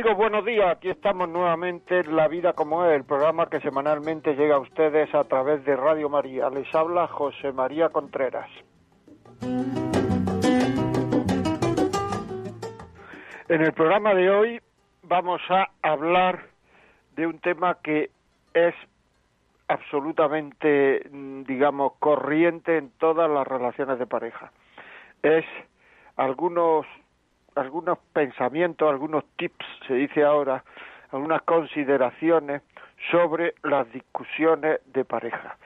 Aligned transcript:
Amigos, 0.00 0.16
buenos 0.16 0.46
días. 0.46 0.70
Aquí 0.70 0.88
estamos 0.88 1.28
nuevamente 1.28 1.98
en 1.98 2.16
La 2.16 2.26
Vida 2.26 2.54
como 2.54 2.86
es, 2.86 2.96
el 2.96 3.04
programa 3.04 3.50
que 3.50 3.60
semanalmente 3.60 4.34
llega 4.34 4.54
a 4.54 4.58
ustedes 4.58 5.14
a 5.14 5.24
través 5.24 5.62
de 5.66 5.76
Radio 5.76 6.08
María. 6.08 6.48
Les 6.48 6.74
habla 6.74 7.06
José 7.06 7.52
María 7.52 7.90
Contreras. 7.90 8.48
En 9.42 9.90
el 13.60 13.74
programa 13.74 14.14
de 14.14 14.30
hoy 14.30 14.58
vamos 15.02 15.42
a 15.50 15.68
hablar 15.82 16.46
de 17.16 17.26
un 17.26 17.38
tema 17.38 17.76
que 17.82 18.08
es 18.54 18.74
absolutamente, 19.68 21.02
digamos, 21.46 21.92
corriente 21.98 22.78
en 22.78 22.88
todas 22.92 23.30
las 23.30 23.46
relaciones 23.46 23.98
de 23.98 24.06
pareja. 24.06 24.50
Es 25.22 25.44
algunos 26.16 26.86
algunos 27.54 27.98
pensamientos, 28.12 28.88
algunos 28.88 29.24
tips, 29.36 29.66
se 29.86 29.94
dice 29.94 30.24
ahora, 30.24 30.64
algunas 31.12 31.42
consideraciones 31.42 32.62
sobre 33.10 33.54
las 33.62 33.90
discusiones 33.92 34.80
de 34.92 35.04
pareja. 35.04 35.56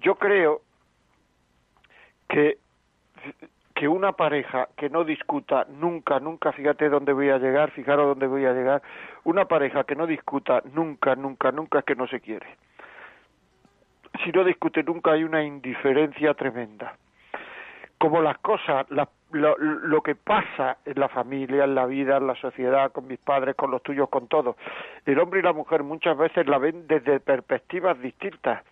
Yo 0.00 0.16
creo 0.16 0.62
que 2.28 2.58
que 3.80 3.88
una 3.88 4.12
pareja 4.12 4.68
que 4.76 4.90
no 4.90 5.04
discuta 5.04 5.66
nunca, 5.70 6.20
nunca, 6.20 6.52
fíjate 6.52 6.90
dónde 6.90 7.14
voy 7.14 7.30
a 7.30 7.38
llegar, 7.38 7.70
fijaros 7.70 8.08
dónde 8.08 8.26
voy 8.26 8.44
a 8.44 8.52
llegar, 8.52 8.82
una 9.24 9.46
pareja 9.46 9.84
que 9.84 9.96
no 9.96 10.06
discuta 10.06 10.62
nunca, 10.74 11.14
nunca, 11.16 11.50
nunca 11.50 11.78
es 11.78 11.86
que 11.86 11.94
no 11.94 12.06
se 12.06 12.20
quiere. 12.20 12.46
Si 14.22 14.32
no 14.32 14.44
discute 14.44 14.82
nunca 14.82 15.12
hay 15.12 15.24
una 15.24 15.42
indiferencia 15.42 16.34
tremenda. 16.34 16.94
Como 17.96 18.20
las 18.20 18.36
cosas, 18.40 18.84
las 18.90 19.08
lo, 19.32 20.02
que 20.02 20.14
pasa 20.14 20.78
en 20.84 20.98
la 20.98 21.08
familia, 21.08 21.64
en 21.64 21.74
la 21.74 21.86
vida, 21.86 22.16
en 22.16 22.26
la 22.26 22.34
sociedad, 22.36 22.92
con 22.92 23.06
mis 23.06 23.18
padres, 23.18 23.54
con 23.54 23.70
los 23.70 23.82
tuyos, 23.82 24.08
con 24.08 24.28
todos. 24.28 24.56
El 25.06 25.18
hombre 25.18 25.40
y 25.40 25.42
la 25.42 25.52
mujer 25.52 25.82
muchas 25.82 26.16
veces 26.16 26.46
la 26.46 26.58
ven 26.58 26.86
desde 26.86 27.20
perspectivas 27.20 28.00
distintas, 28.00 28.62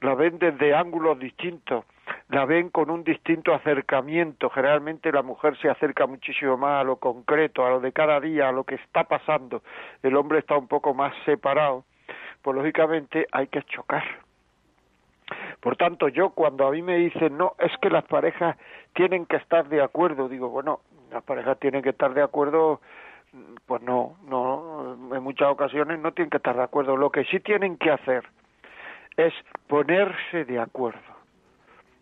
la 0.00 0.14
ven 0.14 0.38
desde 0.38 0.74
ángulos 0.74 1.18
distintos, 1.18 1.84
la 2.28 2.44
ven 2.44 2.70
con 2.70 2.90
un 2.90 3.04
distinto 3.04 3.54
acercamiento. 3.54 4.50
Generalmente 4.50 5.12
la 5.12 5.22
mujer 5.22 5.56
se 5.58 5.68
acerca 5.68 6.06
muchísimo 6.06 6.56
más 6.56 6.80
a 6.80 6.84
lo 6.84 6.96
concreto, 6.96 7.64
a 7.64 7.70
lo 7.70 7.80
de 7.80 7.92
cada 7.92 8.20
día, 8.20 8.48
a 8.48 8.52
lo 8.52 8.64
que 8.64 8.76
está 8.76 9.04
pasando. 9.04 9.62
El 10.02 10.16
hombre 10.16 10.38
está 10.38 10.56
un 10.56 10.68
poco 10.68 10.94
más 10.94 11.14
separado. 11.24 11.84
Pues 12.42 12.56
lógicamente 12.56 13.26
hay 13.32 13.46
que 13.46 13.62
chocar 13.62 14.23
por 15.60 15.76
tanto, 15.76 16.08
yo 16.08 16.30
cuando 16.30 16.66
a 16.66 16.70
mí 16.70 16.82
me 16.82 16.96
dicen, 16.96 17.36
no, 17.38 17.54
es 17.58 17.72
que 17.80 17.90
las 17.90 18.04
parejas 18.04 18.56
tienen 18.94 19.26
que 19.26 19.36
estar 19.36 19.68
de 19.68 19.82
acuerdo, 19.82 20.28
digo, 20.28 20.48
bueno, 20.50 20.80
las 21.10 21.22
parejas 21.22 21.58
tienen 21.58 21.82
que 21.82 21.90
estar 21.90 22.12
de 22.12 22.22
acuerdo, 22.22 22.80
pues 23.66 23.82
no, 23.82 24.16
no, 24.24 24.96
en 25.14 25.22
muchas 25.22 25.48
ocasiones 25.48 25.98
no 25.98 26.12
tienen 26.12 26.30
que 26.30 26.36
estar 26.36 26.56
de 26.56 26.62
acuerdo. 26.62 26.96
Lo 26.96 27.10
que 27.10 27.24
sí 27.24 27.40
tienen 27.40 27.76
que 27.78 27.90
hacer 27.90 28.24
es 29.16 29.32
ponerse 29.68 30.44
de 30.44 30.58
acuerdo. 30.58 31.00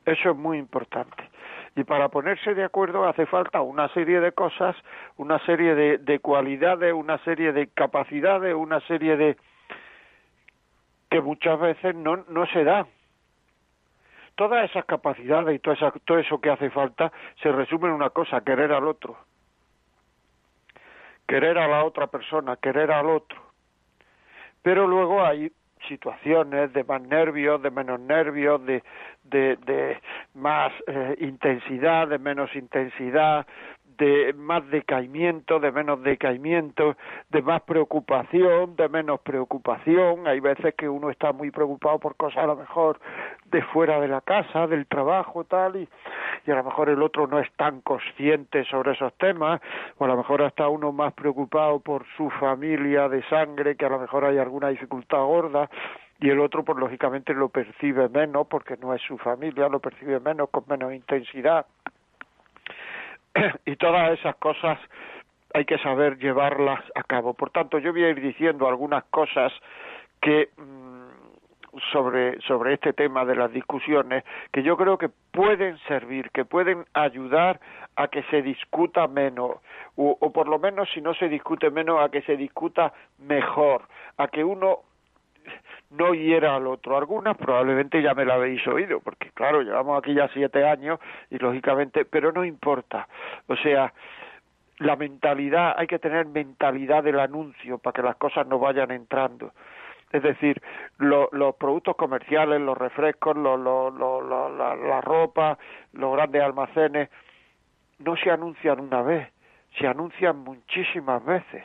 Eso 0.04 0.30
es 0.30 0.36
muy 0.36 0.58
importante. 0.58 1.30
Y 1.76 1.84
para 1.84 2.08
ponerse 2.08 2.54
de 2.54 2.64
acuerdo 2.64 3.06
hace 3.06 3.24
falta 3.26 3.62
una 3.62 3.88
serie 3.90 4.20
de 4.20 4.32
cosas, 4.32 4.76
una 5.16 5.38
serie 5.46 5.74
de, 5.74 5.98
de 5.98 6.18
cualidades, 6.18 6.92
una 6.92 7.18
serie 7.18 7.52
de 7.52 7.68
capacidades, 7.68 8.54
una 8.54 8.80
serie 8.80 9.16
de 9.16 9.36
que 11.10 11.20
muchas 11.20 11.60
veces 11.60 11.94
no, 11.94 12.24
no 12.28 12.46
se 12.46 12.64
da 12.64 12.86
todas 14.34 14.68
esas 14.70 14.84
capacidades 14.84 15.54
y 15.54 15.58
todo, 15.58 15.74
todo 16.04 16.18
eso 16.18 16.40
que 16.40 16.50
hace 16.50 16.70
falta 16.70 17.12
se 17.42 17.52
resume 17.52 17.88
en 17.88 17.94
una 17.94 18.10
cosa, 18.10 18.40
querer 18.42 18.72
al 18.72 18.86
otro. 18.86 19.16
Querer 21.26 21.58
a 21.58 21.68
la 21.68 21.84
otra 21.84 22.08
persona, 22.08 22.56
querer 22.56 22.90
al 22.90 23.06
otro. 23.06 23.40
Pero 24.62 24.86
luego 24.86 25.24
hay 25.24 25.50
situaciones 25.88 26.72
de 26.72 26.84
más 26.84 27.02
nervios, 27.02 27.60
de 27.62 27.70
menos 27.70 28.00
nervios, 28.00 28.64
de, 28.64 28.82
de, 29.24 29.56
de 29.56 30.00
más 30.34 30.72
eh, 30.86 31.16
intensidad, 31.20 32.08
de 32.08 32.18
menos 32.18 32.54
intensidad, 32.54 33.46
de 33.98 34.32
más 34.34 34.68
decaimiento, 34.70 35.60
de 35.60 35.72
menos 35.72 36.02
decaimiento, 36.02 36.96
de 37.30 37.42
más 37.42 37.62
preocupación, 37.62 38.76
de 38.76 38.88
menos 38.88 39.20
preocupación. 39.20 40.26
Hay 40.26 40.40
veces 40.40 40.74
que 40.74 40.88
uno 40.88 41.10
está 41.10 41.32
muy 41.32 41.50
preocupado 41.50 41.98
por 41.98 42.16
cosas 42.16 42.44
a 42.44 42.46
lo 42.46 42.56
mejor 42.56 42.98
de 43.50 43.62
fuera 43.62 44.00
de 44.00 44.08
la 44.08 44.20
casa, 44.20 44.66
del 44.66 44.86
trabajo, 44.86 45.44
tal, 45.44 45.76
y, 45.76 45.88
y 46.46 46.50
a 46.50 46.54
lo 46.54 46.64
mejor 46.64 46.88
el 46.88 47.02
otro 47.02 47.26
no 47.26 47.38
es 47.38 47.50
tan 47.52 47.80
consciente 47.82 48.64
sobre 48.64 48.92
esos 48.92 49.12
temas, 49.14 49.60
o 49.98 50.04
a 50.04 50.08
lo 50.08 50.16
mejor 50.16 50.42
está 50.42 50.68
uno 50.68 50.92
más 50.92 51.12
preocupado 51.12 51.80
por 51.80 52.04
su 52.16 52.30
familia 52.30 53.08
de 53.08 53.22
sangre, 53.24 53.76
que 53.76 53.86
a 53.86 53.90
lo 53.90 53.98
mejor 53.98 54.24
hay 54.24 54.38
alguna 54.38 54.68
dificultad 54.68 55.22
gorda, 55.24 55.68
y 56.22 56.30
el 56.30 56.38
otro, 56.38 56.64
pues 56.64 56.78
lógicamente 56.78 57.34
lo 57.34 57.48
percibe 57.48 58.08
menos 58.08 58.46
porque 58.46 58.76
no 58.76 58.94
es 58.94 59.02
su 59.02 59.18
familia, 59.18 59.68
lo 59.68 59.80
percibe 59.80 60.20
menos, 60.20 60.50
con 60.50 60.64
menos 60.68 60.94
intensidad. 60.94 61.66
y 63.66 63.76
todas 63.76 64.18
esas 64.18 64.36
cosas 64.36 64.78
hay 65.54 65.64
que 65.64 65.78
saber 65.78 66.18
llevarlas 66.18 66.80
a 66.94 67.02
cabo. 67.02 67.34
Por 67.34 67.50
tanto, 67.50 67.78
yo 67.78 67.92
voy 67.92 68.04
a 68.04 68.10
ir 68.10 68.20
diciendo 68.20 68.68
algunas 68.68 69.04
cosas 69.04 69.52
que 70.20 70.50
mm, 70.56 70.92
sobre 71.90 72.40
sobre 72.42 72.74
este 72.74 72.92
tema 72.92 73.24
de 73.24 73.34
las 73.34 73.52
discusiones 73.52 74.24
que 74.52 74.62
yo 74.62 74.76
creo 74.76 74.98
que 74.98 75.08
pueden 75.08 75.78
servir, 75.88 76.30
que 76.30 76.44
pueden 76.44 76.84
ayudar 76.92 77.60
a 77.96 78.08
que 78.08 78.22
se 78.24 78.42
discuta 78.42 79.06
menos 79.08 79.56
o, 79.96 80.16
o 80.20 80.32
por 80.32 80.48
lo 80.48 80.58
menos 80.58 80.88
si 80.92 81.00
no 81.00 81.14
se 81.14 81.28
discute 81.28 81.70
menos 81.70 82.00
a 82.00 82.10
que 82.10 82.22
se 82.22 82.36
discuta 82.36 82.92
mejor, 83.18 83.88
a 84.18 84.28
que 84.28 84.44
uno 84.44 84.80
no 85.92 86.14
hiera 86.14 86.56
al 86.56 86.66
otro. 86.66 86.96
Algunas 86.96 87.36
probablemente 87.36 88.02
ya 88.02 88.14
me 88.14 88.24
la 88.24 88.34
habéis 88.34 88.66
oído, 88.66 89.00
porque 89.00 89.30
claro, 89.30 89.62
llevamos 89.62 89.98
aquí 89.98 90.14
ya 90.14 90.28
siete 90.28 90.66
años 90.66 90.98
y 91.30 91.38
lógicamente, 91.38 92.04
pero 92.04 92.32
no 92.32 92.44
importa. 92.44 93.08
O 93.46 93.56
sea, 93.56 93.92
la 94.78 94.96
mentalidad, 94.96 95.74
hay 95.76 95.86
que 95.86 95.98
tener 95.98 96.26
mentalidad 96.26 97.02
del 97.02 97.20
anuncio 97.20 97.78
para 97.78 97.94
que 97.94 98.02
las 98.02 98.16
cosas 98.16 98.46
no 98.46 98.58
vayan 98.58 98.90
entrando. 98.90 99.52
Es 100.10 100.22
decir, 100.22 100.60
los 100.98 101.54
productos 101.56 101.96
comerciales, 101.96 102.60
los 102.60 102.76
refrescos, 102.76 103.34
lo, 103.34 103.56
la, 103.56 104.76
la 104.76 105.00
ropa, 105.00 105.58
los 105.92 106.12
grandes 106.14 106.42
almacenes, 106.42 107.08
no 107.98 108.16
se 108.16 108.30
anuncian 108.30 108.80
una 108.80 109.00
vez, 109.00 109.28
se 109.78 109.86
anuncian 109.86 110.38
muchísimas 110.38 111.24
veces 111.24 111.62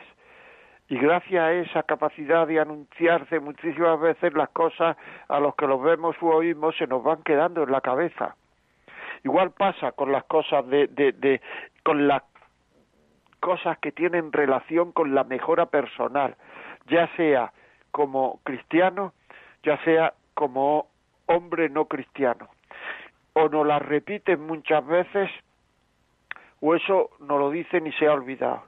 y 0.88 0.96
gracias 0.96 1.42
a 1.42 1.52
esa 1.52 1.82
capacidad 1.82 2.46
de 2.46 2.60
anunciarse 2.60 3.40
muchísimas 3.40 4.00
veces 4.00 4.32
las 4.32 4.48
cosas 4.50 4.96
a 5.28 5.38
los 5.38 5.54
que 5.54 5.66
los 5.66 5.82
vemos 5.82 6.16
u 6.22 6.28
oímos 6.28 6.76
se 6.76 6.86
nos 6.86 7.02
van 7.02 7.22
quedando 7.22 7.62
en 7.62 7.70
la 7.70 7.82
cabeza. 7.82 8.36
Igual 9.22 9.50
pasa 9.50 9.92
con 9.92 10.12
las 10.12 10.24
cosas 10.24 10.66
de, 10.68 10.86
de, 10.86 11.12
de 11.12 11.40
con 11.82 12.08
las 12.08 12.22
cosas 13.40 13.78
que 13.78 13.92
tienen 13.92 14.32
relación 14.32 14.92
con 14.92 15.14
la 15.14 15.24
mejora 15.24 15.66
personal, 15.66 16.36
ya 16.86 17.06
sea 17.16 17.52
como 17.90 18.40
cristiano, 18.44 19.12
ya 19.62 19.76
sea 19.84 20.14
como 20.34 20.86
hombre 21.26 21.68
no 21.68 21.84
cristiano. 21.84 22.48
O 23.34 23.48
nos 23.48 23.66
las 23.66 23.82
repiten 23.82 24.46
muchas 24.46 24.86
veces, 24.86 25.30
o 26.60 26.74
eso 26.74 27.10
no 27.20 27.38
lo 27.38 27.50
dicen 27.50 27.86
y 27.86 27.92
se 27.92 28.06
ha 28.06 28.12
olvidado. 28.12 28.67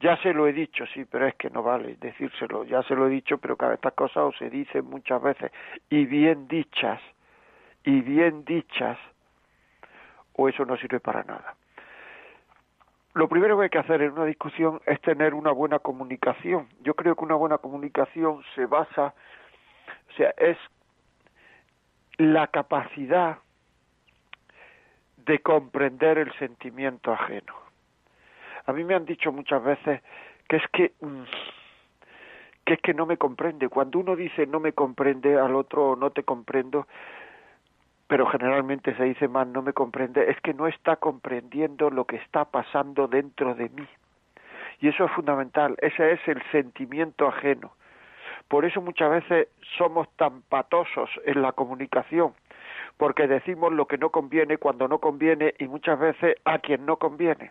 Ya 0.00 0.16
se 0.22 0.32
lo 0.32 0.46
he 0.48 0.52
dicho, 0.52 0.86
sí, 0.94 1.04
pero 1.04 1.26
es 1.26 1.34
que 1.34 1.50
no 1.50 1.62
vale 1.62 1.96
decírselo. 2.00 2.64
Ya 2.64 2.82
se 2.84 2.94
lo 2.94 3.06
he 3.06 3.10
dicho, 3.10 3.36
pero 3.38 3.56
cada 3.56 3.74
estas 3.74 3.92
cosas 3.92 4.34
se 4.38 4.48
dicen 4.48 4.86
muchas 4.86 5.20
veces 5.22 5.52
y 5.90 6.06
bien 6.06 6.48
dichas, 6.48 7.00
y 7.84 8.00
bien 8.00 8.44
dichas, 8.46 8.98
o 10.34 10.48
eso 10.48 10.64
no 10.64 10.76
sirve 10.78 11.00
para 11.00 11.22
nada. 11.24 11.54
Lo 13.12 13.28
primero 13.28 13.58
que 13.58 13.64
hay 13.64 13.70
que 13.70 13.78
hacer 13.78 14.02
en 14.02 14.12
una 14.12 14.24
discusión 14.24 14.80
es 14.86 15.00
tener 15.02 15.34
una 15.34 15.50
buena 15.50 15.80
comunicación. 15.80 16.68
Yo 16.80 16.94
creo 16.94 17.16
que 17.16 17.24
una 17.24 17.34
buena 17.34 17.58
comunicación 17.58 18.42
se 18.54 18.66
basa 18.66 19.14
O 20.10 20.12
sea, 20.16 20.32
es 20.36 20.56
la 22.16 22.46
capacidad 22.46 23.38
de 25.16 25.40
comprender 25.40 26.18
el 26.18 26.32
sentimiento 26.38 27.12
ajeno. 27.12 27.69
A 28.70 28.72
mí 28.72 28.84
me 28.84 28.94
han 28.94 29.04
dicho 29.04 29.32
muchas 29.32 29.64
veces 29.64 30.00
que 30.48 30.56
es 30.58 30.62
que 30.72 30.92
mm, 31.00 31.22
que 32.64 32.74
es 32.74 32.80
que 32.80 32.94
no 32.94 33.04
me 33.04 33.16
comprende. 33.16 33.68
Cuando 33.68 33.98
uno 33.98 34.14
dice 34.14 34.46
no 34.46 34.60
me 34.60 34.72
comprende 34.72 35.36
al 35.36 35.56
otro 35.56 35.90
o 35.90 35.96
no 35.96 36.10
te 36.10 36.22
comprendo, 36.22 36.86
pero 38.06 38.26
generalmente 38.26 38.94
se 38.94 39.02
dice 39.02 39.26
más 39.26 39.48
no 39.48 39.62
me 39.62 39.72
comprende, 39.72 40.30
es 40.30 40.40
que 40.40 40.54
no 40.54 40.68
está 40.68 40.94
comprendiendo 40.96 41.90
lo 41.90 42.04
que 42.04 42.14
está 42.14 42.44
pasando 42.44 43.08
dentro 43.08 43.56
de 43.56 43.70
mí. 43.70 43.88
Y 44.78 44.86
eso 44.86 45.06
es 45.06 45.10
fundamental, 45.14 45.74
ese 45.80 46.12
es 46.12 46.20
el 46.28 46.40
sentimiento 46.52 47.26
ajeno. 47.26 47.72
Por 48.46 48.64
eso 48.64 48.80
muchas 48.80 49.10
veces 49.10 49.48
somos 49.78 50.08
tan 50.14 50.42
patosos 50.42 51.10
en 51.24 51.42
la 51.42 51.50
comunicación, 51.50 52.34
porque 52.98 53.26
decimos 53.26 53.72
lo 53.72 53.86
que 53.86 53.98
no 53.98 54.10
conviene 54.10 54.58
cuando 54.58 54.86
no 54.86 55.00
conviene 55.00 55.54
y 55.58 55.66
muchas 55.66 55.98
veces 55.98 56.36
a 56.44 56.60
quien 56.60 56.86
no 56.86 56.98
conviene. 56.98 57.50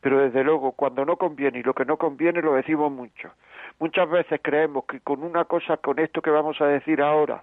Pero 0.00 0.20
desde 0.20 0.44
luego, 0.44 0.72
cuando 0.72 1.04
no 1.04 1.16
conviene 1.16 1.58
y 1.58 1.62
lo 1.62 1.74
que 1.74 1.84
no 1.84 1.96
conviene 1.96 2.40
lo 2.40 2.54
decimos 2.54 2.90
mucho. 2.92 3.32
Muchas 3.78 4.08
veces 4.08 4.40
creemos 4.42 4.84
que 4.84 5.00
con 5.00 5.22
una 5.22 5.44
cosa, 5.44 5.76
con 5.76 5.98
esto 5.98 6.22
que 6.22 6.30
vamos 6.30 6.60
a 6.60 6.66
decir 6.66 7.02
ahora, 7.02 7.42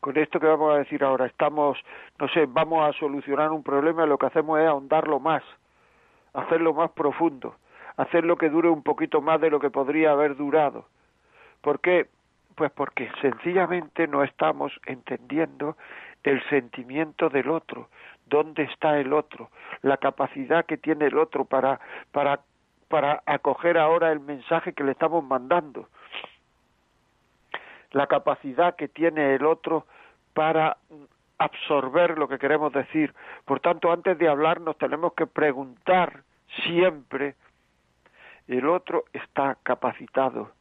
con 0.00 0.16
esto 0.18 0.38
que 0.38 0.46
vamos 0.46 0.74
a 0.74 0.78
decir 0.78 1.02
ahora, 1.02 1.26
estamos, 1.26 1.78
no 2.18 2.28
sé, 2.28 2.46
vamos 2.46 2.86
a 2.86 2.98
solucionar 2.98 3.50
un 3.52 3.62
problema, 3.62 4.04
lo 4.04 4.18
que 4.18 4.26
hacemos 4.26 4.60
es 4.60 4.66
ahondarlo 4.66 5.18
más, 5.18 5.42
hacerlo 6.34 6.74
más 6.74 6.90
profundo, 6.90 7.56
hacerlo 7.96 8.36
que 8.36 8.50
dure 8.50 8.68
un 8.68 8.82
poquito 8.82 9.20
más 9.20 9.40
de 9.40 9.50
lo 9.50 9.60
que 9.60 9.70
podría 9.70 10.10
haber 10.10 10.36
durado. 10.36 10.86
¿Por 11.60 11.80
qué? 11.80 12.08
Pues 12.54 12.70
porque 12.72 13.10
sencillamente 13.22 14.06
no 14.06 14.22
estamos 14.22 14.72
entendiendo 14.84 15.76
el 16.22 16.42
sentimiento 16.48 17.28
del 17.28 17.48
otro, 17.48 17.88
dónde 18.26 18.64
está 18.64 18.98
el 18.98 19.12
otro, 19.12 19.50
la 19.82 19.96
capacidad 19.96 20.64
que 20.66 20.76
tiene 20.76 21.06
el 21.06 21.18
otro 21.18 21.44
para, 21.44 21.80
para 22.12 22.40
para 22.88 23.22
acoger 23.26 23.78
ahora 23.78 24.12
el 24.12 24.20
mensaje 24.20 24.72
que 24.72 24.84
le 24.84 24.92
estamos 24.92 25.24
mandando, 25.24 25.88
la 27.90 28.06
capacidad 28.06 28.76
que 28.76 28.86
tiene 28.88 29.34
el 29.34 29.44
otro 29.44 29.86
para 30.32 30.76
absorber 31.38 32.18
lo 32.18 32.28
que 32.28 32.38
queremos 32.38 32.72
decir. 32.72 33.14
Por 33.44 33.60
tanto, 33.60 33.90
antes 33.90 34.16
de 34.18 34.28
hablar 34.28 34.60
nos 34.60 34.78
tenemos 34.78 35.12
que 35.14 35.26
preguntar 35.26 36.22
siempre, 36.64 37.34
¿el 38.48 38.68
otro 38.68 39.04
está 39.12 39.56
capacitado 39.62 40.52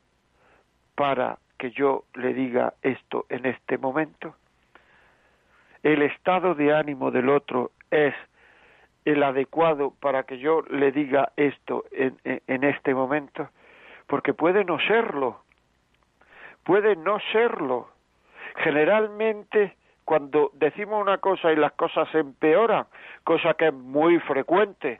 para 0.96 1.38
que 1.58 1.72
yo 1.72 2.06
le 2.16 2.34
diga 2.34 2.74
esto 2.82 3.26
en 3.30 3.46
este 3.46 3.78
momento? 3.78 4.36
¿El 5.84 6.02
estado 6.02 6.56
de 6.56 6.74
ánimo 6.74 7.12
del 7.12 7.30
otro 7.30 7.72
es 7.92 8.16
el 9.06 9.22
adecuado 9.22 9.94
para 10.00 10.24
que 10.24 10.40
yo 10.40 10.62
le 10.70 10.92
diga 10.94 11.34
esto 11.36 11.84
en, 11.92 12.18
en, 12.24 12.64
este 12.64 12.96
momento? 12.96 13.50
Porque 14.08 14.34
puede 14.34 14.64
no 14.64 14.80
serlo, 14.80 15.42
puede 16.64 16.96
no 16.96 17.20
serlo. 17.34 17.90
Generalmente 18.56 19.76
cuando 20.06 20.52
decimos 20.54 21.02
una 21.02 21.18
cosa 21.18 21.52
y 21.52 21.56
las 21.56 21.74
cosas 21.74 22.10
se 22.12 22.20
empeoran, 22.20 22.86
cosa 23.24 23.54
que 23.54 23.68
es 23.68 23.74
muy 23.74 24.20
frecuente, 24.20 25.00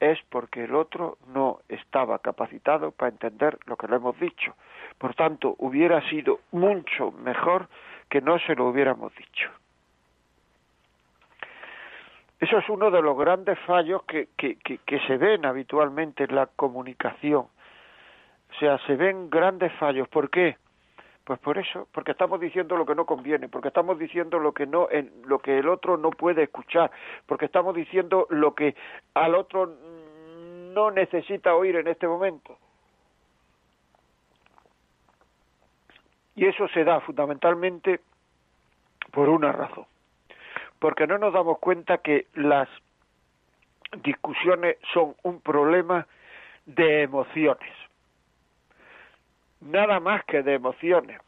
es 0.00 0.18
porque 0.30 0.64
el 0.64 0.74
otro 0.74 1.18
no 1.28 1.58
estaba 1.68 2.18
capacitado 2.18 2.90
para 2.90 3.10
entender 3.10 3.58
lo 3.66 3.76
que 3.76 3.86
le 3.86 3.96
hemos 3.96 4.18
dicho. 4.18 4.54
Por 4.98 5.14
tanto, 5.14 5.54
hubiera 5.58 6.00
sido 6.08 6.40
mucho 6.52 7.12
mejor 7.12 7.68
que 8.10 8.20
no 8.20 8.38
se 8.40 8.54
lo 8.54 8.68
hubiéramos 8.68 9.14
dicho. 9.14 9.50
Eso 12.40 12.58
es 12.58 12.68
uno 12.68 12.90
de 12.90 13.02
los 13.02 13.16
grandes 13.16 13.58
fallos 13.60 14.02
que, 14.04 14.28
que, 14.36 14.56
que, 14.56 15.00
se 15.06 15.16
ven 15.18 15.44
habitualmente 15.44 16.24
en 16.24 16.34
la 16.34 16.46
comunicación. 16.46 17.42
O 17.42 18.58
sea, 18.58 18.78
se 18.86 18.96
ven 18.96 19.28
grandes 19.28 19.72
fallos. 19.74 20.08
¿Por 20.08 20.30
qué? 20.30 20.56
Pues 21.24 21.38
por 21.38 21.58
eso, 21.58 21.86
porque 21.92 22.12
estamos 22.12 22.40
diciendo 22.40 22.76
lo 22.76 22.86
que 22.86 22.94
no 22.94 23.04
conviene, 23.04 23.48
porque 23.48 23.68
estamos 23.68 23.98
diciendo 23.98 24.38
lo 24.38 24.52
que 24.52 24.66
no, 24.66 24.88
en, 24.90 25.12
lo 25.26 25.38
que 25.38 25.58
el 25.58 25.68
otro 25.68 25.98
no 25.98 26.10
puede 26.10 26.44
escuchar, 26.44 26.90
porque 27.26 27.44
estamos 27.44 27.74
diciendo 27.74 28.26
lo 28.30 28.54
que 28.54 28.74
al 29.14 29.34
otro 29.34 29.76
no 30.74 30.90
necesita 30.90 31.54
oír 31.54 31.76
en 31.76 31.88
este 31.88 32.08
momento. 32.08 32.56
Y 36.40 36.46
eso 36.46 36.66
se 36.68 36.82
da 36.84 37.00
fundamentalmente 37.00 38.00
por 39.12 39.28
una 39.28 39.52
razón 39.52 39.84
porque 40.80 41.06
no 41.06 41.18
nos 41.18 41.32
damos 41.32 41.58
cuenta 41.58 41.98
que 41.98 42.26
las 42.34 42.68
discusiones 44.02 44.76
son 44.92 45.14
un 45.22 45.40
problema 45.40 46.06
de 46.66 47.02
emociones, 47.02 47.72
nada 49.60 50.00
más 50.00 50.24
que 50.24 50.42
de 50.42 50.54
emociones. 50.54 51.20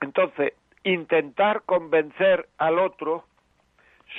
Entonces, 0.00 0.54
intentar 0.84 1.62
convencer 1.62 2.48
al 2.58 2.78
otro 2.78 3.24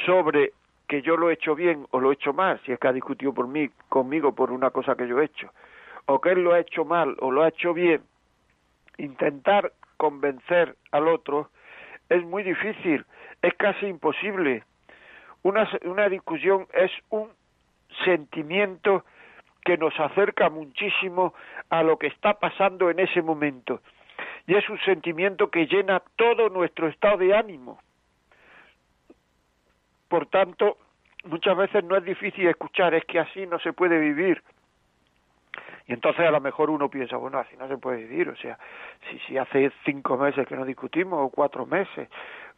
sobre 0.05 0.51
que 0.87 1.01
yo 1.01 1.15
lo 1.15 1.29
he 1.29 1.33
hecho 1.33 1.55
bien 1.55 1.87
o 1.91 1.99
lo 1.99 2.11
he 2.11 2.15
hecho 2.15 2.33
mal, 2.33 2.59
si 2.65 2.73
es 2.73 2.79
que 2.79 2.87
ha 2.87 2.93
discutido 2.93 3.33
por 3.33 3.47
mí, 3.47 3.69
conmigo 3.87 4.33
por 4.33 4.51
una 4.51 4.71
cosa 4.71 4.95
que 4.95 5.07
yo 5.07 5.21
he 5.21 5.25
hecho, 5.25 5.49
o 6.07 6.19
que 6.19 6.31
él 6.31 6.43
lo 6.43 6.53
ha 6.53 6.59
hecho 6.59 6.83
mal 6.83 7.15
o 7.19 7.31
lo 7.31 7.43
ha 7.43 7.49
hecho 7.49 7.73
bien, 7.73 8.01
intentar 8.99 9.73
convencer 9.97 10.75
al 10.91 11.07
otro 11.07 11.49
es 12.09 12.23
muy 12.23 12.43
difícil 12.43 13.05
es 13.41 13.53
casi 13.55 13.87
imposible. 13.87 14.63
Una, 15.43 16.09
discusión 16.09 16.67
es 16.73 16.91
un 17.09 17.29
sentimiento 18.03 19.05
que 19.63 19.77
nos 19.77 19.97
acerca 19.99 20.49
muchísimo 20.49 21.33
a 21.69 21.83
lo 21.83 21.97
que 21.97 22.07
está 22.07 22.39
pasando 22.39 22.89
en 22.89 22.99
ese 22.99 23.21
momento. 23.21 23.81
Y 24.47 24.55
es 24.55 24.67
un 24.69 24.79
sentimiento 24.81 25.49
que 25.49 25.67
llena 25.67 26.01
todo 26.17 26.49
nuestro 26.49 26.87
estado 26.87 27.17
de 27.17 27.35
ánimo. 27.35 27.79
Por 30.09 30.25
tanto, 30.25 30.77
muchas 31.23 31.55
veces 31.55 31.83
no 31.83 31.95
es 31.95 32.03
difícil 32.03 32.47
escuchar, 32.47 32.93
es 32.93 33.05
que 33.05 33.19
así 33.19 33.45
no 33.45 33.59
se 33.59 33.73
puede 33.73 33.99
vivir. 33.99 34.43
Y 35.89 35.93
entonces 35.93 36.23
a 36.23 36.29
lo 36.29 36.39
mejor 36.39 36.69
uno 36.69 36.87
piensa, 36.87 37.17
bueno, 37.17 37.39
así 37.39 37.57
no 37.57 37.67
se 37.67 37.79
puede 37.79 38.03
vivir, 38.03 38.29
o 38.29 38.35
sea, 38.35 38.59
si, 39.09 39.17
si 39.21 39.39
hace 39.39 39.71
cinco 39.83 40.17
meses 40.17 40.47
que 40.47 40.55
no 40.55 40.63
discutimos, 40.63 41.19
o 41.19 41.29
cuatro 41.29 41.65
meses, 41.65 42.07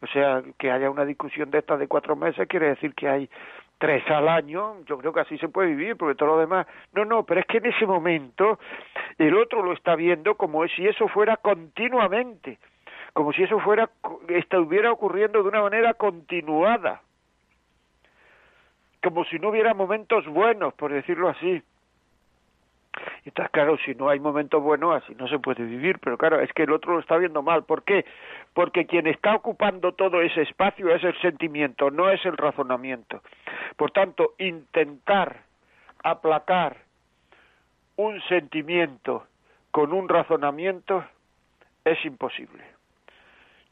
o 0.02 0.06
sea, 0.08 0.42
que 0.58 0.70
haya 0.70 0.90
una 0.90 1.06
discusión 1.06 1.50
de 1.50 1.60
estas 1.60 1.78
de 1.78 1.88
cuatro 1.88 2.14
meses 2.14 2.46
quiere 2.46 2.68
decir 2.68 2.94
que 2.94 3.08
hay 3.08 3.30
tres 3.78 4.06
al 4.10 4.28
año, 4.28 4.84
yo 4.84 4.98
creo 4.98 5.14
que 5.14 5.20
así 5.20 5.38
se 5.38 5.48
puede 5.48 5.70
vivir, 5.70 5.96
porque 5.96 6.14
todo 6.14 6.28
lo 6.28 6.38
demás, 6.40 6.66
no, 6.92 7.06
no, 7.06 7.24
pero 7.24 7.40
es 7.40 7.46
que 7.46 7.56
en 7.56 7.66
ese 7.66 7.86
momento 7.86 8.58
el 9.16 9.34
otro 9.34 9.62
lo 9.62 9.72
está 9.72 9.96
viendo 9.96 10.34
como 10.34 10.68
si 10.68 10.86
eso 10.86 11.08
fuera 11.08 11.38
continuamente, 11.38 12.58
como 13.14 13.32
si 13.32 13.44
eso 13.44 13.58
fuera, 13.60 13.88
estuviera 14.28 14.92
ocurriendo 14.92 15.42
de 15.42 15.48
una 15.48 15.62
manera 15.62 15.94
continuada, 15.94 17.00
como 19.02 19.24
si 19.24 19.38
no 19.38 19.48
hubiera 19.48 19.72
momentos 19.72 20.26
buenos, 20.26 20.74
por 20.74 20.92
decirlo 20.92 21.30
así. 21.30 21.62
Y 23.24 23.28
entonces, 23.28 23.50
claro, 23.52 23.76
si 23.84 23.94
no 23.94 24.08
hay 24.08 24.20
momentos 24.20 24.62
buenos, 24.62 25.02
así 25.02 25.14
no 25.14 25.28
se 25.28 25.38
puede 25.38 25.64
vivir, 25.64 25.98
pero 25.98 26.18
claro, 26.18 26.40
es 26.40 26.52
que 26.52 26.64
el 26.64 26.72
otro 26.72 26.94
lo 26.94 27.00
está 27.00 27.16
viendo 27.16 27.42
mal. 27.42 27.64
¿Por 27.64 27.82
qué? 27.82 28.04
Porque 28.54 28.86
quien 28.86 29.06
está 29.06 29.34
ocupando 29.34 29.92
todo 29.92 30.20
ese 30.20 30.42
espacio 30.42 30.94
es 30.94 31.02
el 31.04 31.18
sentimiento, 31.20 31.90
no 31.90 32.10
es 32.10 32.24
el 32.24 32.36
razonamiento. 32.36 33.22
Por 33.76 33.90
tanto, 33.90 34.34
intentar 34.38 35.42
aplacar 36.02 36.76
un 37.96 38.20
sentimiento 38.22 39.26
con 39.70 39.92
un 39.92 40.08
razonamiento 40.08 41.04
es 41.84 42.04
imposible 42.04 42.71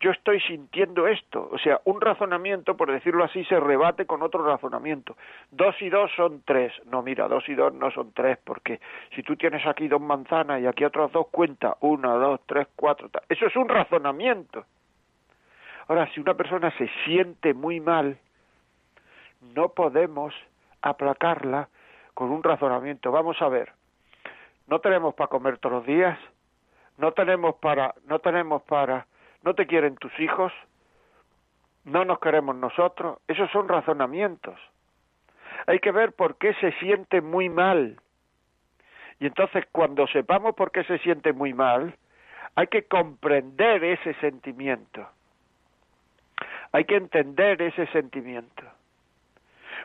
yo 0.00 0.10
estoy 0.10 0.40
sintiendo 0.40 1.06
esto. 1.06 1.48
O 1.52 1.58
sea, 1.58 1.80
un 1.84 2.00
razonamiento, 2.00 2.76
por 2.76 2.90
decirlo 2.90 3.22
así, 3.22 3.44
se 3.44 3.60
rebate 3.60 4.06
con 4.06 4.22
otro 4.22 4.44
razonamiento. 4.44 5.16
Dos 5.50 5.80
y 5.80 5.90
dos 5.90 6.10
son 6.16 6.42
tres. 6.44 6.72
No, 6.86 7.02
mira, 7.02 7.28
dos 7.28 7.46
y 7.48 7.54
dos 7.54 7.72
no 7.74 7.90
son 7.90 8.12
tres, 8.12 8.38
porque 8.42 8.80
si 9.14 9.22
tú 9.22 9.36
tienes 9.36 9.64
aquí 9.66 9.88
dos 9.88 10.00
manzanas 10.00 10.62
y 10.62 10.66
aquí 10.66 10.84
otras 10.84 11.12
dos, 11.12 11.28
cuenta 11.30 11.76
una, 11.80 12.14
dos, 12.14 12.40
tres, 12.46 12.66
cuatro. 12.74 13.10
Eso 13.28 13.46
es 13.46 13.54
un 13.56 13.68
razonamiento. 13.68 14.64
Ahora, 15.86 16.10
si 16.14 16.20
una 16.20 16.34
persona 16.34 16.70
se 16.78 16.88
siente 17.04 17.52
muy 17.52 17.80
mal, 17.80 18.16
no 19.54 19.70
podemos 19.70 20.34
aplacarla 20.80 21.68
con 22.14 22.30
un 22.30 22.42
razonamiento. 22.42 23.12
Vamos 23.12 23.40
a 23.42 23.48
ver, 23.48 23.72
no 24.66 24.78
tenemos 24.78 25.14
para 25.14 25.28
comer 25.28 25.58
todos 25.58 25.76
los 25.76 25.86
días, 25.86 26.18
no 26.96 27.12
tenemos 27.12 27.56
para, 27.56 27.94
no 28.06 28.18
tenemos 28.18 28.62
para 28.62 29.06
no 29.42 29.54
te 29.54 29.66
quieren 29.66 29.96
tus 29.96 30.18
hijos, 30.20 30.52
no 31.84 32.04
nos 32.04 32.18
queremos 32.20 32.56
nosotros, 32.56 33.18
esos 33.26 33.50
son 33.50 33.68
razonamientos. 33.68 34.58
Hay 35.66 35.78
que 35.78 35.90
ver 35.90 36.12
por 36.12 36.36
qué 36.36 36.54
se 36.54 36.72
siente 36.72 37.20
muy 37.20 37.48
mal. 37.48 38.00
Y 39.18 39.26
entonces 39.26 39.64
cuando 39.72 40.06
sepamos 40.08 40.54
por 40.54 40.70
qué 40.70 40.84
se 40.84 40.98
siente 40.98 41.32
muy 41.32 41.52
mal, 41.52 41.94
hay 42.54 42.66
que 42.66 42.84
comprender 42.84 43.84
ese 43.84 44.14
sentimiento. 44.14 45.06
Hay 46.72 46.84
que 46.84 46.96
entender 46.96 47.60
ese 47.62 47.86
sentimiento. 47.88 48.62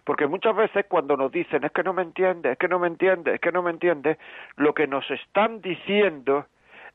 Porque 0.04 0.28
muchas 0.28 0.56
veces 0.56 0.86
cuando 0.88 1.18
nos 1.18 1.32
dicen 1.32 1.64
es 1.64 1.72
que 1.72 1.84
no 1.84 1.94
me 1.94 2.04
entiende, 2.04 2.52
es 2.52 2.58
que 2.58 2.68
no 2.68 2.80
me 2.80 2.88
entiende, 2.88 3.36
es 3.36 3.42
que 3.42 3.52
no 3.52 3.64
me 3.64 3.72
entiende, 3.72 4.18
lo 4.56 4.74
que 4.74 4.88
nos 4.88 5.10
están 5.10 5.62
diciendo 5.62 6.46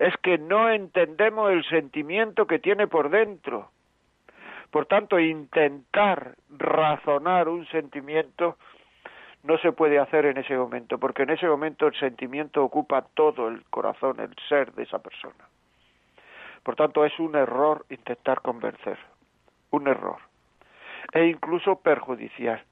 es 0.00 0.16
que 0.22 0.38
no 0.38 0.70
entendemos 0.70 1.52
el 1.52 1.62
sentimiento 1.66 2.46
que 2.46 2.58
tiene 2.58 2.86
por 2.86 3.10
dentro. 3.10 3.70
Por 4.70 4.86
tanto, 4.86 5.18
intentar 5.18 6.36
razonar 6.48 7.50
un 7.50 7.66
sentimiento 7.66 8.56
no 9.42 9.58
se 9.58 9.72
puede 9.72 9.98
hacer 9.98 10.24
en 10.24 10.38
ese 10.38 10.56
momento, 10.56 10.96
porque 10.98 11.24
en 11.24 11.30
ese 11.30 11.46
momento 11.46 11.86
el 11.86 11.94
sentimiento 12.00 12.64
ocupa 12.64 13.02
todo 13.12 13.48
el 13.48 13.62
corazón, 13.64 14.20
el 14.20 14.34
ser 14.48 14.72
de 14.72 14.84
esa 14.84 15.00
persona. 15.00 15.48
Por 16.62 16.76
tanto, 16.76 17.04
es 17.04 17.18
un 17.18 17.36
error 17.36 17.84
intentar 17.90 18.40
convencer, 18.40 18.98
un 19.70 19.86
error, 19.86 20.18
e 21.12 21.26
incluso 21.26 21.76
perjudicial, 21.76 22.62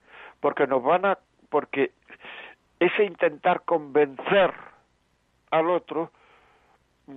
porque 0.40 0.66
nos 0.66 0.82
van 0.82 1.04
a, 1.04 1.18
porque 1.50 1.92
ese 2.80 3.04
intentar 3.04 3.62
convencer 3.62 4.54
al 5.50 5.68
otro, 5.68 6.11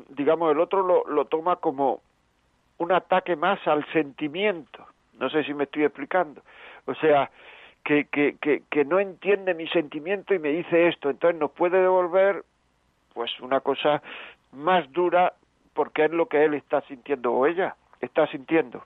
digamos, 0.09 0.51
el 0.51 0.59
otro 0.59 0.83
lo, 0.83 1.03
lo 1.05 1.25
toma 1.25 1.57
como 1.57 2.01
un 2.77 2.91
ataque 2.91 3.35
más 3.35 3.65
al 3.67 3.85
sentimiento. 3.91 4.85
No 5.19 5.29
sé 5.29 5.43
si 5.43 5.53
me 5.53 5.65
estoy 5.65 5.83
explicando. 5.83 6.41
O 6.85 6.95
sea, 6.95 7.29
que, 7.83 8.05
que, 8.05 8.63
que, 8.69 8.85
no 8.85 8.99
entiende 8.99 9.53
mi 9.53 9.67
sentimiento 9.67 10.33
y 10.33 10.39
me 10.39 10.49
dice 10.49 10.87
esto, 10.87 11.09
entonces 11.09 11.39
nos 11.39 11.51
puede 11.51 11.81
devolver 11.81 12.43
pues 13.13 13.31
una 13.39 13.59
cosa 13.59 14.01
más 14.51 14.91
dura 14.91 15.33
porque 15.73 16.05
es 16.05 16.11
lo 16.11 16.27
que 16.27 16.43
él 16.43 16.53
está 16.53 16.81
sintiendo 16.81 17.33
o 17.33 17.45
ella 17.45 17.75
está 17.99 18.27
sintiendo. 18.27 18.83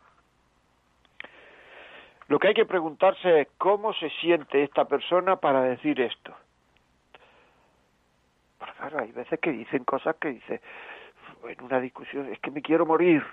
Lo 2.27 2.39
que 2.39 2.49
hay 2.49 2.53
que 2.53 2.65
preguntarse 2.65 3.41
es 3.41 3.47
cómo 3.57 3.93
se 3.93 4.09
siente 4.21 4.63
esta 4.63 4.85
persona 4.85 5.35
para 5.35 5.61
decir 5.61 5.99
esto. 6.01 6.33
Porque 8.57 8.73
claro, 8.77 8.99
hay 8.99 9.11
veces 9.11 9.39
que 9.39 9.51
dicen 9.51 9.83
cosas 9.83 10.15
que 10.15 10.29
dice 10.29 10.61
en 11.49 11.61
una 11.63 11.79
discusión, 11.79 12.31
es 12.31 12.39
que 12.39 12.51
me 12.51 12.61
quiero 12.61 12.85
morir. 12.85 13.23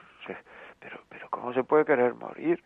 Pero, 0.80 1.00
pero 1.08 1.28
¿cómo 1.30 1.52
se 1.52 1.64
puede 1.64 1.84
querer 1.84 2.14
morir? 2.14 2.62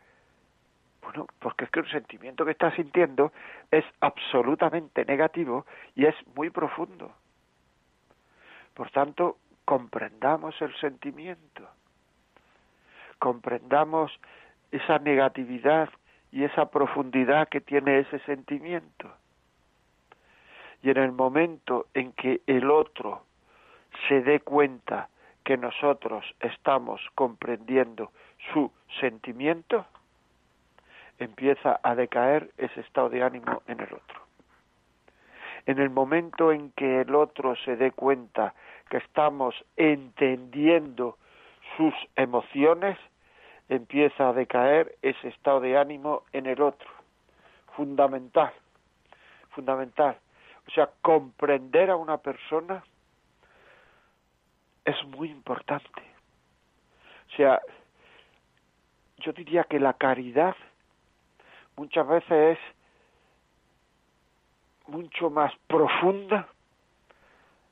Bueno, 1.03 1.27
porque 1.39 1.65
es 1.65 1.71
que 1.71 1.81
el 1.81 1.91
sentimiento 1.91 2.45
que 2.45 2.51
está 2.51 2.75
sintiendo 2.75 3.33
es 3.71 3.85
absolutamente 4.01 5.05
negativo 5.05 5.67
y 5.95 6.07
es 6.07 6.15
muy 6.35 6.51
profundo. 6.51 7.13
Por 8.75 8.91
tanto, 8.91 9.39
comprendamos 9.65 10.61
el 10.61 10.75
sentimiento, 10.77 11.69
comprendamos 13.19 14.13
esa 14.71 14.99
negatividad 14.99 15.91
y 16.33 16.45
esa 16.45 16.71
profundidad 16.71 17.49
que 17.49 17.61
tiene 17.61 18.01
ese 18.01 18.19
sentimiento. 18.21 19.11
Y 20.83 20.91
en 20.91 20.99
el 20.99 21.13
momento 21.13 21.87
en 21.95 22.13
que 22.13 22.43
el 22.47 22.71
otro 22.71 23.25
se 24.09 24.23
dé 24.23 24.41
cuenta 24.41 25.09
que 25.47 25.57
nosotros 25.57 26.25
estamos 26.41 27.01
comprendiendo 27.15 28.11
su 28.53 28.73
sentimiento, 28.99 29.87
empieza 31.21 31.79
a 31.85 31.95
decaer 31.95 32.51
ese 32.59 32.81
estado 32.81 33.11
de 33.11 33.23
ánimo 33.23 33.63
en 33.69 33.79
el 33.79 33.95
otro. 33.95 34.21
En 35.67 35.79
el 35.79 35.89
momento 35.89 36.51
en 36.51 36.73
que 36.73 37.03
el 37.03 37.15
otro 37.15 37.55
se 37.65 37.77
dé 37.77 37.93
cuenta 37.93 38.55
que 38.91 38.97
estamos 38.97 39.55
entendiendo 39.77 41.17
sus 41.77 41.95
emociones, 42.17 42.99
empieza 43.69 44.31
a 44.31 44.33
decaer 44.33 44.97
ese 45.01 45.29
estado 45.29 45.61
de 45.61 45.79
ánimo 45.79 46.25
en 46.33 46.47
el 46.47 46.61
otro. 46.61 46.91
Fundamental, 47.77 48.53
fundamental. 49.51 50.19
O 50.67 50.73
sea, 50.73 50.91
comprender 51.03 51.89
a 51.91 51.95
una 51.95 52.19
persona 52.19 52.83
es 54.87 55.05
muy 55.05 55.31
importante. 55.31 56.03
O 57.29 57.37
sea, 57.37 57.61
yo 59.19 59.33
diría 59.33 59.65
que 59.65 59.81
la 59.81 59.95
caridad 59.95 60.57
muchas 61.77 62.07
veces 62.07 62.57
es 62.57 62.59
mucho 64.87 65.29
más 65.29 65.53
profunda 65.67 66.49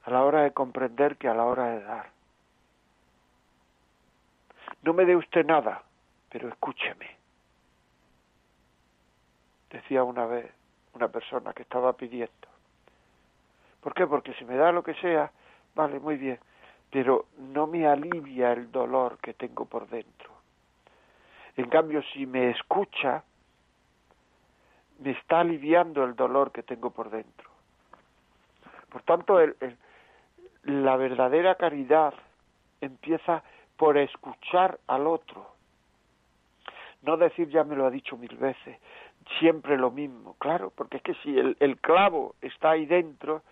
a 0.04 0.10
la 0.10 0.24
hora 0.24 0.42
de 0.42 0.52
comprender 0.52 1.16
que 1.16 1.28
a 1.28 1.34
la 1.34 1.44
hora 1.44 1.68
de 1.68 1.82
dar. 1.84 2.10
No 4.82 4.92
me 4.92 5.04
dé 5.04 5.14
usted 5.16 5.46
nada, 5.46 5.82
pero 6.30 6.48
escúcheme. 6.48 7.16
Decía 9.70 10.02
una 10.02 10.26
vez 10.26 10.52
una 10.94 11.08
persona 11.08 11.52
que 11.52 11.62
estaba 11.62 11.92
pidiendo. 11.92 12.48
¿Por 13.80 13.94
qué? 13.94 14.06
Porque 14.06 14.34
si 14.34 14.44
me 14.44 14.56
da 14.56 14.72
lo 14.72 14.82
que 14.82 14.94
sea, 14.94 15.30
vale, 15.74 16.00
muy 16.00 16.16
bien, 16.16 16.40
pero 16.94 17.26
no 17.38 17.66
me 17.66 17.88
alivia 17.88 18.52
el 18.52 18.70
dolor 18.70 19.18
que 19.18 19.34
tengo 19.34 19.64
por 19.64 19.88
dentro. 19.88 20.30
En 21.56 21.68
cambio, 21.68 22.00
si 22.12 22.24
me 22.24 22.50
escucha, 22.50 23.24
me 25.00 25.10
está 25.10 25.40
aliviando 25.40 26.04
el 26.04 26.14
dolor 26.14 26.52
que 26.52 26.62
tengo 26.62 26.90
por 26.90 27.10
dentro. 27.10 27.50
Por 28.90 29.02
tanto, 29.02 29.40
la 30.62 30.96
verdadera 30.96 31.56
caridad 31.56 32.14
empieza 32.80 33.42
por 33.76 33.98
escuchar 33.98 34.78
al 34.86 35.08
otro. 35.08 35.50
No 37.02 37.16
decir 37.16 37.48
ya 37.48 37.64
me 37.64 37.74
lo 37.74 37.86
ha 37.86 37.90
dicho 37.90 38.16
mil 38.16 38.36
veces, 38.36 38.78
siempre 39.40 39.76
lo 39.76 39.90
mismo, 39.90 40.36
claro, 40.38 40.70
porque 40.70 40.98
es 40.98 41.02
que 41.02 41.14
si 41.14 41.36
el, 41.36 41.56
el 41.58 41.76
clavo 41.78 42.36
está 42.40 42.70
ahí 42.70 42.86
dentro, 42.86 43.42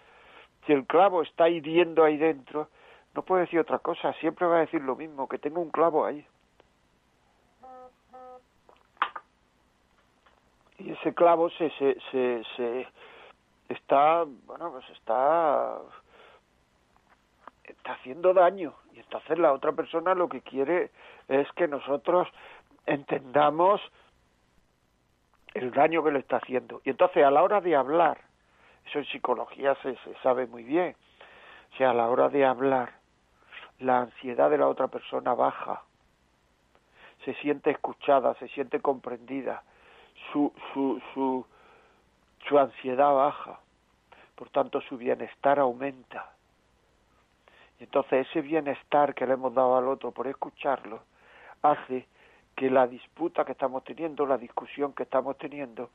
si 0.65 0.73
el 0.73 0.87
clavo 0.87 1.23
está 1.23 1.49
hiriendo 1.49 2.05
ahí 2.05 2.17
dentro, 2.19 2.69
no 3.15 3.23
puede 3.23 3.43
decir 3.43 3.61
otra 3.61 3.79
cosa, 3.79 4.13
siempre 4.15 4.47
va 4.47 4.57
a 4.57 4.61
decir 4.61 4.81
lo 4.83 4.97
mismo, 4.97 5.29
que 5.29 5.39
tengo 5.39 5.61
un 5.61 5.71
clavo 5.71 6.05
ahí. 6.05 6.27
y 10.85 10.93
ese 10.93 11.15
clavo 11.15 11.49
se, 11.51 11.71
se, 11.71 11.97
se, 12.11 12.43
se 12.57 12.87
está, 13.69 14.25
bueno, 14.47 14.73
pues 14.73 14.89
está, 14.91 15.79
está 17.65 17.93
haciendo 17.93 18.35
daño 18.35 18.75
y 18.93 19.01
entonces 19.01 19.39
la 19.39 19.53
otra 19.53 19.73
persona 19.73 20.15
lo 20.15 20.29
que 20.29 20.41
quiere 20.41 20.91
es 21.29 21.51
que 21.53 21.69
nosotros 21.69 22.29
entendamos 22.87 23.81
el 25.55 25.71
daño 25.71 26.03
que 26.03 26.11
le 26.11 26.19
está 26.19 26.39
haciendo. 26.39 26.81
Y 26.85 26.91
entonces 26.91 27.25
a 27.25 27.31
la 27.31 27.43
hora 27.43 27.61
de 27.61 27.77
hablar, 27.77 28.19
eso 28.87 28.99
en 28.99 29.05
psicología 29.07 29.77
se, 29.83 29.97
se 29.99 30.15
sabe 30.23 30.47
muy 30.47 30.65
bien, 30.65 30.97
o 31.73 31.77
sea, 31.77 31.91
a 31.91 31.95
la 31.95 32.09
hora 32.09 32.29
de 32.29 32.45
hablar, 32.45 32.93
la 33.83 34.01
ansiedad 34.01 34.51
de 34.51 34.59
la 34.59 34.69
otra 34.69 34.89
persona 34.89 35.35
baja, 35.35 35.83
se 37.25 37.35
siente 37.35 37.71
escuchada, 37.71 38.35
se 38.35 38.49
siente 38.49 38.81
comprendida, 38.81 39.63
su, 40.33 40.53
su, 40.73 41.01
su, 41.15 42.59
ansiedad 42.59 43.13
baja, 43.15 43.61
por 44.35 44.51
tanto 44.51 44.81
su 44.83 44.97
bienestar 44.97 45.59
aumenta. 45.59 46.33
Y 47.79 47.85
entonces 47.85 48.27
ese 48.29 48.41
bienestar 48.41 49.15
que 49.15 49.27
le 49.27 49.35
hemos 49.35 49.55
dado 49.55 49.77
al 49.77 49.89
otro 49.89 50.13
por 50.13 50.27
escucharlo 50.27 51.03
hace 51.63 52.07
que 52.55 52.71
la 52.71 52.87
disputa 52.87 53.45
que 53.45 53.53
estamos 53.53 53.83
teniendo, 53.85 54.27
la 54.27 54.37
discusión 54.39 54.93
que 54.93 55.05
estamos 55.05 55.39
teniendo, 55.39 55.91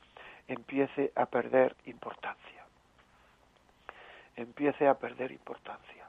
empiece 0.47 1.11
a 1.15 1.25
perder 1.25 1.75
importancia. 1.85 2.65
Empiece 4.35 4.87
a 4.87 4.95
perder 4.95 5.31
importancia. 5.31 6.06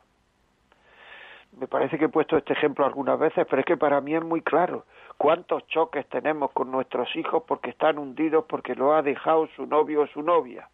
Me 1.56 1.66
parece 1.66 1.98
que 1.98 2.04
he 2.04 2.08
puesto 2.08 2.36
este 2.36 2.52
ejemplo 2.52 2.84
algunas 2.84 3.18
veces, 3.18 3.46
pero 3.48 3.60
es 3.60 3.66
que 3.66 3.76
para 3.76 4.00
mí 4.00 4.14
es 4.14 4.22
muy 4.22 4.42
claro 4.42 4.84
cuántos 5.16 5.66
choques 5.66 6.06
tenemos 6.08 6.52
con 6.52 6.70
nuestros 6.70 7.14
hijos 7.16 7.42
porque 7.46 7.70
están 7.70 7.98
hundidos 7.98 8.44
porque 8.48 8.74
lo 8.74 8.94
ha 8.94 9.02
dejado 9.02 9.48
su 9.56 9.66
novio 9.66 10.02
o 10.02 10.06
su 10.06 10.22
novia. 10.22 10.68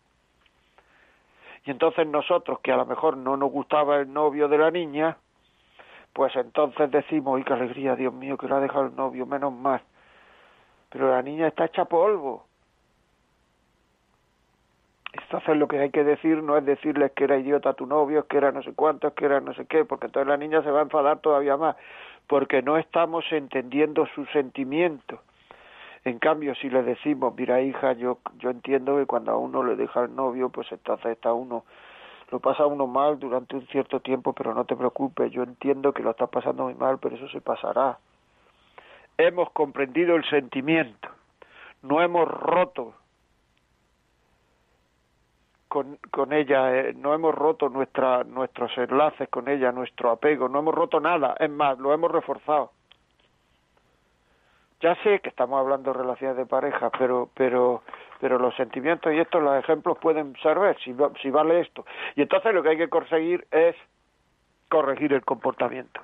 Y 1.65 1.71
entonces 1.71 2.07
nosotros, 2.07 2.61
que 2.61 2.73
a 2.73 2.77
lo 2.77 2.85
mejor 2.85 3.17
no 3.17 3.37
nos 3.37 3.51
gustaba 3.51 3.97
el 3.97 4.13
novio 4.13 4.49
de 4.49 4.59
la 4.59 4.71
niña, 4.71 5.17
pues 6.13 6.37
entonces 6.37 6.91
decimos, 6.91 7.39
¡ay, 7.39 7.45
qué 7.45 7.53
alegría, 7.55 7.97
Dios 7.97 8.13
mío, 8.13 8.37
que 8.37 8.47
lo 8.47 8.57
ha 8.57 8.61
dejado 8.61 8.87
el 8.87 8.97
novio, 8.97 9.25
menos 9.25 9.53
mal! 9.53 9.81
Pero 10.91 11.11
la 11.11 11.23
niña 11.23 11.49
está 11.49 11.65
hecha 11.65 11.87
polvo. 11.87 12.47
Entonces 15.25 15.57
lo 15.57 15.69
que 15.69 15.79
hay 15.79 15.91
que 15.91 16.05
decir 16.05 16.43
no 16.43 16.57
es 16.57 16.65
decirles 16.65 17.13
que 17.13 17.25
era 17.25 17.39
idiota 17.39 17.73
tu 17.73 17.87
novio, 17.87 18.27
que 18.27 18.37
era 18.37 18.53
no 18.53 18.63
sé 18.63 18.73
cuánto, 18.75 19.13
que 19.15 19.25
era 19.25 19.41
no 19.41 19.55
sé 19.55 19.67
qué, 19.67 19.85
porque 19.85 20.07
entonces 20.07 20.29
la 20.29 20.37
niña 20.37 20.63
se 20.63 20.71
va 20.71 20.81
a 20.81 20.85
enfadar 20.85 21.19
todavía 21.19 21.57
más 21.57 21.77
porque 22.27 22.63
no 22.63 22.79
estamos 22.79 23.25
entendiendo 23.31 24.07
su 24.15 24.25
sentimiento. 24.27 25.21
En 26.05 26.19
cambio, 26.19 26.55
si 26.55 26.69
le 26.69 26.83
decimos, 26.83 27.35
mira 27.37 27.61
hija, 27.61 27.93
yo, 27.95 28.19
yo 28.39 28.51
entiendo 28.51 28.97
que 28.97 29.07
cuando 29.07 29.33
a 29.33 29.37
uno 29.37 29.63
le 29.63 29.77
deja 29.77 30.05
el 30.05 30.15
novio, 30.15 30.51
pues 30.51 30.71
entonces 30.71 31.13
está 31.13 31.33
uno 31.33 31.65
lo 32.31 32.41
pasa 32.41 32.67
uno 32.67 32.87
mal 32.87 33.19
durante 33.19 33.55
un 33.55 33.67
cierto 33.69 34.01
tiempo, 34.01 34.33
pero 34.33 34.55
no 34.55 34.65
te 34.65 34.75
preocupes, 34.75 35.31
yo 35.31 35.43
entiendo 35.43 35.93
que 35.93 36.03
lo 36.03 36.11
estás 36.11 36.31
pasando 36.31 36.65
muy 36.65 36.75
mal, 36.75 36.99
pero 36.99 37.15
eso 37.15 37.29
se 37.29 37.41
pasará. 37.41 37.99
Hemos 39.19 39.51
comprendido 39.53 40.17
el 40.17 40.25
sentimiento, 40.25 41.09
no 41.83 42.03
hemos 42.03 42.27
roto 42.27 42.95
con, 45.75 45.99
con 46.13 46.33
ella, 46.33 46.73
eh, 46.73 46.95
no 46.95 47.15
hemos 47.15 47.35
roto 47.35 47.69
nuestra, 47.69 48.23
nuestros 48.23 48.71
enlaces 48.79 49.29
con 49.29 49.49
ella, 49.49 49.73
nuestro 49.73 50.13
apego, 50.13 50.49
no 50.49 50.61
hemos 50.61 50.73
roto 50.73 51.01
nada, 51.01 51.35
es 51.41 51.51
más, 51.51 51.77
lo 51.81 51.93
hemos 51.93 52.13
reforzado. 52.13 52.71
Ya 54.81 54.95
sé 55.03 55.19
que 55.19 55.31
estamos 55.31 55.59
hablando 55.59 55.93
de 55.93 55.99
relaciones 55.99 56.37
de 56.37 56.47
pareja, 56.47 56.91
pero, 56.97 57.29
pero, 57.35 57.83
pero 58.21 58.39
los 58.39 58.55
sentimientos 58.55 59.13
y 59.13 59.19
estos, 59.19 59.43
los 59.43 59.57
ejemplos 59.57 59.99
pueden 59.99 60.37
servir 60.37 60.77
si, 60.85 60.95
si 61.21 61.31
vale 61.31 61.63
esto. 61.63 61.85
Y 62.15 62.23
entonces 62.23 62.55
lo 62.55 62.63
que 62.63 62.69
hay 62.69 62.77
que 62.77 62.89
conseguir 62.89 63.45
es 63.51 63.75
corregir 64.69 65.13
el 65.13 65.25
comportamiento. 65.25 66.01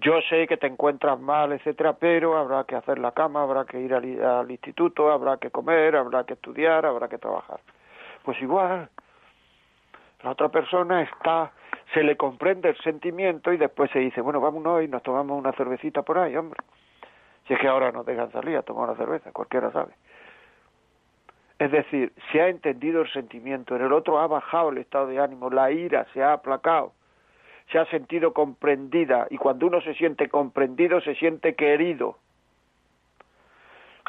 Yo 0.00 0.22
sé 0.30 0.46
que 0.46 0.56
te 0.56 0.66
encuentras 0.66 1.20
mal, 1.20 1.52
etcétera, 1.52 1.92
pero 1.92 2.38
habrá 2.38 2.64
que 2.64 2.74
hacer 2.74 2.98
la 2.98 3.12
cama, 3.12 3.42
habrá 3.42 3.66
que 3.66 3.78
ir 3.80 3.92
al, 3.92 4.24
al 4.24 4.50
instituto, 4.50 5.12
habrá 5.12 5.36
que 5.36 5.50
comer, 5.50 5.94
habrá 5.94 6.24
que 6.24 6.32
estudiar, 6.32 6.86
habrá 6.86 7.06
que 7.06 7.18
trabajar. 7.18 7.60
Pues 8.24 8.40
igual, 8.40 8.88
la 10.22 10.30
otra 10.30 10.48
persona 10.48 11.02
está, 11.02 11.52
se 11.92 12.02
le 12.02 12.16
comprende 12.16 12.70
el 12.70 12.76
sentimiento 12.78 13.52
y 13.52 13.58
después 13.58 13.90
se 13.90 13.98
dice, 13.98 14.22
bueno, 14.22 14.40
vámonos 14.40 14.82
y 14.82 14.88
nos 14.88 15.02
tomamos 15.02 15.38
una 15.38 15.52
cervecita 15.52 16.02
por 16.02 16.18
ahí, 16.18 16.34
hombre. 16.34 16.60
Si 17.46 17.52
es 17.52 17.60
que 17.60 17.68
ahora 17.68 17.92
nos 17.92 18.06
dejan 18.06 18.32
salir 18.32 18.56
a 18.56 18.62
tomar 18.62 18.88
una 18.88 18.96
cerveza, 18.96 19.30
cualquiera 19.32 19.70
sabe. 19.70 19.92
Es 21.58 21.70
decir, 21.70 22.12
se 22.32 22.40
ha 22.40 22.48
entendido 22.48 23.02
el 23.02 23.12
sentimiento, 23.12 23.76
en 23.76 23.82
el 23.82 23.92
otro 23.92 24.18
ha 24.18 24.26
bajado 24.26 24.70
el 24.70 24.78
estado 24.78 25.08
de 25.08 25.18
ánimo, 25.18 25.50
la 25.50 25.70
ira 25.70 26.06
se 26.14 26.22
ha 26.22 26.32
aplacado, 26.32 26.92
se 27.70 27.78
ha 27.78 27.84
sentido 27.86 28.32
comprendida 28.32 29.26
y 29.28 29.36
cuando 29.36 29.66
uno 29.66 29.82
se 29.82 29.94
siente 29.94 30.30
comprendido 30.30 31.02
se 31.02 31.14
siente 31.16 31.54
querido. 31.54 32.16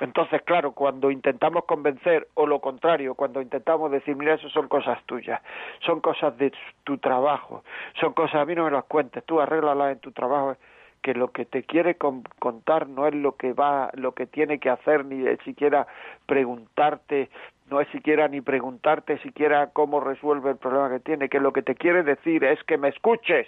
Entonces, 0.02 0.42
claro, 0.42 0.74
cuando 0.74 1.10
intentamos 1.10 1.64
convencer 1.66 2.28
o 2.34 2.46
lo 2.46 2.60
contrario, 2.60 3.16
cuando 3.16 3.42
intentamos 3.42 3.92
decir, 3.92 4.16
mira, 4.16 4.34
eso 4.34 4.50
son 4.50 4.68
cosas 4.68 5.02
tuyas, 5.06 5.42
son 5.86 6.02
cosas 6.02 6.38
de 6.38 6.52
tu 6.84 6.98
trabajo, 6.98 7.64
son 8.00 8.14
cosas, 8.14 8.36
a 8.36 8.46
mí 8.46 8.56
no 8.56 8.66
me 8.66 8.72
las 8.72 8.84
cuentes, 8.86 9.24
tú 9.24 9.40
arréglalas 9.40 9.94
en 9.94 10.00
tu 10.00 10.12
trabajo, 10.12 10.58
que 11.02 11.14
lo 11.14 11.32
que 11.32 11.46
te 11.46 11.64
quiere 11.64 11.96
contar 11.96 12.90
no 12.90 13.08
es 13.08 13.14
lo 13.14 13.36
que 13.38 13.54
va, 13.54 13.92
lo 13.94 14.14
que 14.14 14.26
tiene 14.26 14.60
que 14.60 14.72
hacer, 14.72 15.06
ni 15.06 15.24
siquiera 15.46 15.88
preguntarte, 16.26 17.30
no 17.70 17.80
es 17.80 17.88
siquiera 17.90 18.28
ni 18.28 18.42
preguntarte 18.42 19.20
siquiera 19.20 19.68
cómo 19.72 20.00
resuelve 20.00 20.50
el 20.50 20.58
problema 20.58 20.90
que 20.90 21.00
tiene, 21.00 21.30
que 21.30 21.40
lo 21.40 21.54
que 21.54 21.62
te 21.62 21.76
quiere 21.76 22.04
decir 22.04 22.44
es 22.44 22.62
que 22.64 22.78
me 22.78 22.90
escuches. 22.90 23.48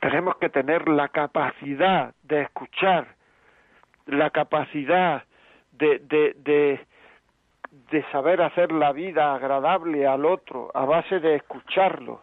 Tenemos 0.00 0.36
que 0.36 0.48
tener 0.48 0.88
la 0.88 1.08
capacidad 1.08 2.14
de 2.22 2.42
escuchar, 2.42 3.08
la 4.06 4.30
capacidad 4.30 5.24
de, 5.72 5.98
de, 6.00 6.86
de, 7.90 8.02
saber 8.12 8.42
hacer 8.42 8.72
la 8.72 8.92
vida 8.92 9.34
agradable 9.34 10.06
al 10.06 10.24
otro 10.24 10.70
a 10.74 10.84
base 10.84 11.20
de 11.20 11.36
escucharlo 11.36 12.22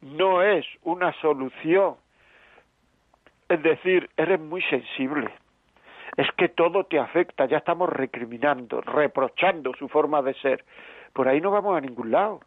no 0.00 0.42
es 0.42 0.66
una 0.82 1.12
solución. 1.20 1.96
Es 3.48 3.62
decir, 3.62 4.08
eres 4.16 4.40
muy 4.40 4.62
sensible. 4.62 5.30
Es 6.16 6.30
que 6.36 6.48
todo 6.48 6.84
te 6.84 6.98
afecta, 6.98 7.46
ya 7.46 7.58
estamos 7.58 7.88
recriminando, 7.88 8.80
reprochando 8.80 9.72
su 9.74 9.88
forma 9.88 10.22
de 10.22 10.34
ser. 10.34 10.64
Por 11.12 11.28
ahí 11.28 11.40
no 11.40 11.50
vamos 11.50 11.76
a 11.76 11.80
ningún 11.80 12.10
lado. 12.10 12.40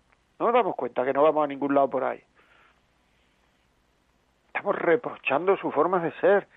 No 0.43 0.51
nos 0.51 0.55
damos 0.55 0.75
cuenta 0.75 1.05
que 1.05 1.13
no 1.13 1.23
vamos 1.23 1.45
a 1.45 1.47
ningún 1.47 1.73
lado 1.73 1.89
por 1.89 2.03
ahí. 2.03 2.21
Estamos 4.47 4.75
reprochando 4.75 5.55
su 5.55 5.71
forma 5.71 5.99
de 5.99 6.11
ser. 6.19 6.47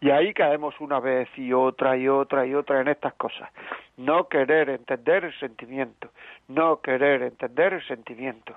Y 0.00 0.10
ahí 0.10 0.32
caemos 0.32 0.78
una 0.78 1.00
vez 1.00 1.28
y 1.36 1.52
otra 1.52 1.96
y 1.96 2.06
otra 2.06 2.46
y 2.46 2.54
otra 2.54 2.80
en 2.80 2.86
estas 2.86 3.14
cosas. 3.14 3.50
No 3.96 4.28
querer 4.28 4.70
entender 4.70 5.24
el 5.24 5.36
sentimiento. 5.40 6.10
No 6.46 6.80
querer 6.80 7.22
entender 7.22 7.72
el 7.72 7.84
sentimiento. 7.88 8.54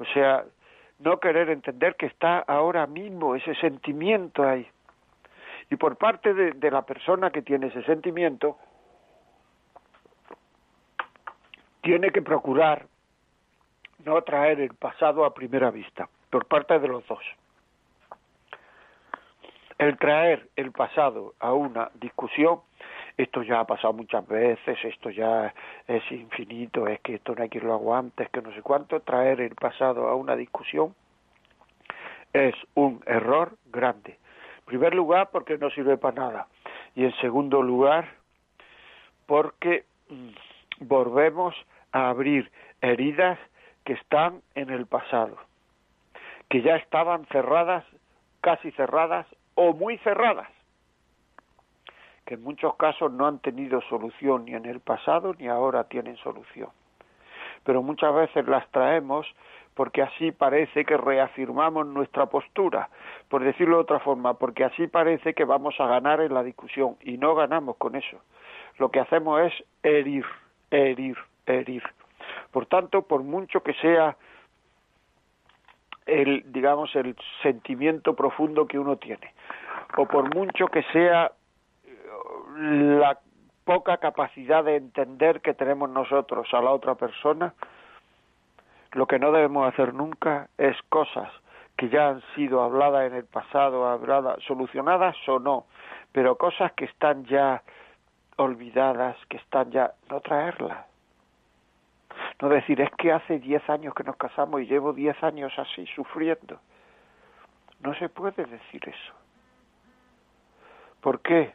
O 0.00 0.04
sea, 0.06 0.44
no 0.98 1.20
querer 1.20 1.48
entender 1.48 1.94
que 1.94 2.06
está 2.06 2.40
ahora 2.40 2.88
mismo 2.88 3.36
ese 3.36 3.54
sentimiento 3.54 4.42
ahí. 4.42 4.66
Y 5.70 5.76
por 5.76 5.94
parte 5.98 6.34
de, 6.34 6.70
la 6.72 6.82
persona 6.82 7.30
que 7.30 7.42
tiene 7.42 7.68
ese 7.68 7.84
sentimiento, 7.84 8.58
tiene 11.80 12.10
que 12.10 12.22
procurar 12.22 12.86
no 14.04 14.20
traer 14.22 14.60
el 14.60 14.74
pasado 14.74 15.24
a 15.24 15.34
primera 15.34 15.70
vista, 15.70 16.08
por 16.30 16.46
parte 16.46 16.78
de 16.78 16.88
los 16.88 17.06
dos. 17.06 17.22
El 19.78 19.98
traer 19.98 20.48
el 20.56 20.70
pasado 20.72 21.34
a 21.40 21.52
una 21.52 21.90
discusión 21.94 22.60
esto 23.16 23.42
ya 23.42 23.60
ha 23.60 23.66
pasado 23.66 23.92
muchas 23.92 24.26
veces, 24.26 24.78
esto 24.84 25.10
ya 25.10 25.52
es 25.86 26.02
infinito, 26.10 26.86
es 26.86 27.00
que 27.00 27.16
esto 27.16 27.34
no 27.34 27.42
hay 27.42 27.48
que 27.48 27.60
lo 27.60 27.74
aguante, 27.74 28.24
es 28.24 28.30
que 28.30 28.40
no 28.40 28.52
sé 28.54 28.62
cuánto, 28.62 29.00
traer 29.00 29.40
el 29.40 29.54
pasado 29.54 30.08
a 30.08 30.16
una 30.16 30.34
discusión 30.34 30.94
es 32.32 32.54
un 32.74 33.02
error 33.06 33.56
grande. 33.66 34.18
En 34.60 34.64
primer 34.64 34.94
lugar, 34.94 35.28
porque 35.30 35.58
no 35.58 35.68
sirve 35.70 35.98
para 35.98 36.14
nada. 36.14 36.46
Y 36.94 37.04
en 37.04 37.14
segundo 37.16 37.62
lugar, 37.62 38.08
porque 39.26 39.84
mm, 40.08 40.30
volvemos 40.80 41.54
a 41.92 42.08
abrir 42.08 42.50
heridas 42.80 43.38
que 43.84 43.94
están 43.94 44.42
en 44.54 44.70
el 44.70 44.86
pasado, 44.86 45.36
que 46.48 46.62
ya 46.62 46.76
estaban 46.76 47.26
cerradas, 47.26 47.84
casi 48.40 48.70
cerradas 48.72 49.26
o 49.54 49.72
muy 49.72 49.98
cerradas 49.98 50.48
que 52.24 52.34
en 52.34 52.42
muchos 52.42 52.76
casos 52.76 53.12
no 53.12 53.26
han 53.26 53.38
tenido 53.40 53.80
solución 53.82 54.44
ni 54.44 54.54
en 54.54 54.66
el 54.66 54.80
pasado 54.80 55.34
ni 55.38 55.48
ahora 55.48 55.84
tienen 55.84 56.16
solución. 56.18 56.68
Pero 57.64 57.82
muchas 57.82 58.14
veces 58.14 58.46
las 58.46 58.68
traemos 58.70 59.26
porque 59.74 60.02
así 60.02 60.32
parece 60.32 60.84
que 60.84 60.96
reafirmamos 60.96 61.86
nuestra 61.86 62.26
postura, 62.26 62.90
por 63.28 63.42
decirlo 63.42 63.76
de 63.76 63.82
otra 63.82 64.00
forma, 64.00 64.34
porque 64.34 64.64
así 64.64 64.86
parece 64.86 65.32
que 65.32 65.44
vamos 65.44 65.74
a 65.80 65.86
ganar 65.86 66.20
en 66.20 66.34
la 66.34 66.42
discusión 66.42 66.96
y 67.00 67.16
no 67.16 67.34
ganamos 67.34 67.76
con 67.76 67.96
eso. 67.96 68.18
Lo 68.78 68.90
que 68.90 69.00
hacemos 69.00 69.40
es 69.40 69.52
herir, 69.82 70.26
herir, 70.70 71.16
herir. 71.46 71.82
Por 72.52 72.66
tanto, 72.66 73.02
por 73.02 73.22
mucho 73.24 73.62
que 73.62 73.74
sea 73.74 74.16
el 76.06 76.44
digamos 76.52 76.94
el 76.96 77.16
sentimiento 77.42 78.14
profundo 78.14 78.66
que 78.66 78.78
uno 78.78 78.96
tiene 78.96 79.32
o 79.96 80.06
por 80.06 80.34
mucho 80.34 80.66
que 80.66 80.82
sea 80.92 81.30
la 82.56 83.18
poca 83.64 83.98
capacidad 83.98 84.64
de 84.64 84.76
entender 84.76 85.40
que 85.40 85.54
tenemos 85.54 85.88
nosotros 85.90 86.48
a 86.52 86.60
la 86.60 86.70
otra 86.70 86.94
persona, 86.96 87.54
lo 88.92 89.06
que 89.06 89.18
no 89.18 89.32
debemos 89.32 89.72
hacer 89.72 89.94
nunca 89.94 90.48
es 90.58 90.76
cosas 90.88 91.30
que 91.76 91.88
ya 91.88 92.08
han 92.08 92.22
sido 92.34 92.62
habladas 92.62 93.06
en 93.10 93.14
el 93.14 93.24
pasado, 93.24 93.88
habladas, 93.88 94.42
solucionadas 94.46 95.16
o 95.28 95.38
no, 95.38 95.66
pero 96.12 96.36
cosas 96.36 96.72
que 96.72 96.84
están 96.84 97.24
ya 97.24 97.62
olvidadas, 98.36 99.16
que 99.28 99.38
están 99.38 99.70
ya, 99.70 99.92
no 100.10 100.20
traerlas. 100.20 100.91
No 102.42 102.48
decir, 102.48 102.80
es 102.80 102.90
que 102.98 103.12
hace 103.12 103.38
diez 103.38 103.66
años 103.70 103.94
que 103.94 104.04
nos 104.04 104.16
casamos 104.16 104.60
y 104.60 104.66
llevo 104.66 104.92
diez 104.92 105.16
años 105.22 105.52
así 105.56 105.86
sufriendo. 105.94 106.60
No 107.80 107.94
se 107.94 108.08
puede 108.10 108.44
decir 108.44 108.82
eso. 108.86 109.14
¿Por 111.00 111.20
qué? 111.20 111.54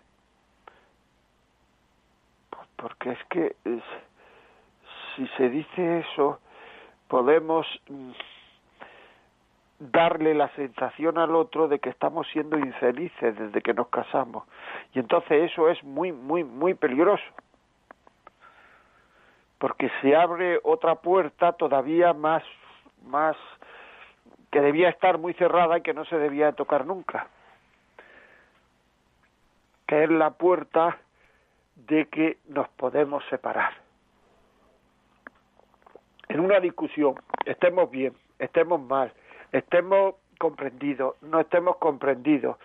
porque 2.78 3.12
es 3.12 3.24
que 3.30 3.56
si 5.16 5.28
se 5.36 5.50
dice 5.50 6.00
eso, 6.00 6.40
podemos 7.08 7.66
mm, 7.90 8.12
darle 9.80 10.34
la 10.34 10.48
sensación 10.50 11.18
al 11.18 11.36
otro 11.36 11.68
de 11.68 11.80
que 11.80 11.90
estamos 11.90 12.28
siendo 12.32 12.58
infelices 12.58 13.38
desde 13.38 13.62
que 13.62 13.74
nos 13.74 13.88
casamos. 13.90 14.46
Y 14.94 15.00
entonces 15.00 15.52
eso 15.52 15.70
es 15.70 15.84
muy, 15.84 16.12
muy, 16.12 16.44
muy 16.44 16.76
peligroso. 16.76 17.24
Porque 19.58 19.90
se 20.02 20.16
abre 20.16 20.60
otra 20.64 20.96
puerta 20.96 21.54
todavía 21.54 22.14
más, 22.14 22.44
más, 23.06 23.36
que 24.52 24.62
debía 24.62 24.90
estar 24.90 25.18
muy 25.18 25.34
cerrada 25.34 25.78
y 25.78 25.82
que 25.82 25.94
no 25.94 26.06
se 26.06 26.18
debía 26.18 26.52
tocar 26.54 26.86
nunca. 26.86 27.28
Que 29.88 30.04
es 30.04 30.10
la 30.10 30.32
puerta 30.32 30.98
de 31.76 32.08
que 32.08 32.38
nos 32.48 32.68
podemos 32.70 33.24
separar. 33.30 33.74
En 36.30 36.40
una 36.42 36.60
discusión, 36.60 37.16
estemos 37.46 37.90
bien, 37.90 38.14
estemos 38.40 38.82
mal, 38.82 39.14
estemos 39.52 40.16
comprendidos, 40.38 41.16
no 41.22 41.40
estemos 41.40 41.78
comprendidos, 41.78 42.58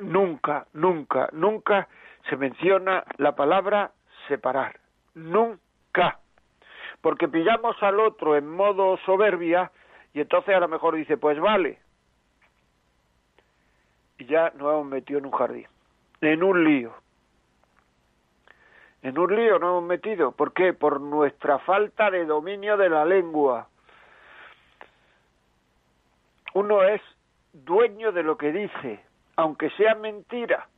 nunca, 0.00 0.66
nunca, 0.74 1.28
nunca 1.32 1.88
se 2.28 2.36
menciona 2.36 3.04
la 3.16 3.34
palabra 3.34 3.92
separar. 4.28 4.78
Nunca. 5.14 5.69
Porque 7.00 7.28
pillamos 7.28 7.82
al 7.82 8.00
otro 8.00 8.36
en 8.36 8.48
modo 8.48 8.98
soberbia 9.04 9.70
y 10.12 10.20
entonces 10.20 10.54
a 10.54 10.60
lo 10.60 10.68
mejor 10.68 10.96
dice, 10.96 11.16
pues 11.16 11.38
vale. 11.38 11.78
Y 14.18 14.26
ya 14.26 14.50
nos 14.56 14.72
hemos 14.72 14.86
metido 14.86 15.18
en 15.18 15.26
un 15.26 15.32
jardín, 15.32 15.66
en 16.20 16.42
un 16.42 16.64
lío. 16.64 16.94
En 19.02 19.18
un 19.18 19.34
lío 19.34 19.58
nos 19.58 19.70
hemos 19.70 19.84
metido. 19.84 20.32
¿Por 20.32 20.52
qué? 20.52 20.74
Por 20.74 21.00
nuestra 21.00 21.58
falta 21.60 22.10
de 22.10 22.26
dominio 22.26 22.76
de 22.76 22.90
la 22.90 23.04
lengua. 23.04 23.68
Uno 26.52 26.82
es 26.82 27.00
dueño 27.52 28.12
de 28.12 28.22
lo 28.22 28.36
que 28.36 28.52
dice, 28.52 29.00
aunque 29.36 29.70
sea 29.70 29.94
mentira. 29.94 30.68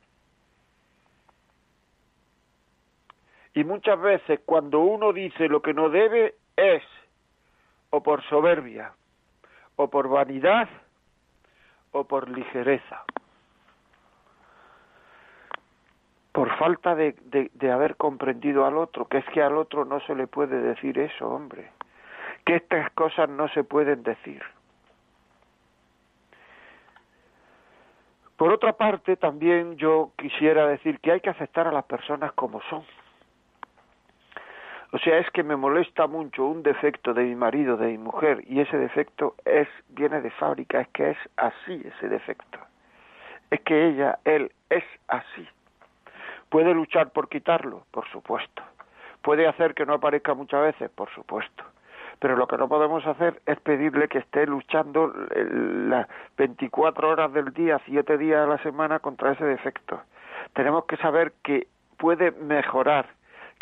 Y 3.55 3.65
muchas 3.65 4.01
veces 4.01 4.41
cuando 4.45 4.81
uno 4.81 5.13
dice 5.13 5.49
lo 5.49 5.61
que 5.61 5.75
no 5.75 5.91
debe 5.91 6.35
es 6.57 6.83
o 7.91 8.03
por 8.03 8.23
soberbia, 8.25 8.93
o 9.77 9.89
por 9.89 10.09
vanidad, 10.09 10.69
o 11.93 12.05
por 12.05 12.29
ligereza. 12.31 13.05
Por 16.33 16.57
falta 16.57 16.95
de, 16.95 17.15
de, 17.53 17.71
haber 17.71 17.97
comprendido 17.97 18.65
al 18.65 18.79
otro, 18.79 19.07
que 19.07 19.19
es 19.19 19.25
que 19.27 19.43
al 19.43 19.59
otro 19.59 19.85
no 19.85 20.01
se 20.01 20.15
le 20.15 20.27
puede 20.27 20.59
decir 20.63 20.99
eso, 20.99 21.29
hombre, 21.29 21.71
que 22.47 22.57
estas 22.57 22.91
cosas 22.93 23.29
no 23.29 23.49
se 23.49 23.65
pueden 23.65 24.03
decir. 24.03 24.43
Por 28.39 28.51
otra 28.51 28.73
parte, 28.73 29.17
también 29.17 29.77
yo 29.77 30.13
quisiera 30.17 30.67
decir 30.67 30.99
que 31.01 31.13
hay 31.13 31.21
que 31.21 31.31
aceptar 31.31 31.69
a 31.69 31.73
las 31.73 31.85
personas 31.85 32.33
como 32.33 32.63
son. 32.63 32.83
O 34.95 34.99
sea, 34.99 35.19
es 35.19 35.31
que 35.31 35.43
me 35.43 35.57
molesta 35.57 36.07
mucho 36.07 36.45
un 36.45 36.63
defecto 36.63 37.15
de 37.15 37.25
mi 37.25 37.35
marido, 37.35 37.79
de 37.79 37.89
mi 37.89 37.99
mujer, 37.99 38.45
y 38.47 38.61
ese 38.61 38.77
defecto 38.77 39.35
es 39.47 39.67
viene 39.89 40.21
de 40.21 40.31
fábrica, 40.31 40.83
es 40.83 40.89
que 40.89 41.11
es 41.11 41.19
así 41.37 41.83
ese 41.83 42.09
defecto. 42.09 42.59
Es 43.51 43.61
que 43.63 43.89
ella, 43.89 44.19
él, 44.25 44.53
es 44.69 44.85
así. 45.09 45.49
¿Puede 46.51 46.75
luchar 46.75 47.11
por 47.11 47.31
quitarlo? 47.31 47.87
Por 47.91 48.07
supuesto. 48.09 48.63
¿Puede 49.23 49.47
hacer 49.47 49.75
que 49.75 49.87
no 49.87 49.95
aparezca 49.95 50.35
muchas 50.35 50.61
veces? 50.61 50.91
Por 50.91 51.09
supuesto. 51.15 51.65
Pero 52.19 52.37
lo 52.37 52.47
que 52.47 52.59
no 52.59 52.69
podemos 52.69 53.07
hacer 53.07 53.41
es 53.47 53.59
pedirle 53.61 54.09
que 54.09 54.19
esté 54.19 54.47
luchando 54.47 55.13
las 55.35 56.07
24 56.37 57.09
horas 57.09 57.33
del 57.33 57.53
día, 57.55 57.81
7 57.87 58.19
días 58.19 58.45
a 58.45 58.47
la 58.47 58.59
semana 58.59 58.99
contra 58.99 59.33
ese 59.33 59.45
defecto. 59.45 60.03
Tenemos 60.53 60.85
que 60.85 60.99
saber 60.99 61.33
que 61.43 61.67
puede 61.97 62.33
mejorar, 62.33 63.07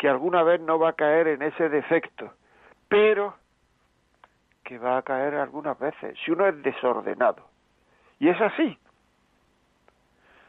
que 0.01 0.09
alguna 0.09 0.41
vez 0.41 0.59
no 0.59 0.79
va 0.79 0.89
a 0.89 0.93
caer 0.93 1.27
en 1.27 1.43
ese 1.43 1.69
defecto, 1.69 2.33
pero 2.89 3.35
que 4.63 4.79
va 4.79 4.97
a 4.97 5.03
caer 5.03 5.35
algunas 5.35 5.77
veces, 5.77 6.17
si 6.25 6.31
uno 6.31 6.47
es 6.47 6.59
desordenado. 6.63 7.45
Y 8.17 8.29
es 8.29 8.41
así. 8.41 8.79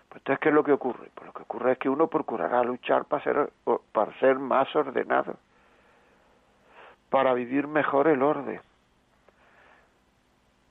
Pues 0.08 0.20
entonces, 0.22 0.38
¿qué 0.40 0.48
es 0.48 0.54
lo 0.54 0.64
que 0.64 0.72
ocurre? 0.72 1.10
Pues 1.14 1.26
lo 1.26 1.34
que 1.34 1.42
ocurre 1.42 1.72
es 1.72 1.78
que 1.78 1.90
uno 1.90 2.06
procurará 2.06 2.64
luchar 2.64 3.04
para 3.04 3.24
ser, 3.24 3.52
para 3.92 4.18
ser 4.20 4.38
más 4.38 4.74
ordenado, 4.74 5.36
para 7.10 7.34
vivir 7.34 7.66
mejor 7.66 8.08
el 8.08 8.22
orden. 8.22 8.62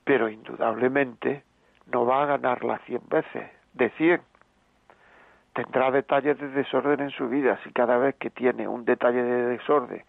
Pero 0.05 0.27
indudablemente 0.27 1.43
no 1.85 2.07
va 2.07 2.23
a 2.23 2.25
ganar 2.25 2.63
las 2.63 2.81
cien 2.85 3.03
veces, 3.07 3.47
de 3.73 3.91
cien 3.91 4.23
tendrá 5.53 5.91
detalles 5.91 6.39
de 6.39 6.49
desorden 6.49 6.99
en 7.01 7.11
su 7.11 7.27
vida. 7.27 7.59
Si 7.63 7.71
cada 7.71 7.97
vez 7.97 8.15
que 8.15 8.29
tiene 8.29 8.67
un 8.67 8.85
detalle 8.85 9.23
de 9.23 9.45
desorden 9.47 10.03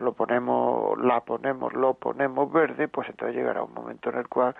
lo 0.00 0.12
ponemos, 0.12 0.98
la 0.98 1.20
ponemos, 1.20 1.72
lo 1.72 1.94
ponemos 1.94 2.52
verde, 2.52 2.88
pues 2.88 3.08
entonces 3.08 3.36
llegará 3.36 3.62
un 3.62 3.74
momento 3.74 4.10
en 4.10 4.18
el 4.18 4.28
cual 4.28 4.54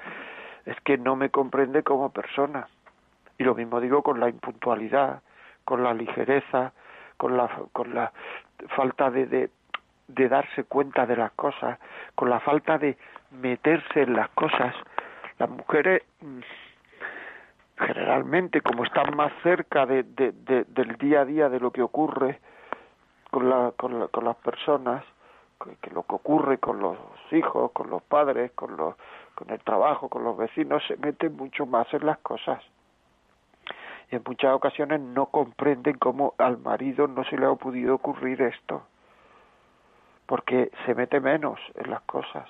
es 0.66 0.78
que 0.82 0.98
no 0.98 1.16
me 1.16 1.30
comprende 1.30 1.82
como 1.82 2.10
persona. 2.10 2.66
Y 3.38 3.44
lo 3.44 3.54
mismo 3.54 3.80
digo 3.80 4.02
con 4.02 4.20
la 4.20 4.28
impuntualidad, 4.28 5.22
con 5.64 5.82
la 5.82 5.94
ligereza, 5.94 6.72
con 7.16 7.36
la, 7.36 7.48
con 7.72 7.94
la 7.94 8.12
falta 8.74 9.10
de, 9.10 9.26
de, 9.26 9.50
de 10.08 10.28
darse 10.28 10.64
cuenta 10.64 11.06
de 11.06 11.16
las 11.16 11.32
cosas, 11.32 11.78
con 12.14 12.30
la 12.30 12.40
falta 12.40 12.78
de 12.78 12.96
meterse 13.30 14.02
en 14.02 14.14
las 14.14 14.28
cosas. 14.30 14.74
Las 15.38 15.48
mujeres 15.48 16.02
mm, 16.20 16.40
generalmente 17.78 18.60
como 18.60 18.84
están 18.84 19.16
más 19.16 19.32
cerca 19.42 19.86
de, 19.86 20.02
del 20.02 20.96
día 20.98 21.20
a 21.20 21.24
día 21.24 21.48
de 21.48 21.60
lo 21.60 21.70
que 21.70 21.82
ocurre 21.82 22.40
con, 23.30 23.48
la, 23.48 23.72
con, 23.76 24.08
con 24.08 24.24
las 24.24 24.36
personas, 24.36 25.04
que, 25.80 25.90
lo 25.90 26.02
que 26.02 26.14
ocurre 26.14 26.58
con 26.58 26.80
los 26.80 26.96
hijos, 27.30 27.70
con 27.72 27.90
los 27.90 28.02
padres, 28.02 28.52
con, 28.52 28.76
los, 28.76 28.94
con 29.34 29.50
el 29.50 29.60
trabajo, 29.60 30.08
con 30.08 30.24
los 30.24 30.36
vecinos, 30.36 30.82
se 30.88 30.96
meten 30.96 31.36
mucho 31.36 31.66
más 31.66 31.92
en 31.94 32.06
las 32.06 32.18
cosas. 32.18 32.62
Y 34.10 34.16
en 34.16 34.22
muchas 34.26 34.54
ocasiones 34.54 35.00
no 35.00 35.26
comprenden 35.26 35.98
cómo 35.98 36.34
al 36.38 36.58
marido 36.58 37.06
no 37.06 37.24
se 37.24 37.36
le 37.36 37.46
ha 37.46 37.54
podido 37.54 37.94
ocurrir 37.94 38.40
esto, 38.42 38.82
porque 40.26 40.70
se 40.86 40.94
mete 40.94 41.20
menos 41.20 41.60
en 41.74 41.90
las 41.90 42.00
cosas, 42.02 42.48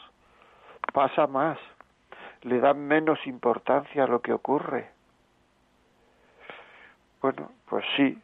pasa 0.93 1.27
más, 1.27 1.59
le 2.43 2.61
dan 2.61 2.87
menos 2.87 3.27
importancia 3.27 4.05
a 4.05 4.07
lo 4.07 4.21
que 4.21 4.33
ocurre 4.33 4.98
bueno, 7.29 7.51
pues 7.69 7.85
sí, 7.97 8.17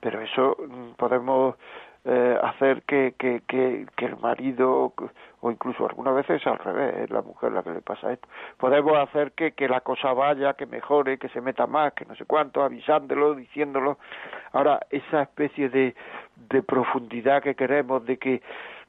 pero 0.00 0.20
eso 0.20 0.56
mm, 0.58 0.92
podemos 0.96 1.56
eh, 2.04 2.38
hacer 2.42 2.82
que, 2.82 3.14
que, 3.18 3.40
que, 3.46 3.86
el 4.04 4.16
marido, 4.18 4.92
o 5.40 5.50
incluso 5.50 5.86
algunas 5.86 6.14
veces 6.14 6.46
al 6.46 6.58
revés, 6.58 6.96
es 6.98 7.10
la 7.10 7.22
mujer 7.22 7.52
la 7.52 7.62
que 7.62 7.70
le 7.70 7.80
pasa 7.80 8.12
esto, 8.12 8.28
podemos 8.58 8.98
hacer 8.98 9.32
que, 9.32 9.52
que 9.52 9.68
la 9.68 9.80
cosa 9.80 10.12
vaya, 10.12 10.52
que 10.52 10.66
mejore, 10.66 11.16
que 11.16 11.30
se 11.30 11.40
meta 11.40 11.66
más, 11.66 11.94
que 11.94 12.04
no 12.04 12.14
sé 12.14 12.26
cuánto, 12.26 12.62
avisándolo, 12.62 13.34
diciéndolo. 13.34 13.98
Ahora, 14.52 14.80
esa 14.90 15.22
especie 15.22 15.70
de, 15.70 15.94
de 16.50 16.62
profundidad 16.62 17.42
que 17.42 17.54
queremos, 17.54 18.04
de 18.04 18.18
que 18.18 18.42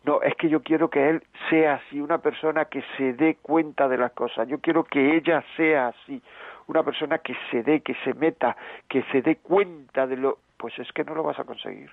no, 0.03 0.21
es 0.21 0.35
que 0.35 0.49
yo 0.49 0.61
quiero 0.61 0.89
que 0.89 1.09
él 1.09 1.23
sea 1.49 1.75
así, 1.75 2.01
una 2.01 2.17
persona 2.17 2.65
que 2.65 2.83
se 2.97 3.13
dé 3.13 3.37
cuenta 3.41 3.87
de 3.87 3.97
las 3.97 4.11
cosas, 4.11 4.45
yo 4.49 4.59
quiero 4.59 4.83
que 4.83 5.15
ella 5.15 5.41
sea 5.55 5.87
así, 5.87 6.21
una 6.67 6.83
persona 6.83 7.19
que 7.19 7.35
se 7.51 7.63
dé, 7.63 7.81
que 7.81 7.95
se 8.03 8.13
meta, 8.13 8.55
que 8.87 9.03
se 9.11 9.21
dé 9.21 9.37
cuenta 9.37 10.07
de 10.07 10.17
lo, 10.17 10.39
pues 10.57 10.77
es 10.79 10.91
que 10.93 11.03
no 11.03 11.15
lo 11.15 11.23
vas 11.23 11.39
a 11.39 11.43
conseguir. 11.43 11.91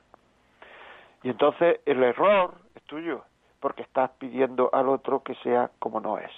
Y 1.23 1.31
entonces 1.31 1.81
el 1.87 2.03
error 2.03 2.55
es 2.75 2.83
tuyo, 2.85 3.25
porque 3.61 3.83
estás 3.83 4.11
pidiendo 4.19 4.71
al 4.73 4.89
otro 4.89 5.23
que 5.23 5.35
sea 5.37 5.71
como 5.79 6.01
no 6.01 6.19
es. 6.19 6.31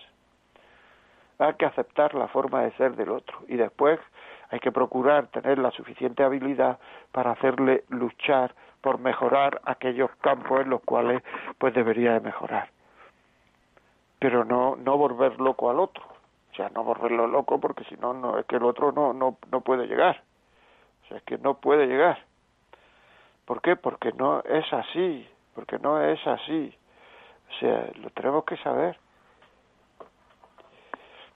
Hay 1.38 1.54
que 1.54 1.66
aceptar 1.66 2.14
la 2.14 2.28
forma 2.28 2.62
de 2.62 2.72
ser 2.72 2.94
del 2.96 3.10
otro 3.10 3.38
y 3.48 3.56
después 3.56 3.98
hay 4.50 4.60
que 4.60 4.70
procurar 4.70 5.28
tener 5.28 5.58
la 5.58 5.70
suficiente 5.70 6.22
habilidad 6.22 6.78
para 7.10 7.32
hacerle 7.32 7.84
luchar 7.88 8.54
por 8.80 8.98
mejorar 8.98 9.60
aquellos 9.64 10.10
campos 10.20 10.60
en 10.60 10.70
los 10.70 10.82
cuales 10.82 11.22
pues 11.58 11.72
debería 11.74 12.12
de 12.12 12.20
mejorar. 12.20 12.68
Pero 14.18 14.44
no 14.44 14.76
no 14.76 14.98
volver 14.98 15.40
loco 15.40 15.70
al 15.70 15.80
otro. 15.80 16.11
O 16.52 16.54
sea, 16.54 16.68
no 16.68 16.84
volverlo 16.84 17.26
loco 17.26 17.58
porque 17.58 17.84
si 17.84 17.96
no, 17.96 18.38
es 18.38 18.44
que 18.46 18.56
el 18.56 18.64
otro 18.64 18.92
no, 18.92 19.12
no, 19.12 19.38
no 19.50 19.60
puede 19.62 19.86
llegar. 19.86 20.22
O 21.04 21.08
sea, 21.08 21.16
es 21.16 21.22
que 21.22 21.38
no 21.38 21.54
puede 21.54 21.86
llegar. 21.86 22.18
¿Por 23.46 23.62
qué? 23.62 23.76
Porque 23.76 24.12
no 24.12 24.40
es 24.40 24.70
así, 24.72 25.26
porque 25.54 25.78
no 25.78 26.00
es 26.02 26.24
así. 26.26 26.76
O 27.48 27.58
sea, 27.58 27.90
lo 28.02 28.10
tenemos 28.10 28.44
que 28.44 28.56
saber. 28.58 28.98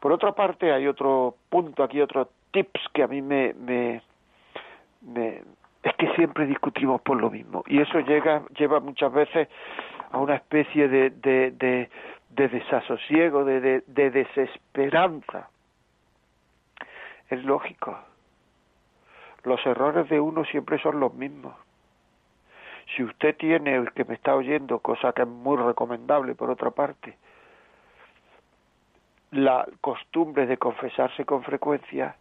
Por 0.00 0.12
otra 0.12 0.32
parte, 0.32 0.72
hay 0.72 0.86
otro 0.86 1.36
punto 1.48 1.82
aquí, 1.82 2.00
otro 2.00 2.28
tips 2.50 2.80
que 2.92 3.02
a 3.02 3.06
mí 3.06 3.22
me, 3.22 3.54
me, 3.54 4.02
me 5.00 5.42
es 5.82 5.94
que 5.96 6.12
siempre 6.14 6.46
discutimos 6.46 7.00
por 7.02 7.20
lo 7.20 7.30
mismo 7.30 7.62
y 7.66 7.80
eso 7.80 8.00
llega 8.00 8.42
lleva 8.58 8.80
muchas 8.80 9.12
veces 9.12 9.48
a 10.10 10.18
una 10.18 10.34
especie 10.34 10.88
de, 10.88 11.10
de, 11.10 11.90
de 12.36 12.48
desasosiego, 12.48 13.44
de, 13.44 13.82
de, 13.86 14.10
desesperanza. 14.10 15.48
Es 17.30 17.42
lógico. 17.44 17.98
Los 19.42 19.64
errores 19.64 20.08
de 20.10 20.20
uno 20.20 20.44
siempre 20.44 20.78
son 20.80 21.00
los 21.00 21.14
mismos. 21.14 21.54
Si 22.94 23.02
usted 23.02 23.36
tiene, 23.36 23.74
el 23.74 23.92
que 23.92 24.04
me 24.04 24.14
está 24.14 24.34
oyendo, 24.36 24.80
cosa 24.80 25.12
que 25.12 25.22
es 25.22 25.28
muy 25.28 25.56
recomendable 25.56 26.34
por 26.34 26.50
otra 26.50 26.70
parte, 26.70 27.16
la 29.30 29.66
costumbre 29.80 30.46
de 30.46 30.58
confesarse 30.58 31.24
con 31.24 31.42
frecuencia, 31.42 32.16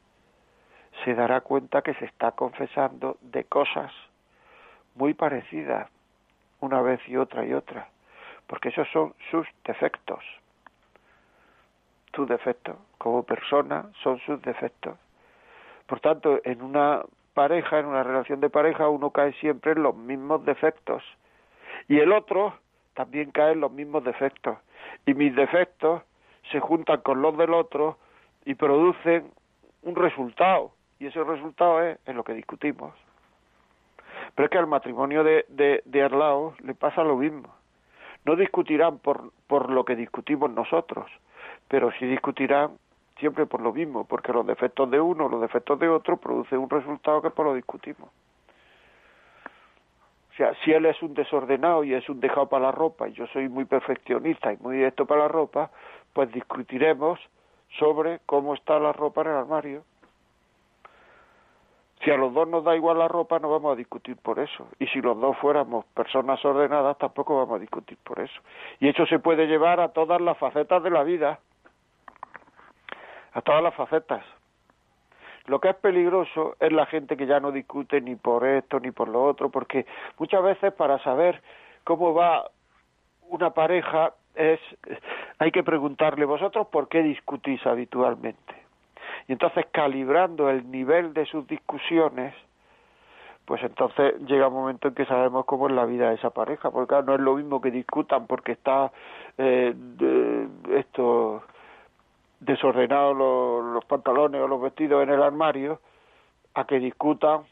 se 1.04 1.14
dará 1.14 1.42
cuenta 1.42 1.82
que 1.82 1.94
se 1.96 2.06
está 2.06 2.32
confesando 2.32 3.18
de 3.22 3.44
cosas 3.44 3.92
muy 4.96 5.14
parecidas 5.14 5.90
una 6.62 6.82
vez 6.82 7.02
y 7.08 7.18
otra 7.18 7.46
y 7.46 7.54
otra 7.54 7.90
porque 8.48 8.70
esos 8.70 8.88
son 8.92 9.14
sus 9.32 9.48
defectos. 9.64 10.24
Tus 12.12 12.28
defectos 12.28 12.78
como 12.98 13.24
persona 13.24 13.90
son 14.04 14.20
sus 14.20 14.42
defectos. 14.42 14.98
Por 15.88 16.00
tanto, 16.00 16.40
en 16.44 16.62
una 16.62 17.04
pareja, 17.34 17.80
en 17.80 17.86
una 17.86 18.04
relación 18.04 18.40
de 18.40 18.50
pareja, 18.50 18.90
uno 18.90 19.12
cae 19.12 19.34
siempre 19.34 19.74
en 19.74 19.84
los 19.84 19.96
mismos 19.96 20.46
defectos 20.46 21.04
y 21.88 22.00
el 22.00 22.12
otro 22.12 22.58
también 22.94 23.32
cae 23.32 23.52
en 23.52 23.60
los 23.60 23.72
mismos 23.72 24.04
defectos 24.04 24.58
y 25.06 25.14
mis 25.14 25.36
defectos 25.36 26.02
se 26.52 26.60
juntan 26.60 27.02
con 27.02 27.22
los 27.22 27.38
del 27.38 27.54
otro 27.54 27.98
y 28.46 28.56
producen 28.56 29.32
un 29.82 29.96
resultado 29.96 30.72
y 31.00 31.08
ese 31.08 31.24
resultado 31.24 31.82
es 31.84 32.00
en 32.06 32.16
lo 32.16 32.24
que 32.24 32.34
discutimos. 32.34 32.94
Pero 34.34 34.46
es 34.46 34.52
que 34.52 34.58
al 34.58 34.68
matrimonio 34.68 35.24
de, 35.24 35.46
de 35.86 36.04
Arlao 36.04 36.56
le 36.64 36.74
pasa 36.74 37.04
lo 37.04 37.18
mismo. 37.18 37.54
No 38.26 38.36
discutirán 38.36 39.00
por, 39.00 39.32
por 39.48 39.70
lo 39.70 39.86
que 39.86 39.96
discutimos 39.96 40.52
nosotros, 40.52 41.10
pero 41.68 41.92
sí 42.00 42.06
discutirán 42.06 42.72
siempre 43.20 43.46
por 43.46 43.62
lo 43.62 43.72
mismo, 43.72 44.06
porque 44.06 44.34
los 44.34 44.46
defectos 44.46 44.90
de 44.92 45.00
uno, 45.00 45.30
los 45.30 45.42
defectos 45.42 45.80
de 45.80 45.90
otro 45.90 46.18
producen 46.18 46.60
un 46.60 46.70
resultado 46.70 47.22
que 47.22 47.30
por 47.30 47.46
lo 47.46 47.54
discutimos. 47.54 48.10
O 50.36 50.38
sea, 50.38 50.54
si 50.66 50.74
él 50.74 50.86
es 50.86 51.02
un 51.02 51.14
desordenado 51.14 51.86
y 51.86 51.94
es 51.94 52.10
un 52.10 52.20
dejado 52.20 52.50
para 52.50 52.66
la 52.66 52.72
ropa 52.74 53.08
y 53.08 53.14
yo 53.14 53.26
soy 53.28 53.48
muy 53.48 53.64
perfeccionista 53.64 54.52
y 54.52 54.58
muy 54.58 54.84
esto 54.84 55.06
para 55.06 55.22
la 55.22 55.28
ropa, 55.30 55.72
pues 56.12 56.30
discutiremos 56.34 57.20
sobre 57.80 58.20
cómo 58.26 58.54
está 58.54 58.78
la 58.80 58.92
ropa 58.92 59.22
en 59.22 59.28
el 59.28 59.36
armario. 59.36 59.84
Si 62.06 62.12
a 62.12 62.18
los 62.18 62.32
dos 62.36 62.48
nos 62.48 62.64
da 62.64 62.76
igual 62.76 63.00
la 63.00 63.08
ropa, 63.08 63.40
no 63.40 63.50
vamos 63.50 63.74
a 63.74 63.76
discutir 63.76 64.16
por 64.18 64.38
eso. 64.38 64.68
Y 64.78 64.86
si 64.88 65.02
los 65.02 65.20
dos 65.20 65.36
fuéramos 65.40 65.86
personas 65.86 66.44
ordenadas, 66.46 67.00
tampoco 67.00 67.36
vamos 67.36 67.56
a 67.56 67.60
discutir 67.60 67.98
por 68.04 68.20
eso. 68.20 68.42
Y 68.80 68.90
eso 68.90 69.08
se 69.08 69.18
puede 69.18 69.48
llevar 69.48 69.80
a 69.80 69.90
todas 69.90 70.22
las 70.22 70.38
facetas 70.38 70.84
de 70.84 70.92
la 70.92 71.02
vida. 71.02 71.40
A 73.34 73.42
todas 73.42 73.64
las 73.64 73.74
facetas. 73.74 74.24
Lo 75.48 75.60
que 75.60 75.70
es 75.70 75.76
peligroso 75.78 76.56
es 76.60 76.72
la 76.72 76.86
gente 76.86 77.18
que 77.18 77.26
ya 77.26 77.40
no 77.40 77.52
discute 77.52 78.00
ni 78.02 78.16
por 78.16 78.46
esto 78.46 78.80
ni 78.80 78.92
por 78.92 79.08
lo 79.08 79.24
otro, 79.24 79.50
porque 79.50 79.88
muchas 80.20 80.44
veces 80.44 80.74
para 80.74 81.00
saber 81.00 81.42
cómo 81.84 82.14
va 82.14 82.52
una 83.30 83.50
pareja 83.50 84.14
es 84.36 84.60
hay 85.40 85.52
que 85.52 85.64
preguntarle 85.64 86.26
vosotros 86.26 86.68
por 86.68 86.88
qué 86.88 87.02
discutís 87.02 87.66
habitualmente. 87.66 88.65
Y 89.28 89.34
entonces 89.34 89.66
calibrando 89.72 90.50
el 90.50 90.70
nivel 90.70 91.14
de 91.14 91.26
sus 91.26 91.48
discusiones, 91.48 92.34
pues 93.46 93.62
entonces 93.64 94.20
llega 94.22 94.48
un 94.48 94.54
momento 94.54 94.88
en 94.88 94.96
que 94.96 95.06
sabemos 95.06 95.46
cómo 95.46 95.68
es 95.68 95.74
la 95.74 95.86
vida 95.86 96.10
de 96.10 96.16
esa 96.16 96.32
pareja, 96.32 96.72
porque 96.72 96.96
no 97.04 97.14
es 97.14 97.22
lo 97.22 97.36
mismo 97.36 97.62
que 97.62 97.72
discutan 97.72 98.28
porque 98.28 98.54
está 98.54 98.92
eh, 99.38 99.74
esto 100.72 101.44
desordenados 102.40 103.16
los, 103.16 103.86
pantalones 103.86 104.42
o 104.42 104.48
los 104.48 104.62
vestidos 104.62 105.04
en 105.04 105.10
el 105.10 105.22
armario 105.22 105.80
a 106.54 106.66
que 106.66 106.80
discutan 106.80 107.44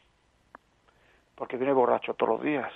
porque 1.36 1.58
viene 1.58 1.74
borracho 1.74 2.14
todos 2.14 2.38
los 2.38 2.42
días. 2.44 2.72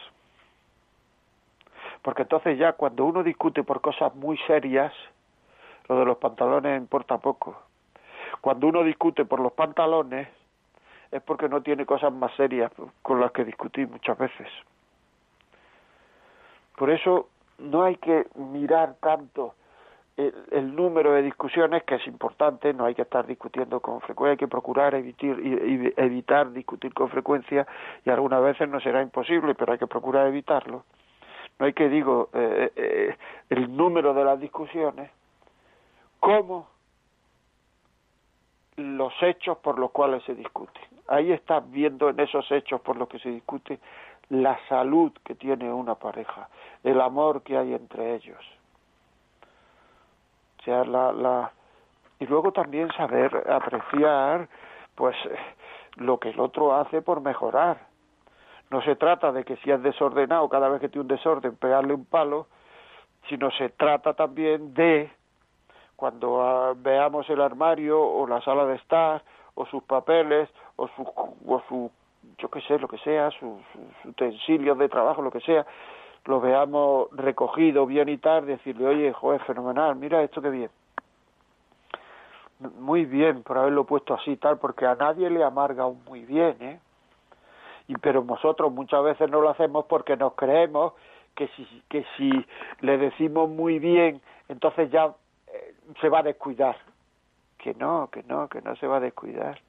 Porque 2.02 2.24
entonces 2.24 2.58
ya 2.58 2.74
cuando 2.74 3.06
uno 3.06 3.24
discute 3.24 3.64
por 3.64 3.82
cosas 3.82 4.14
muy 4.16 4.38
serias, 4.48 4.94
lo 5.88 6.00
de 6.00 6.06
los 6.06 6.18
pantalones 6.18 6.78
importa 6.78 7.18
poco. 7.18 7.67
Cuando 8.42 8.68
uno 8.68 8.84
discute 8.84 9.26
por 9.26 9.40
los 9.40 9.54
pantalones 9.54 10.28
es 11.12 11.22
porque 11.22 11.50
no 11.50 11.62
tiene 11.62 11.86
cosas 11.86 12.12
más 12.12 12.34
serias 12.36 12.72
con 13.02 13.20
las 13.20 13.32
que 13.32 13.46
discutir 13.46 13.88
muchas 13.88 14.18
veces. 14.18 14.48
Por 16.76 16.90
eso 16.90 17.30
no 17.58 17.84
hay 17.84 17.96
que 17.96 18.28
mirar 18.36 18.96
tanto 19.00 19.56
el, 20.18 20.76
número 20.76 21.14
de 21.14 21.22
discusiones, 21.22 21.84
que 21.84 21.96
es 21.96 22.08
importante, 22.08 22.74
no 22.74 22.86
hay 22.86 22.96
que 22.96 23.04
estar 23.04 23.26
discutiendo 23.28 23.80
con 23.80 24.02
frecuencia, 24.02 24.32
hay 24.32 24.38
que 24.38 24.48
procurar 24.48 24.96
evitar, 24.96 25.38
evitar 25.40 26.52
discutir 26.52 26.94
con 26.94 27.10
frecuencia 27.10 27.68
y 28.04 28.10
algunas 28.10 28.42
veces 28.42 28.68
no 28.68 28.80
será 28.80 29.02
imposible, 29.02 29.54
pero 29.54 29.74
hay 29.74 29.80
que 29.80 29.88
procurar 29.88 30.28
evitarlo. 30.28 30.84
No 31.60 31.66
hay 31.66 31.74
que, 31.74 31.88
digo, 31.88 32.30
eh, 32.34 32.72
eh, 32.76 33.18
el 33.50 33.76
número 33.76 34.14
de 34.14 34.24
las 34.24 34.40
discusiones, 34.40 35.12
como 36.20 36.68
los 38.78 39.14
hechos 39.22 39.58
por 39.58 39.78
los 39.78 39.92
cuales 39.92 40.24
se 40.24 40.34
discute. 40.34 40.80
Ahí 41.08 41.32
estás 41.32 41.70
viendo 41.70 42.10
en 42.10 42.20
esos 42.20 42.50
hechos 42.52 42.82
por 42.82 42.96
los 42.96 43.08
que 43.08 43.20
se 43.20 43.30
discute 43.30 43.80
la 44.30 44.58
salud 44.68 45.12
que 45.24 45.36
tiene 45.36 45.72
una 45.72 45.96
pareja, 45.96 46.50
el 46.84 47.00
amor 47.02 47.44
que 47.44 47.58
hay 47.58 47.74
entre 47.74 48.16
ellos 48.16 48.44
y 52.20 52.26
luego 52.26 52.52
también 52.52 52.92
saber 52.94 53.50
apreciar 53.50 54.50
pues 54.96 55.16
lo 55.96 56.20
que 56.20 56.30
el 56.30 56.40
otro 56.40 56.76
hace 56.76 57.02
por 57.02 57.22
mejorar. 57.22 57.88
No 58.70 58.82
se 58.82 58.96
trata 58.96 59.32
de 59.32 59.46
que 59.46 59.56
si 59.58 59.72
es 59.72 59.82
desordenado 59.82 60.50
cada 60.50 60.68
vez 60.68 60.82
que 60.82 60.90
tiene 60.90 61.04
un 61.04 61.08
desorden 61.08 61.56
pegarle 61.56 61.94
un 61.94 62.06
palo, 62.06 62.48
sino 63.30 63.50
se 63.52 63.70
trata 63.70 64.14
también 64.14 64.74
de 64.74 65.10
cuando 65.98 66.42
ah, 66.42 66.74
veamos 66.78 67.30
el 67.30 67.42
armario 67.42 68.02
o 68.02 68.26
la 68.26 68.40
sala 68.42 68.66
de 68.66 68.76
estar 68.76 69.22
o 69.56 69.66
sus 69.66 69.84
papeles 69.84 70.48
o 70.78 70.88
su, 70.90 71.02
o 71.04 71.62
su 71.68 71.92
yo 72.38 72.50
qué 72.50 72.62
sé, 72.62 72.78
lo 72.80 72.88
que 72.88 72.98
sea, 73.00 73.32
sus, 73.32 73.60
utensilios 74.06 74.78
de 74.78 74.90
trabajo, 74.90 75.22
lo 75.22 75.32
que 75.32 75.42
sea, 75.42 75.66
lo 76.26 76.40
veamos 76.40 77.08
recogido 77.12 77.86
bien 77.86 78.10
y 78.10 78.18
tal, 78.18 78.46
decirle, 78.46 78.86
oye, 78.86 79.14
joder, 79.14 79.42
fenomenal, 79.44 79.96
mira 79.96 80.22
esto 80.22 80.42
que 80.42 80.50
bien. 80.50 80.70
Muy 82.80 83.06
bien 83.06 83.44
por 83.44 83.58
haberlo 83.58 83.86
puesto 83.86 84.14
así 84.14 84.36
tal, 84.38 84.58
porque 84.58 84.86
a 84.86 84.96
nadie 84.96 85.30
le 85.30 85.44
amarga 85.44 85.86
un 85.86 86.04
muy 86.06 86.26
bien, 86.26 86.56
¿eh? 86.60 86.80
Y, 87.88 87.96
pero 87.98 88.24
nosotros 88.24 88.72
muchas 88.72 89.04
veces 89.04 89.30
no 89.30 89.42
lo 89.42 89.50
hacemos 89.50 89.86
porque 89.86 90.18
nos 90.18 90.34
creemos 90.34 90.94
que 91.36 91.48
si, 91.50 91.84
que 91.88 92.06
si 92.18 92.32
le 92.82 92.98
decimos 92.98 93.50
muy 93.50 93.80
bien, 93.80 94.22
entonces 94.50 94.92
ya 94.92 95.14
se 96.02 96.10
va 96.10 96.20
a 96.20 96.24
descuidar. 96.24 96.78
Que 97.58 97.74
no, 97.74 98.10
que 98.12 98.24
no, 98.24 98.48
que 98.48 98.62
no 98.62 98.76
se 98.76 98.88
va 98.88 98.98
a 98.98 99.02
descuidar. 99.02 99.60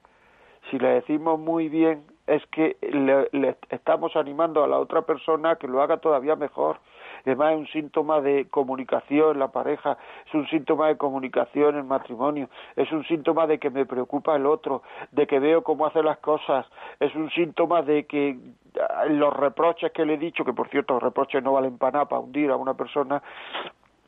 Si 0.69 0.77
le 0.77 0.89
decimos 0.89 1.39
muy 1.39 1.69
bien, 1.69 2.03
es 2.27 2.45
que 2.47 2.77
le, 2.81 3.55
estamos 3.69 4.15
animando 4.15 4.63
a 4.63 4.67
la 4.67 4.77
otra 4.77 5.01
persona 5.01 5.51
a 5.51 5.55
que 5.55 5.67
lo 5.67 5.81
haga 5.81 5.97
todavía 5.97 6.35
mejor. 6.35 6.77
Además, 7.25 7.53
es 7.53 7.59
un 7.59 7.67
síntoma 7.67 8.21
de 8.21 8.47
comunicación 8.49 9.33
en 9.33 9.39
la 9.39 9.49
pareja, 9.49 9.97
es 10.27 10.33
un 10.33 10.47
síntoma 10.47 10.87
de 10.87 10.97
comunicación 10.97 11.71
en 11.71 11.81
el 11.81 11.83
matrimonio, 11.83 12.49
es 12.75 12.91
un 12.91 13.03
síntoma 13.05 13.47
de 13.47 13.57
que 13.57 13.69
me 13.69 13.85
preocupa 13.85 14.35
el 14.35 14.45
otro, 14.45 14.83
de 15.11 15.27
que 15.27 15.39
veo 15.39 15.63
cómo 15.63 15.85
hace 15.85 16.01
las 16.01 16.19
cosas, 16.19 16.65
es 16.99 17.13
un 17.15 17.29
síntoma 17.31 17.81
de 17.81 18.05
que 18.05 18.37
ah, 18.79 19.05
los 19.05 19.33
reproches 19.33 19.91
que 19.91 20.05
le 20.05 20.13
he 20.13 20.17
dicho, 20.17 20.45
que 20.45 20.53
por 20.53 20.69
cierto 20.69 20.93
los 20.93 21.03
reproches 21.03 21.43
no 21.43 21.53
valen 21.53 21.77
para 21.77 21.91
nada 21.91 22.05
para 22.05 22.21
hundir 22.21 22.51
a 22.51 22.55
una 22.55 22.75
persona, 22.75 23.21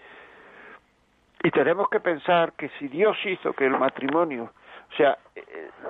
Y 1.42 1.50
tenemos 1.50 1.90
que 1.90 2.00
pensar 2.00 2.54
que 2.54 2.70
si 2.78 2.88
Dios 2.88 3.18
hizo 3.26 3.52
que 3.52 3.66
el 3.66 3.78
matrimonio, 3.78 4.44
o 4.90 4.96
sea, 4.96 5.18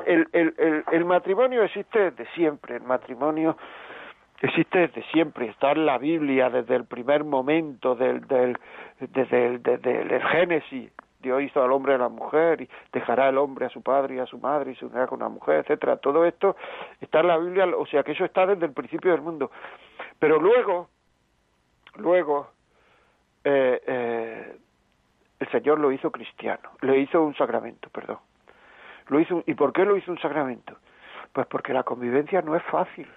el, 0.06 0.26
el, 0.32 0.84
el, 0.90 1.04
matrimonio 1.04 1.62
existe 1.62 2.10
desde 2.10 2.26
siempre, 2.32 2.76
el 2.76 2.82
matrimonio 2.82 3.56
existe 4.44 4.78
desde 4.78 5.02
siempre, 5.10 5.46
está 5.46 5.72
en 5.72 5.86
la 5.86 5.98
Biblia 5.98 6.50
desde 6.50 6.76
el 6.76 6.84
primer 6.84 7.24
momento 7.24 7.94
del, 7.94 8.26
del, 8.26 8.58
desde 9.00 9.54
el, 9.54 10.22
Génesis, 10.22 10.92
Dios 11.20 11.42
hizo 11.42 11.62
al 11.62 11.72
hombre 11.72 11.94
a 11.94 11.98
la 11.98 12.08
mujer 12.08 12.60
y 12.60 12.68
dejará 12.92 13.30
el 13.30 13.38
hombre 13.38 13.66
a 13.66 13.70
su 13.70 13.82
padre 13.82 14.16
y 14.16 14.18
a 14.18 14.26
su 14.26 14.38
madre 14.38 14.72
y 14.72 14.76
se 14.76 14.84
unirá 14.84 15.06
con 15.06 15.20
una 15.20 15.30
mujer, 15.30 15.60
etcétera. 15.60 15.96
Todo 15.96 16.26
esto 16.26 16.56
está 17.00 17.20
en 17.20 17.28
la 17.28 17.38
Biblia, 17.38 17.66
o 17.76 17.86
sea 17.86 18.02
que 18.02 18.12
eso 18.12 18.24
está 18.24 18.46
desde 18.46 18.66
el 18.66 18.72
principio 18.72 19.12
del 19.12 19.22
mundo. 19.22 19.50
Pero 20.18 20.38
luego, 20.38 20.90
luego, 21.96 22.50
eh, 23.42 23.82
eh, 23.86 24.56
el 25.40 25.48
Señor 25.50 25.80
lo 25.80 25.90
hizo 25.90 26.10
cristiano, 26.10 26.70
le 26.82 26.98
hizo 26.98 27.22
un 27.22 27.34
sacramento, 27.34 27.88
perdón. 27.88 28.18
Lo 29.08 29.20
hizo, 29.20 29.42
¿Y 29.46 29.54
por 29.54 29.72
qué 29.72 29.84
lo 29.84 29.96
hizo 29.96 30.10
un 30.10 30.18
sacramento? 30.18 30.76
Pues 31.32 31.46
porque 31.46 31.72
la 31.72 31.82
convivencia 31.82 32.42
no 32.42 32.54
es 32.56 32.62
fácil. 32.64 33.08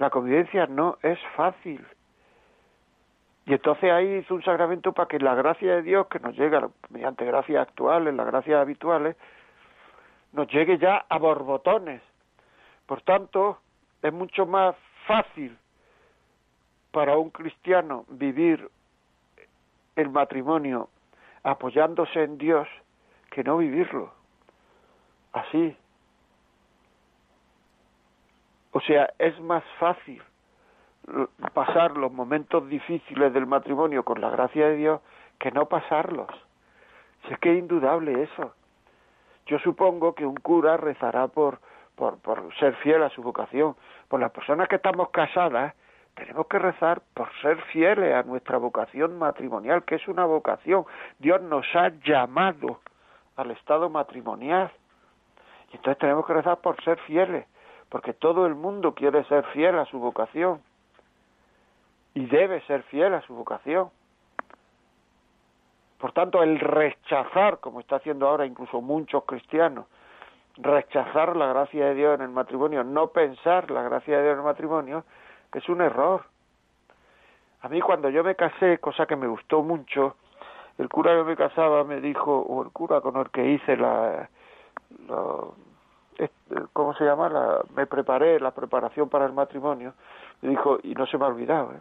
La 0.00 0.08
convivencia 0.08 0.66
no 0.66 0.96
es 1.02 1.18
fácil. 1.36 1.86
Y 3.44 3.52
entonces 3.52 3.92
ahí 3.92 4.14
hizo 4.14 4.34
un 4.34 4.42
sacramento 4.42 4.94
para 4.94 5.06
que 5.06 5.18
la 5.18 5.34
gracia 5.34 5.74
de 5.74 5.82
Dios, 5.82 6.06
que 6.06 6.18
nos 6.20 6.34
llega 6.38 6.70
mediante 6.88 7.26
gracias 7.26 7.68
actuales, 7.68 8.14
las 8.14 8.26
gracias 8.26 8.58
habituales, 8.58 9.14
nos 10.32 10.48
llegue 10.48 10.78
ya 10.78 11.04
a 11.06 11.18
borbotones. 11.18 12.00
Por 12.86 13.02
tanto, 13.02 13.58
es 14.00 14.10
mucho 14.10 14.46
más 14.46 14.74
fácil 15.06 15.58
para 16.92 17.18
un 17.18 17.28
cristiano 17.28 18.06
vivir 18.08 18.70
el 19.96 20.08
matrimonio 20.08 20.88
apoyándose 21.42 22.22
en 22.22 22.38
Dios 22.38 22.66
que 23.30 23.44
no 23.44 23.58
vivirlo 23.58 24.14
así. 25.34 25.76
O 28.72 28.80
sea, 28.80 29.12
es 29.18 29.38
más 29.40 29.64
fácil 29.78 30.22
pasar 31.54 31.96
los 31.96 32.12
momentos 32.12 32.68
difíciles 32.68 33.32
del 33.32 33.46
matrimonio 33.46 34.04
con 34.04 34.20
la 34.20 34.30
gracia 34.30 34.68
de 34.68 34.76
Dios 34.76 35.00
que 35.38 35.50
no 35.50 35.66
pasarlos. 35.66 36.28
Si 37.26 37.32
es 37.32 37.38
que 37.40 37.52
es 37.52 37.58
indudable 37.58 38.22
eso. 38.22 38.54
Yo 39.46 39.58
supongo 39.58 40.14
que 40.14 40.24
un 40.24 40.36
cura 40.36 40.76
rezará 40.76 41.26
por, 41.28 41.58
por, 41.96 42.18
por 42.18 42.54
ser 42.58 42.74
fiel 42.76 43.02
a 43.02 43.10
su 43.10 43.22
vocación. 43.22 43.74
Por 44.08 44.20
las 44.20 44.30
personas 44.30 44.68
que 44.68 44.76
estamos 44.76 45.10
casadas, 45.10 45.74
tenemos 46.14 46.46
que 46.46 46.58
rezar 46.58 47.02
por 47.14 47.28
ser 47.40 47.60
fieles 47.72 48.14
a 48.14 48.22
nuestra 48.22 48.58
vocación 48.58 49.18
matrimonial, 49.18 49.84
que 49.84 49.96
es 49.96 50.06
una 50.08 50.24
vocación. 50.24 50.84
Dios 51.18 51.40
nos 51.42 51.66
ha 51.74 51.88
llamado 52.04 52.80
al 53.36 53.50
estado 53.50 53.88
matrimonial. 53.88 54.70
Y 55.72 55.76
entonces 55.76 55.98
tenemos 55.98 56.26
que 56.26 56.34
rezar 56.34 56.58
por 56.58 56.82
ser 56.84 56.98
fieles, 57.00 57.46
porque 57.90 58.14
todo 58.14 58.46
el 58.46 58.54
mundo 58.54 58.94
quiere 58.94 59.24
ser 59.24 59.44
fiel 59.46 59.78
a 59.78 59.84
su 59.86 59.98
vocación 59.98 60.62
y 62.14 62.24
debe 62.26 62.60
ser 62.62 62.82
fiel 62.84 63.14
a 63.14 63.20
su 63.22 63.34
vocación. 63.34 63.90
Por 65.98 66.12
tanto, 66.12 66.42
el 66.42 66.58
rechazar, 66.58 67.58
como 67.58 67.80
está 67.80 67.96
haciendo 67.96 68.26
ahora 68.26 68.46
incluso 68.46 68.80
muchos 68.80 69.24
cristianos, 69.24 69.84
rechazar 70.56 71.36
la 71.36 71.48
gracia 71.48 71.86
de 71.86 71.94
Dios 71.94 72.14
en 72.14 72.22
el 72.22 72.30
matrimonio, 72.30 72.84
no 72.84 73.08
pensar 73.08 73.70
la 73.70 73.82
gracia 73.82 74.16
de 74.16 74.22
Dios 74.22 74.32
en 74.32 74.38
el 74.38 74.44
matrimonio, 74.44 75.04
es 75.52 75.68
un 75.68 75.82
error. 75.82 76.24
A 77.62 77.68
mí 77.68 77.80
cuando 77.80 78.08
yo 78.08 78.24
me 78.24 78.36
casé, 78.36 78.78
cosa 78.78 79.04
que 79.06 79.16
me 79.16 79.26
gustó 79.26 79.62
mucho, 79.62 80.16
el 80.78 80.88
cura 80.88 81.14
que 81.16 81.24
me 81.24 81.36
casaba 81.36 81.84
me 81.84 82.00
dijo, 82.00 82.38
o 82.38 82.62
el 82.62 82.70
cura 82.70 83.00
con 83.00 83.16
el 83.16 83.28
que 83.30 83.46
hice 83.46 83.76
la, 83.76 84.30
¿cómo 86.72 86.94
se 86.94 87.04
llama? 87.04 87.28
La, 87.28 87.62
me 87.74 87.86
preparé 87.86 88.40
la 88.40 88.50
preparación 88.50 89.08
para 89.08 89.26
el 89.26 89.32
matrimonio, 89.32 89.94
me 90.42 90.50
dijo, 90.50 90.78
y 90.82 90.94
no 90.94 91.06
se 91.06 91.18
me 91.18 91.24
ha 91.24 91.28
olvidado, 91.28 91.72
¿eh? 91.72 91.80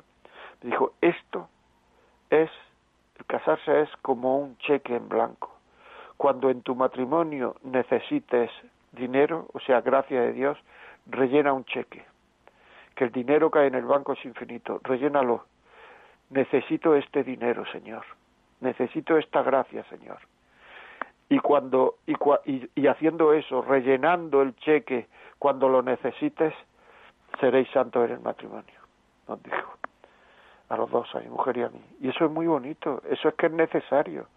dijo, 0.62 0.94
esto 1.02 1.50
es, 2.30 2.50
el 3.18 3.26
casarse 3.26 3.82
es 3.82 3.90
como 4.02 4.38
un 4.40 4.58
cheque 4.60 4.96
en 4.96 5.10
blanco. 5.10 5.56
Cuando 6.18 6.50
en 6.50 6.62
tu 6.62 6.76
matrimonio 6.76 7.56
necesites 7.64 8.52
dinero, 8.92 9.48
o 9.54 9.60
sea, 9.60 9.82
gracia 9.82 10.22
de 10.22 10.34
Dios, 10.34 10.58
rellena 11.08 11.54
un 11.54 11.66
cheque. 11.66 12.06
Que 12.96 13.06
el 13.06 13.12
dinero 13.12 13.50
cae 13.50 13.68
en 13.68 13.76
el 13.76 13.86
banco 13.86 14.14
es 14.14 14.26
infinito, 14.26 14.80
rellénalo. 14.84 15.46
Necesito 16.30 16.96
este 16.96 17.24
dinero, 17.24 17.66
Señor. 17.72 18.06
Necesito 18.60 19.18
esta 19.18 19.42
gracia, 19.42 19.84
Señor. 19.86 20.20
Y 21.30 21.40
cuando 21.40 21.96
y, 22.08 22.70
y 22.76 22.88
haciendo 22.88 23.34
eso, 23.34 23.62
rellenando 23.62 24.42
el 24.42 24.56
cheque 24.58 25.08
cuando 25.38 25.70
lo 25.70 25.82
necesites, 25.82 26.54
seréis 27.40 27.70
santos 27.70 28.06
en 28.06 28.16
el 28.16 28.20
matrimonio, 28.22 28.80
nos 29.28 29.42
dijo 29.44 29.74
a 30.70 30.78
los 30.78 30.90
dos, 30.92 31.08
a 31.16 31.20
mi 31.20 31.30
mujer 31.30 31.58
y 31.58 31.64
a 31.64 31.70
mí. 31.70 31.82
Y 32.02 32.10
eso 32.10 32.26
es 32.26 32.32
muy 32.32 32.48
bonito, 32.48 33.02
eso 33.10 33.30
es 33.30 33.36
que 33.36 33.48
es 33.48 33.52
necesario. 33.52 34.28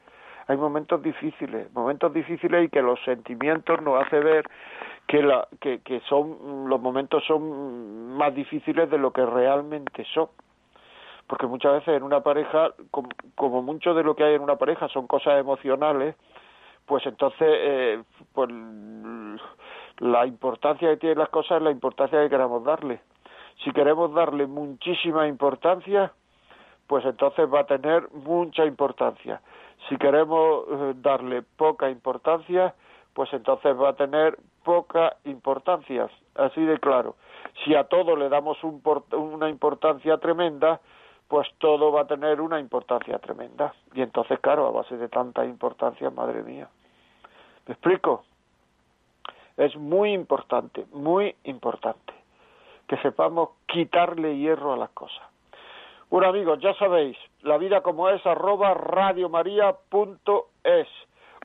Hay 0.48 0.56
momentos 0.56 1.02
difíciles, 1.02 1.72
momentos 1.72 2.12
difíciles 2.12 2.66
y 2.66 2.68
que 2.68 2.82
los 2.82 2.98
sentimientos 3.04 3.80
nos 3.82 4.04
hace 4.04 4.18
ver 4.18 4.48
que, 5.06 5.22
la, 5.22 5.46
que, 5.60 5.80
que 5.80 6.00
son 6.08 6.68
los 6.68 6.80
momentos 6.80 7.24
son 7.26 8.16
más 8.16 8.34
difíciles 8.34 8.90
de 8.90 8.98
lo 8.98 9.12
que 9.12 9.24
realmente 9.24 10.04
son. 10.12 10.28
Porque 11.26 11.46
muchas 11.46 11.74
veces 11.74 11.96
en 11.96 12.02
una 12.02 12.20
pareja, 12.20 12.72
como 13.36 13.62
mucho 13.62 13.94
de 13.94 14.02
lo 14.02 14.16
que 14.16 14.24
hay 14.24 14.34
en 14.34 14.42
una 14.42 14.56
pareja 14.56 14.88
son 14.88 15.06
cosas 15.06 15.38
emocionales, 15.38 16.16
pues 16.86 17.04
entonces 17.06 17.48
eh, 17.48 18.02
pues 18.32 18.50
la 19.98 20.26
importancia 20.26 20.88
que 20.90 20.96
tienen 20.96 21.18
las 21.18 21.28
cosas 21.28 21.58
es 21.58 21.62
la 21.62 21.70
importancia 21.70 22.20
que 22.22 22.30
queramos 22.30 22.64
darle. 22.64 23.00
Si 23.64 23.70
queremos 23.72 24.12
darle 24.14 24.46
muchísima 24.46 25.28
importancia, 25.28 26.12
pues 26.86 27.04
entonces 27.04 27.46
va 27.52 27.60
a 27.60 27.66
tener 27.66 28.10
mucha 28.12 28.64
importancia. 28.64 29.40
Si 29.88 29.96
queremos 29.96 30.64
eh, 30.68 30.94
darle 30.96 31.42
poca 31.42 31.88
importancia, 31.90 32.74
pues 33.14 33.32
entonces 33.32 33.76
va 33.78 33.90
a 33.90 33.96
tener 33.96 34.38
poca 34.64 35.16
importancia, 35.24 36.08
así 36.34 36.62
de 36.64 36.78
claro. 36.78 37.16
Si 37.64 37.74
a 37.74 37.84
todo 37.84 38.16
le 38.16 38.28
damos 38.28 38.58
una 38.62 39.48
importancia 39.48 40.18
tremenda, 40.18 40.80
pues 41.32 41.48
todo 41.56 41.90
va 41.90 42.02
a 42.02 42.06
tener 42.06 42.42
una 42.42 42.60
importancia 42.60 43.18
tremenda. 43.18 43.72
Y 43.94 44.02
entonces, 44.02 44.38
claro, 44.40 44.66
a 44.66 44.70
base 44.70 44.98
de 44.98 45.08
tanta 45.08 45.46
importancia, 45.46 46.10
madre 46.10 46.42
mía. 46.42 46.68
¿Me 47.66 47.72
explico? 47.72 48.24
Es 49.56 49.74
muy 49.74 50.12
importante, 50.12 50.84
muy 50.92 51.34
importante 51.44 52.12
que 52.86 52.98
sepamos 52.98 53.48
quitarle 53.64 54.36
hierro 54.36 54.74
a 54.74 54.76
las 54.76 54.90
cosas. 54.90 55.22
Bueno 56.10 56.28
amigos, 56.28 56.58
ya 56.60 56.74
sabéis, 56.74 57.16
la 57.40 57.56
vida 57.56 57.80
como 57.80 58.10
es 58.10 58.26
arroba 58.26 58.74
radiomaria.es 58.74 59.78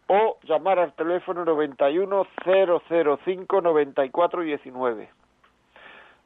o 0.07 0.37
llamar 0.43 0.79
al 0.79 0.91
teléfono 0.95 1.45
91 1.45 2.27
005 2.43 3.61
94 3.61 4.41
19. 4.41 5.09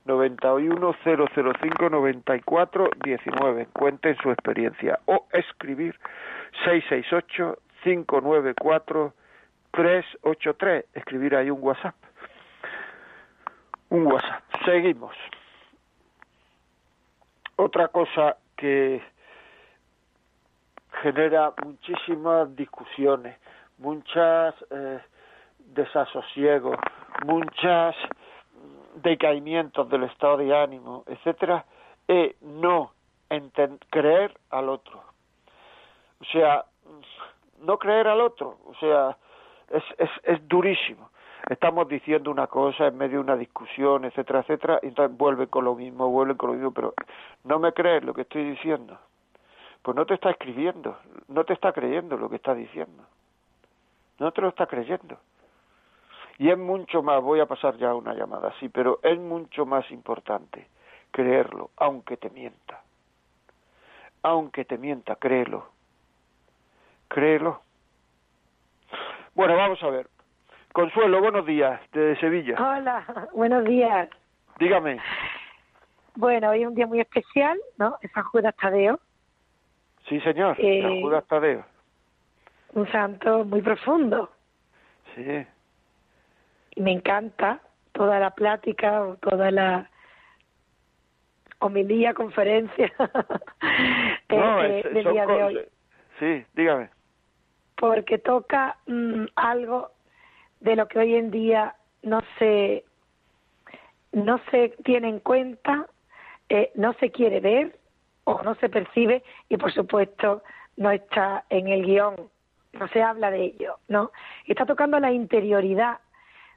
91 0.06 0.96
005 1.04 1.90
94 1.90 2.90
19. 3.04 3.68
Cuenten 3.74 4.18
su 4.18 4.32
experiencia. 4.32 5.00
O 5.06 5.28
escribir 5.32 5.98
668 6.66 7.58
594 7.84 9.14
383. 9.72 10.86
Escribir 10.94 11.36
ahí 11.36 11.50
un 11.50 11.60
WhatsApp. 11.62 11.96
Un 13.90 14.08
WhatsApp. 14.08 14.44
Seguimos 14.66 15.16
otra 17.56 17.90
cosa 17.90 18.38
que 18.58 19.02
genera 21.02 21.54
muchísimas 21.64 22.56
discusiones, 22.56 23.38
muchas 23.78 24.56
eh, 24.72 25.00
desasosiegos, 25.58 26.78
muchos 27.26 27.96
decaimientos 28.96 29.90
del 29.90 30.04
estado 30.04 30.38
de 30.38 30.56
ánimo, 30.56 31.04
etcétera, 31.08 31.66
es 32.08 32.40
no 32.42 32.92
creer 33.90 34.38
al 34.50 34.70
otro. 34.70 35.04
O 36.20 36.26
sea, 36.26 36.66
no 37.60 37.78
creer 37.78 38.08
al 38.08 38.22
otro, 38.22 38.58
o 38.66 38.76
sea, 38.80 39.18
es, 39.70 39.84
es, 39.98 40.10
es 40.24 40.48
durísimo 40.48 41.12
estamos 41.50 41.88
diciendo 41.88 42.32
una 42.32 42.48
cosa 42.48 42.88
en 42.88 42.98
medio 42.98 43.18
de 43.18 43.24
una 43.24 43.36
discusión, 43.36 44.06
etcétera, 44.06 44.40
etcétera, 44.40 44.80
y 44.82 44.88
entonces 44.88 45.18
vuelve 45.18 45.48
con 45.48 45.66
lo 45.66 45.76
mismo, 45.76 46.10
vuelve 46.10 46.36
con 46.36 46.52
lo 46.52 46.56
mismo, 46.56 46.72
pero 46.72 46.94
no 47.44 47.60
me 47.60 47.74
crees 47.74 48.04
lo 48.04 48.14
que 48.14 48.22
estoy 48.22 48.44
diciendo. 48.52 48.98
pues 49.82 49.98
no 49.98 50.06
te 50.06 50.14
está 50.14 50.30
escribiendo, 50.30 50.98
no 51.28 51.44
te 51.44 51.54
está 51.54 51.72
creyendo 51.74 52.16
lo 52.16 52.30
que 52.30 52.36
está 52.36 52.54
diciendo. 52.54 53.04
No 54.20 54.32
te 54.32 54.42
lo 54.42 54.50
está 54.50 54.68
creyendo. 54.68 55.18
Y 56.42 56.50
es 56.50 56.58
mucho 56.58 57.04
más, 57.04 57.22
voy 57.22 57.40
a 57.40 57.46
pasar 57.46 57.78
ya 57.78 57.94
una 57.94 58.16
llamada, 58.16 58.52
sí, 58.60 58.68
pero 58.68 59.00
es 59.04 59.20
mucho 59.20 59.64
más 59.64 59.92
importante 59.92 60.68
creerlo, 61.12 61.70
aunque 61.78 62.18
te 62.18 62.32
mienta. 62.32 62.82
Aunque 64.24 64.66
te 64.66 64.80
mienta, 64.80 65.18
créelo. 65.18 65.68
Créelo. 67.10 67.62
Bueno, 69.36 69.56
vamos 69.56 69.84
a 69.84 69.92
ver. 69.92 70.08
Consuelo, 70.74 71.22
buenos 71.22 71.46
días, 71.46 71.80
de 71.92 72.16
Sevilla. 72.16 72.56
Hola, 72.60 73.06
buenos 73.36 73.64
días. 73.66 74.10
Dígame. 74.58 74.98
Bueno, 76.16 76.50
hoy 76.50 76.64
es 76.64 76.68
un 76.68 76.74
día 76.74 76.88
muy 76.88 77.02
especial, 77.02 77.60
¿no? 77.78 77.98
Es 78.02 78.12
San 78.14 78.24
Judas 78.24 78.56
Tadeo. 78.60 79.00
Sí, 80.10 80.20
señor, 80.22 80.56
San 80.56 80.66
Eh, 80.66 81.02
Judas 81.04 81.24
Tadeo. 81.28 81.64
Un 82.74 82.92
santo 82.92 83.46
muy 83.46 83.62
profundo. 83.62 84.32
Sí. 85.14 85.46
Y 86.76 86.82
me 86.82 86.92
encanta 86.92 87.60
toda 87.94 88.20
la 88.20 88.32
plática 88.32 89.02
o 89.04 89.16
toda 89.18 89.52
la 89.52 89.90
homilía, 91.60 92.14
conferencia 92.14 92.86
eh, 92.88 92.92
No, 94.30 94.64
eh, 94.64 94.80
es- 94.86 94.94
del 94.94 95.12
día 95.12 95.26
de 95.26 95.44
hoy. 95.44 95.60
Sí, 96.20 96.46
dígame. 96.54 96.90
porque 97.76 98.18
toca 98.20 98.78
mm, 98.86 99.26
algo 99.36 99.90
de 100.60 100.76
lo 100.76 100.88
que 100.88 101.00
hoy 101.00 101.16
en 101.16 101.32
día 101.32 101.76
no 102.04 102.22
se 102.38 102.86
no 104.12 104.40
se 104.52 104.70
tiene 104.84 105.08
en 105.10 105.20
cuenta, 105.20 105.88
eh, 106.50 106.72
no 106.76 106.94
se 107.00 107.12
quiere 107.12 107.40
ver 107.40 107.80
o 108.26 108.42
no 108.44 108.56
se 108.56 108.70
percibe 108.70 109.24
y 109.50 109.58
por 109.58 109.72
supuesto 109.72 110.44
no 110.78 110.92
está 110.92 111.46
en 111.50 111.70
el 111.70 111.86
guion, 111.86 112.16
no 112.74 112.88
se 112.90 113.02
habla 113.02 113.32
de 113.32 113.46
ello, 113.46 113.78
¿no? 113.88 114.12
Está 114.46 114.66
tocando 114.66 115.00
la 115.00 115.12
interioridad 115.12 116.00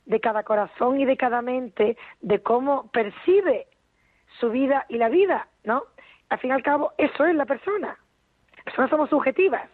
de 0.07 0.21
cada 0.21 0.43
corazón 0.43 1.01
y 1.01 1.05
de 1.05 1.17
cada 1.17 1.43
mente, 1.43 1.97
de 2.21 2.43
cómo 2.43 2.91
percibe 2.91 3.67
su 4.39 4.51
vida 4.51 4.85
y 4.89 4.99
la 4.99 5.09
vida, 5.09 5.49
¿no? 5.65 5.85
Al 6.29 6.39
fin 6.39 6.51
y 6.51 6.53
al 6.53 6.63
cabo, 6.63 6.93
eso 6.99 7.25
es 7.25 7.35
la 7.35 7.47
persona. 7.47 7.97
Las 8.57 8.65
personas 8.65 8.91
somos 8.91 9.11
subjetivas. 9.11 9.69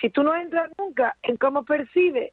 Si 0.00 0.10
tú 0.10 0.22
no 0.22 0.34
entras 0.34 0.70
nunca 0.78 1.16
en 1.22 1.36
cómo 1.36 1.64
percibe, 1.64 2.32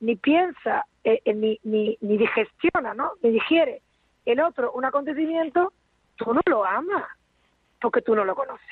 ni 0.00 0.16
piensa, 0.16 0.86
eh, 1.04 1.20
eh, 1.24 1.34
ni, 1.34 1.58
ni, 1.64 1.96
ni 2.00 2.18
digestiona, 2.18 2.94
¿no? 2.94 3.12
Ni 3.22 3.30
digiere 3.30 3.82
el 4.24 4.40
otro 4.40 4.72
un 4.72 4.84
acontecimiento, 4.84 5.72
tú 6.16 6.32
no 6.32 6.40
lo 6.46 6.64
amas, 6.64 7.04
porque 7.80 8.02
tú 8.02 8.14
no 8.14 8.24
lo 8.24 8.34
conoces. 8.34 8.66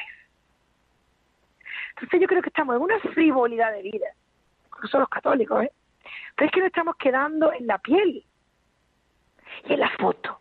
Entonces 1.90 2.20
yo 2.20 2.26
creo 2.26 2.42
que 2.42 2.50
estamos 2.50 2.76
en 2.76 2.82
una 2.82 3.00
frivolidad 3.00 3.72
de 3.72 3.82
vida, 3.82 4.08
son 4.90 5.00
los 5.00 5.08
católicos, 5.08 5.64
¿eh? 5.64 5.72
Pero 6.34 6.46
es 6.46 6.52
que 6.52 6.60
nos 6.60 6.66
estamos 6.68 6.96
quedando 6.96 7.52
en 7.52 7.66
la 7.66 7.78
piel 7.78 8.24
y 9.64 9.72
en 9.72 9.80
la 9.80 9.90
foto 9.98 10.40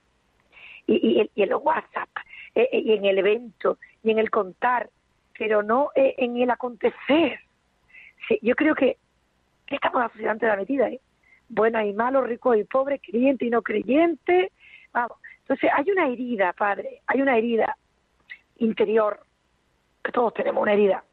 y, 0.88 1.30
en 1.36 1.50
los 1.50 1.64
WhatsApp 1.64 2.10
eh, 2.54 2.70
eh, 2.72 2.80
y 2.80 2.94
en 2.94 3.06
el 3.06 3.18
evento 3.18 3.80
y 4.04 4.12
en 4.12 4.20
el 4.20 4.30
contar, 4.30 4.90
pero 5.38 5.64
no 5.64 5.92
eh, 5.96 6.16
en 6.18 6.38
el 6.38 6.50
acontecer. 6.50 7.40
Sí, 8.28 8.40
yo 8.42 8.56
creo 8.56 8.76
que 8.76 8.98
estamos 9.68 10.02
la 10.02 10.10
sociedad 10.10 10.32
ante 10.32 10.48
la 10.48 10.56
metida, 10.56 10.90
¿eh? 10.90 11.00
Buenos 11.48 11.84
y 11.84 11.94
malos, 11.94 12.28
ricos 12.28 12.58
y 12.58 12.64
pobres, 12.64 13.02
creyentes 13.04 13.48
y 13.48 13.52
no 13.52 13.62
creyentes. 13.62 14.52
Vamos. 14.94 15.18
Entonces, 15.42 15.70
hay 15.74 15.92
una 15.92 16.08
herida, 16.08 16.54
padre, 16.54 17.02
hay 17.06 17.22
una 17.22 17.38
herida 17.38 17.78
interior, 18.58 19.20
que 20.04 20.12
todos 20.12 20.34
tenemos 20.34 20.64
una 20.64 20.74
herida, 20.74 21.04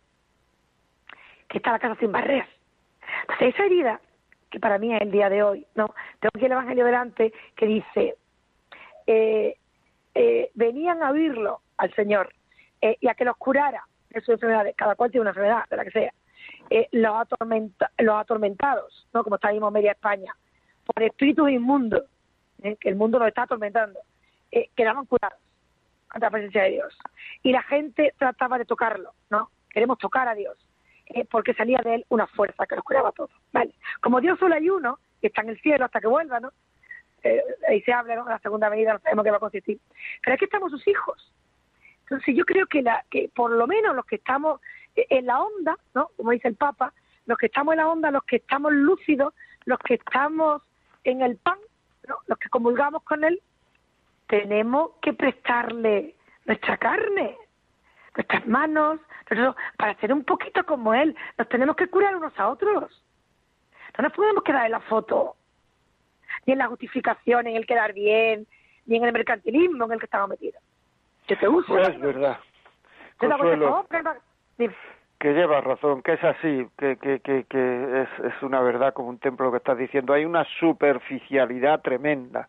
que 1.49 1.59
está 1.59 1.73
la 1.73 1.79
casa 1.79 1.97
sin 2.01 2.13
barrer. 2.13 2.47
Entonces, 3.23 3.55
esa 3.55 3.67
herida, 3.67 4.01
que 4.53 4.61
para 4.61 4.79
mí 4.79 4.95
es 4.95 5.01
el 5.01 5.11
día 5.11 5.31
de 5.31 5.43
hoy, 5.43 5.67
¿no? 5.75 5.95
Tengo 6.21 6.31
aquí 6.37 6.45
el 6.45 6.53
Evangelio 6.53 6.85
delante 6.85 7.33
que 7.57 7.67
dice, 7.67 8.17
eh, 9.07 9.57
eh, 10.15 10.51
venían 10.55 11.03
a 11.03 11.11
oírlo 11.11 11.63
al 11.79 11.93
Señor 11.95 12.33
eh, 12.83 12.99
y 13.01 13.09
a 13.09 13.15
que 13.15 13.25
los 13.25 13.37
curara 13.39 13.83
de 14.11 14.21
sus 14.21 14.35
enfermedades, 14.35 14.77
cada 14.77 14.95
cual 14.95 15.11
tiene 15.11 15.23
una 15.23 15.31
enfermedad, 15.31 15.65
de 15.71 15.77
la 15.77 15.85
que 15.85 15.91
sea, 15.91 16.13
eh, 16.69 16.89
los, 16.93 17.15
atormenta- 17.15 17.91
los 17.99 18.15
atormentados, 18.15 19.09
¿no? 19.15 19.25
como 19.25 19.37
está 19.37 19.51
mismo 19.51 19.71
media 19.71 19.93
España, 19.93 20.35
por 20.85 21.03
espíritus 21.03 21.49
inmundos, 21.51 22.05
que 22.79 22.89
el 22.89 22.95
mundo 22.95 23.19
nos 23.19 23.29
está 23.29 23.43
atormentando, 23.43 23.99
quedaban 24.77 25.07
curados 25.07 25.39
ante 26.11 26.27
la 26.27 26.31
presencia 26.31 26.63
de 26.65 26.71
Dios. 26.71 26.97
Y 27.43 27.53
la 27.53 27.63
gente 27.63 28.15
trataba 28.19 28.59
de 28.59 28.67
tocarlo, 28.67 29.15
¿no? 29.31 29.51
Queremos 29.71 29.99
tocar 29.99 30.29
a 30.29 30.35
Dios, 30.35 30.57
eh, 31.07 31.25
porque 31.31 31.55
salía 31.55 31.81
de 31.85 31.97
él 31.97 32.07
una 32.09 32.27
fuerza 32.27 32.67
que 32.67 32.77
los 32.77 32.85
curaba 32.85 33.11
a 33.11 33.13
todos, 33.13 33.31
¿vale? 33.53 33.73
Como 34.01 34.21
Dios 34.21 34.39
solo 34.39 34.55
hay 34.55 34.69
uno, 34.71 34.99
y 35.21 35.27
está 35.27 35.43
en 35.43 35.51
el 35.51 35.61
cielo 35.61 35.85
hasta 35.85 36.01
que 36.01 36.07
vuelva, 36.07 36.41
¿no? 36.41 36.53
Eh, 37.23 37.43
ahí 37.69 37.81
se 37.83 37.93
habla, 37.93 38.17
¿no? 38.17 38.25
La 38.25 38.39
segunda 38.41 38.69
medida, 38.69 38.95
no 38.95 39.01
sabemos 39.01 39.25
qué 39.25 39.31
va 39.31 39.37
a 39.37 39.41
consistir. 39.41 39.79
Pero 40.23 40.35
aquí 40.35 40.45
estamos 40.45 40.71
sus 40.71 40.87
hijos. 40.89 41.33
Entonces 42.03 42.35
yo 42.37 42.45
creo 42.45 42.67
que, 42.67 42.83
la, 42.83 43.05
que 43.11 43.31
por 43.35 43.51
lo 43.53 43.67
menos 43.67 43.95
los 43.95 44.05
que 44.07 44.17
estamos 44.17 44.61
en 44.95 45.27
la 45.27 45.41
onda, 45.41 45.79
¿no? 45.95 46.11
Como 46.17 46.33
dice 46.33 46.49
el 46.49 46.57
Papa, 46.57 46.93
los 47.27 47.39
que 47.39 47.47
estamos 47.47 47.73
en 47.73 47.79
la 47.79 47.89
onda, 47.89 48.11
los 48.11 48.25
que 48.25 48.37
estamos 48.37 48.73
lúcidos, 48.73 49.35
los 49.65 49.79
que 49.79 49.95
estamos 49.95 50.63
en 51.05 51.23
el 51.23 51.37
pan, 51.37 51.59
los 52.27 52.39
que 52.39 52.49
comulgamos 52.49 53.03
con 53.05 53.25
él, 53.25 53.41
tenemos 54.27 54.93
que 55.01 55.13
prestarle 55.13 56.15
nuestra 56.45 56.77
carne, 56.77 57.37
nuestras 58.17 58.47
manos, 58.47 59.01
nosotros, 59.31 59.57
para 59.77 59.95
ser 59.97 60.13
un 60.13 60.25
poquito 60.25 60.65
como 60.65 60.95
él. 60.95 61.17
Nos 61.39 61.49
tenemos 61.49 61.77
que 61.77 61.89
curar 61.89 62.17
unos 62.17 62.39
a 62.39 62.49
otros. 62.49 63.03
No 63.99 64.03
nos 64.03 64.13
podemos 64.13 64.43
quedar 64.43 64.67
en 64.67 64.73
la 64.73 64.81
foto, 64.81 65.37
ni 66.47 66.55
en 66.55 66.59
la 66.59 66.69
justificación, 66.69 67.47
en 67.47 67.57
el 67.57 67.67
quedar 67.67 67.93
bien, 67.93 68.47
ni 68.87 68.97
en 68.97 69.05
el 69.05 69.13
mercantilismo 69.13 69.85
en 69.85 69.93
el 69.93 69.99
que 69.99 70.07
estamos 70.07 70.31
metidos. 70.31 70.63
Yo 71.29 71.39
te 71.39 71.49
uso. 71.49 71.69
Pues 71.69 71.89
es 71.89 72.01
verdad. 72.01 72.39
Consuelo, 73.19 73.87
que 75.23 75.35
llevas 75.35 75.63
razón, 75.63 76.03
que 76.03 76.15
es 76.15 76.25
así, 76.25 76.67
que, 76.77 76.97
que, 76.97 77.21
que, 77.21 77.45
que 77.45 78.03
es, 78.03 78.25
es 78.25 78.43
una 78.43 78.61
verdad 78.61 78.93
como 78.93 79.09
un 79.09 79.19
templo 79.21 79.47
lo 79.47 79.53
que 79.53 79.59
estás 79.59 79.79
diciendo. 79.79 80.13
Hay 80.13 80.25
una 80.25 80.45
superficialidad 80.59 81.81
tremenda, 81.81 82.49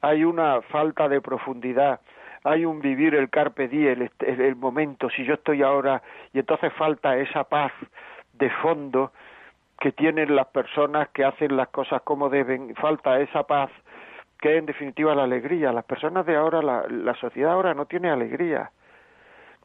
hay 0.00 0.24
una 0.24 0.62
falta 0.62 1.10
de 1.10 1.20
profundidad, 1.20 2.00
hay 2.46 2.64
un 2.64 2.80
vivir 2.80 3.14
el 3.14 3.28
carpe 3.28 3.68
diem, 3.68 4.08
el, 4.20 4.40
el, 4.40 4.56
momento, 4.56 5.10
si 5.10 5.24
yo 5.24 5.34
estoy 5.34 5.62
ahora, 5.62 6.02
y 6.32 6.38
entonces 6.38 6.72
falta 6.74 7.16
esa 7.16 7.44
paz 7.44 7.72
de 8.34 8.50
fondo 8.62 9.12
que 9.80 9.92
tienen 9.92 10.34
las 10.34 10.46
personas 10.46 11.08
que 11.08 11.24
hacen 11.24 11.56
las 11.56 11.68
cosas 11.68 12.02
como 12.02 12.30
deben, 12.30 12.74
falta 12.76 13.20
esa 13.20 13.42
paz 13.42 13.70
que 14.38 14.52
es 14.52 14.58
en 14.58 14.66
definitiva 14.66 15.14
la 15.14 15.24
alegría. 15.24 15.72
Las 15.72 15.84
personas 15.84 16.24
de 16.24 16.36
ahora, 16.36 16.62
la, 16.62 16.86
la 16.88 17.14
sociedad 17.14 17.52
ahora 17.52 17.74
no 17.74 17.86
tiene 17.86 18.10
alegría 18.10 18.70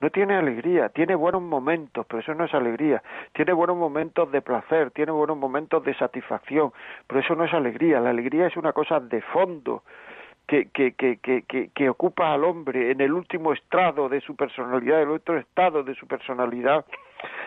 no 0.01 0.09
tiene 0.09 0.35
alegría, 0.35 0.89
tiene 0.89 1.13
buenos 1.13 1.43
momentos, 1.43 2.05
pero 2.07 2.21
eso 2.21 2.33
no 2.33 2.45
es 2.45 2.53
alegría. 2.55 3.03
Tiene 3.33 3.53
buenos 3.53 3.77
momentos 3.77 4.31
de 4.31 4.41
placer, 4.41 4.89
tiene 4.91 5.11
buenos 5.11 5.37
momentos 5.37 5.85
de 5.85 5.93
satisfacción, 5.93 6.73
pero 7.05 7.19
eso 7.19 7.35
no 7.35 7.45
es 7.45 7.53
alegría. 7.53 7.99
La 7.99 8.09
alegría 8.09 8.47
es 8.47 8.57
una 8.57 8.73
cosa 8.73 8.99
de 8.99 9.21
fondo 9.21 9.83
que, 10.51 10.93
que, 10.93 11.17
que, 11.17 11.69
que, 11.73 11.89
ocupa 11.89 12.33
al 12.33 12.43
hombre 12.43 12.91
en 12.91 12.99
el 12.99 13.13
último 13.13 13.53
estrado 13.53 14.09
de 14.09 14.19
su 14.19 14.35
personalidad, 14.35 15.01
el 15.01 15.11
otro 15.11 15.37
estado 15.37 15.81
de 15.81 15.95
su 15.95 16.07
personalidad, 16.07 16.85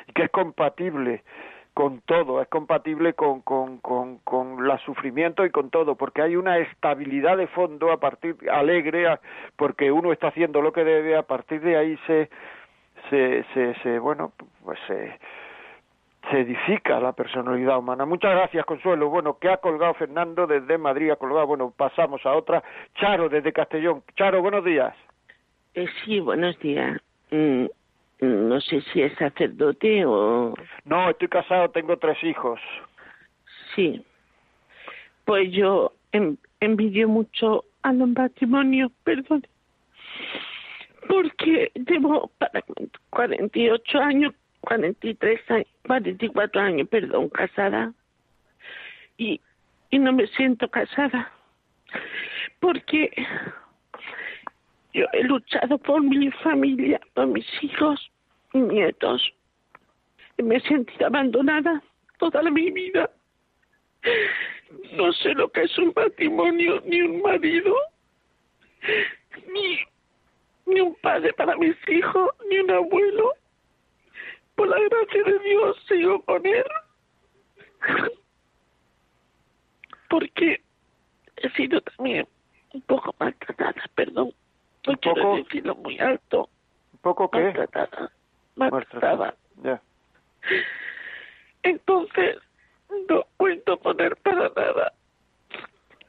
y 0.08 0.12
que 0.12 0.22
es 0.24 0.30
compatible 0.30 1.22
con 1.74 2.00
todo, 2.00 2.40
es 2.40 2.48
compatible 2.48 3.12
con, 3.12 3.42
con, 3.42 3.78
con, 3.78 4.18
con 4.20 4.66
la 4.66 4.78
sufrimiento 4.78 5.44
y 5.44 5.50
con 5.50 5.68
todo, 5.68 5.96
porque 5.96 6.22
hay 6.22 6.36
una 6.36 6.56
estabilidad 6.58 7.36
de 7.36 7.46
fondo 7.48 7.92
a 7.92 7.98
partir 7.98 8.36
alegre, 8.50 9.18
porque 9.56 9.92
uno 9.92 10.10
está 10.10 10.28
haciendo 10.28 10.62
lo 10.62 10.72
que 10.72 10.84
debe, 10.84 11.14
a 11.14 11.24
partir 11.24 11.60
de 11.60 11.76
ahí 11.76 11.98
se, 12.06 12.30
se, 13.10 13.74
se 13.82 13.98
bueno, 13.98 14.32
pues 14.64 14.78
se, 14.86 15.18
se 16.34 16.40
edifica 16.40 16.98
la 16.98 17.12
personalidad 17.12 17.78
humana. 17.78 18.04
Muchas 18.04 18.32
gracias, 18.32 18.64
Consuelo. 18.66 19.08
Bueno, 19.08 19.38
que 19.38 19.48
ha 19.48 19.58
colgado 19.58 19.94
Fernando 19.94 20.48
desde 20.48 20.78
Madrid, 20.78 21.10
ha 21.10 21.16
colgado, 21.16 21.46
bueno, 21.46 21.72
pasamos 21.76 22.26
a 22.26 22.32
otra. 22.32 22.60
Charo, 22.96 23.28
desde 23.28 23.52
Castellón. 23.52 24.02
Charo, 24.16 24.42
buenos 24.42 24.64
días. 24.64 24.96
Eh, 25.74 25.86
sí, 26.04 26.18
buenos 26.18 26.58
días. 26.58 27.00
Mm, 27.30 27.66
no 28.20 28.60
sé 28.60 28.80
si 28.92 29.00
es 29.02 29.12
sacerdote 29.16 30.04
o... 30.06 30.54
No, 30.84 31.10
estoy 31.10 31.28
casado, 31.28 31.68
tengo 31.70 31.96
tres 31.98 32.18
hijos. 32.24 32.58
Sí. 33.76 34.04
Pues 35.24 35.52
yo 35.52 35.92
en- 36.10 36.38
envidio 36.58 37.08
mucho 37.08 37.64
a 37.82 37.92
los 37.92 38.08
matrimonios, 38.08 38.90
perdón. 39.04 39.46
Porque 41.06 41.70
llevo 41.74 42.28
para 42.38 42.60
48 43.10 43.98
años, 44.00 44.34
43 44.64 45.50
años, 45.50 45.66
44 45.86 46.60
años, 46.60 46.88
perdón, 46.88 47.28
casada. 47.28 47.92
Y, 49.16 49.40
y 49.90 49.98
no 49.98 50.12
me 50.12 50.26
siento 50.28 50.68
casada. 50.68 51.30
Porque 52.60 53.10
yo 54.92 55.06
he 55.12 55.24
luchado 55.24 55.78
por 55.78 56.02
mi 56.02 56.30
familia, 56.30 57.00
por 57.14 57.26
mis 57.26 57.46
hijos, 57.62 58.10
nietos. 58.52 59.22
Y 60.38 60.42
me 60.42 60.56
he 60.56 60.60
sentido 60.60 61.06
abandonada 61.06 61.82
toda 62.18 62.42
mi 62.50 62.70
vida. 62.70 63.10
No 64.92 65.12
sé 65.12 65.34
lo 65.34 65.50
que 65.50 65.62
es 65.62 65.78
un 65.78 65.92
matrimonio, 65.94 66.82
ni 66.86 67.02
un 67.02 67.22
marido, 67.22 67.74
ni, 69.52 69.78
ni 70.66 70.80
un 70.80 70.94
padre 70.96 71.32
para 71.32 71.56
mis 71.56 71.76
hijos, 71.88 72.30
ni 72.48 72.58
un 72.58 72.70
abuelo. 72.70 73.32
Por 74.54 74.68
la 74.68 74.78
gracia 74.78 75.22
de 75.24 75.38
Dios 75.40 75.76
sigo 75.88 76.22
con 76.22 76.46
él. 76.46 76.64
Porque 80.08 80.60
he 81.36 81.50
sido 81.50 81.80
también 81.80 82.26
un 82.72 82.80
poco 82.82 83.14
maltratada, 83.18 83.82
perdón. 83.94 84.32
No 84.86 84.96
quiero 84.98 85.22
poco? 85.22 85.36
decirlo 85.36 85.74
muy 85.76 85.98
alto. 85.98 86.48
¿Un 86.92 86.98
poco 87.00 87.30
qué? 87.30 87.38
Maltratada. 87.38 88.12
Maltratada. 88.56 89.34
Ya. 89.62 89.80
Entonces, 91.62 92.38
no 93.08 93.26
puedo 93.36 93.76
poner 93.78 94.16
para 94.18 94.50
nada. 94.50 94.92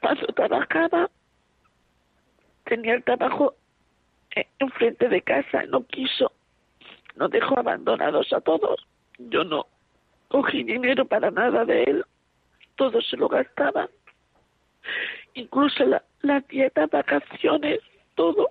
Paso 0.00 0.26
trabajaba, 0.26 1.10
tenía 2.64 2.94
el 2.94 3.02
trabajo 3.02 3.54
eh, 4.36 4.46
enfrente 4.58 5.08
de 5.08 5.22
casa, 5.22 5.64
no 5.64 5.84
quiso, 5.86 6.32
nos 7.16 7.30
dejó 7.30 7.58
abandonados 7.58 8.32
a 8.32 8.40
todos. 8.40 8.86
Yo 9.18 9.44
no 9.44 9.66
cogí 10.28 10.62
dinero 10.62 11.04
para 11.04 11.30
nada 11.30 11.64
de 11.64 11.82
él, 11.84 12.04
todo 12.76 13.00
se 13.00 13.16
lo 13.16 13.28
gastaba. 13.28 13.88
Incluso 15.34 15.84
la, 15.84 16.02
la 16.22 16.40
dieta, 16.40 16.86
vacaciones, 16.86 17.80
todo. 18.14 18.50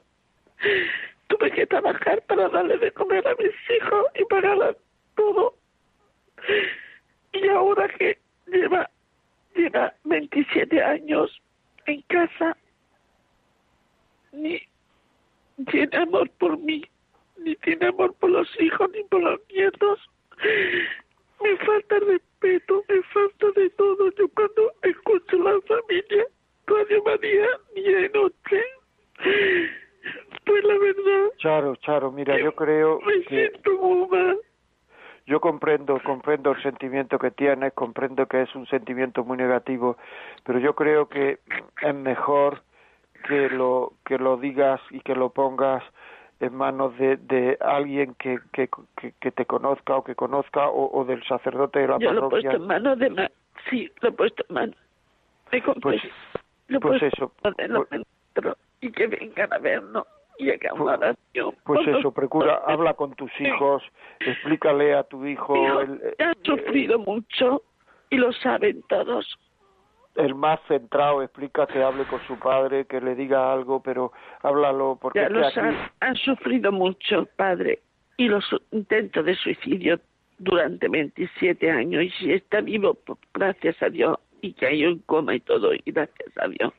Tuve 1.27 1.51
que 1.51 1.65
trabajar 1.65 2.21
para 2.23 2.49
darle 2.49 2.77
de 2.77 2.91
comer 2.91 3.27
a 3.27 3.35
mis 3.35 3.51
hijos 3.77 4.05
y 4.15 4.25
pagar 4.25 4.77
todo. 5.15 5.55
Y 7.33 7.47
ahora 7.49 7.87
que 7.89 8.19
lleva, 8.47 8.89
lleva 9.55 9.93
27 10.03 10.83
años 10.83 11.41
en 11.85 12.01
casa, 12.03 12.55
ni 14.31 14.61
tiene 15.71 15.97
amor 15.97 16.29
por 16.31 16.57
mí, 16.57 16.83
ni 17.45 17.55
tiene 17.57 17.87
amor 17.87 18.13
por 18.19 18.31
los 18.31 18.49
hijos, 18.59 18.89
ni 18.91 19.03
por 19.03 19.21
los 19.21 19.39
nietos. 19.53 19.99
Me 21.41 21.57
falta 21.57 21.99
respeto, 21.99 22.83
me 22.89 23.01
falta 23.03 23.51
de 23.55 23.69
todo. 23.71 24.11
Yo 24.17 24.27
cuando 24.29 24.71
escucho 24.81 25.37
la 25.37 25.59
familia, 25.61 26.25
Radio 26.65 27.03
María, 27.03 27.47
día 27.75 28.05
y 28.05 28.09
noche, 28.09 28.63
pues 30.45 30.63
la 30.63 30.77
verdad, 30.77 31.31
Charo, 31.37 31.75
Charo, 31.77 32.11
mira, 32.11 32.37
yo 32.39 32.53
creo 32.55 32.99
me 33.01 33.21
que 33.21 33.29
siento 33.29 33.71
muy 33.77 34.07
mal. 34.09 34.39
yo 35.27 35.39
comprendo, 35.39 36.01
comprendo 36.03 36.51
el 36.51 36.63
sentimiento 36.63 37.19
que 37.19 37.31
tienes, 37.31 37.73
comprendo 37.73 38.25
que 38.25 38.41
es 38.41 38.55
un 38.55 38.65
sentimiento 38.67 39.23
muy 39.23 39.37
negativo, 39.37 39.97
pero 40.43 40.59
yo 40.59 40.73
creo 40.73 41.07
que 41.07 41.39
es 41.81 41.95
mejor 41.95 42.63
que 43.27 43.49
lo 43.49 43.93
que 44.05 44.17
lo 44.17 44.37
digas 44.37 44.81
y 44.91 44.99
que 45.01 45.15
lo 45.15 45.29
pongas 45.29 45.83
en 46.39 46.55
manos 46.55 46.97
de, 46.97 47.17
de 47.17 47.57
alguien 47.61 48.15
que, 48.15 48.39
que, 48.51 48.69
que, 49.19 49.31
te 49.31 49.45
conozca 49.45 49.95
o 49.95 50.03
que 50.03 50.15
conozca 50.15 50.67
o, 50.67 50.99
o 50.99 51.05
del 51.05 51.23
sacerdote 51.23 51.79
de 51.79 51.87
la 51.87 51.97
Yo 51.99 52.11
lo 52.11 52.17
he 52.17 52.21
parroquia. 52.29 52.49
puesto 52.51 52.61
en 52.61 52.67
manos 52.67 52.99
de 52.99 53.09
ma 53.09 53.31
sí, 53.69 53.91
lo 54.01 54.09
he 54.09 54.11
puesto 54.11 54.45
en 54.49 54.53
manos. 54.53 54.75
Me 55.51 55.61
compré. 55.61 55.81
Pues- 55.99 56.13
lo 56.67 56.77
he 56.77 56.81
pues 56.81 56.99
puesto 56.99 57.17
eso, 57.17 57.31
en 57.43 57.71
manos 57.71 57.89
de 57.89 58.03
pues- 58.41 58.55
y 58.81 58.91
que 58.91 59.07
vengan 59.07 59.53
a 59.53 59.57
vernos 59.59 60.05
y 60.37 60.51
Pues- 60.51 60.71
una 60.73 60.93
oración. 60.95 61.55
Pues 61.63 61.85
por 61.85 61.89
eso, 61.89 62.11
procura, 62.11 62.61
habla 62.65 62.93
con 62.95 63.13
tus 63.13 63.31
hijos, 63.39 63.83
explícale 64.19 64.93
a 64.93 65.03
tu 65.03 65.25
hijo 65.25 65.55
hijo 65.55 65.81
el, 65.81 66.01
ha 66.19 66.31
eh, 66.31 66.35
sufrido 66.43 66.99
mucho 66.99 67.61
y 68.09 68.17
lo 68.17 68.31
saben 68.33 68.81
todos. 68.89 69.37
El 70.15 70.35
más 70.35 70.59
centrado, 70.67 71.21
explica 71.21 71.67
que 71.67 71.83
hable 71.83 72.05
con 72.05 72.21
su 72.27 72.37
padre, 72.39 72.85
que 72.85 73.01
le 73.01 73.15
diga 73.15 73.51
algo, 73.51 73.81
pero 73.81 74.11
háblalo, 74.41 74.97
porque 75.01 75.19
Ya 75.19 75.25
es 75.25 75.27
que 75.29 75.39
lo 75.39 75.45
aquí, 75.45 75.55
saben. 75.55 75.77
Han 75.99 76.15
sufrido 76.15 76.71
mucho, 76.71 77.27
padre, 77.35 77.79
y 78.17 78.27
los 78.27 78.45
intentos 78.71 79.25
de 79.25 79.35
suicidio 79.35 79.99
durante 80.37 80.87
27 80.87 81.69
años. 81.69 82.03
Y 82.03 82.09
si 82.11 82.33
está 82.33 82.61
vivo, 82.61 82.93
pues, 82.93 83.19
gracias 83.33 83.81
a 83.81 83.89
Dios, 83.89 84.17
y 84.41 84.53
que 84.53 84.67
hay 84.67 84.85
un 84.85 84.99
coma 84.99 85.35
y 85.35 85.39
todo, 85.41 85.73
y 85.73 85.81
gracias 85.85 86.37
a 86.37 86.47
Dios. 86.47 86.73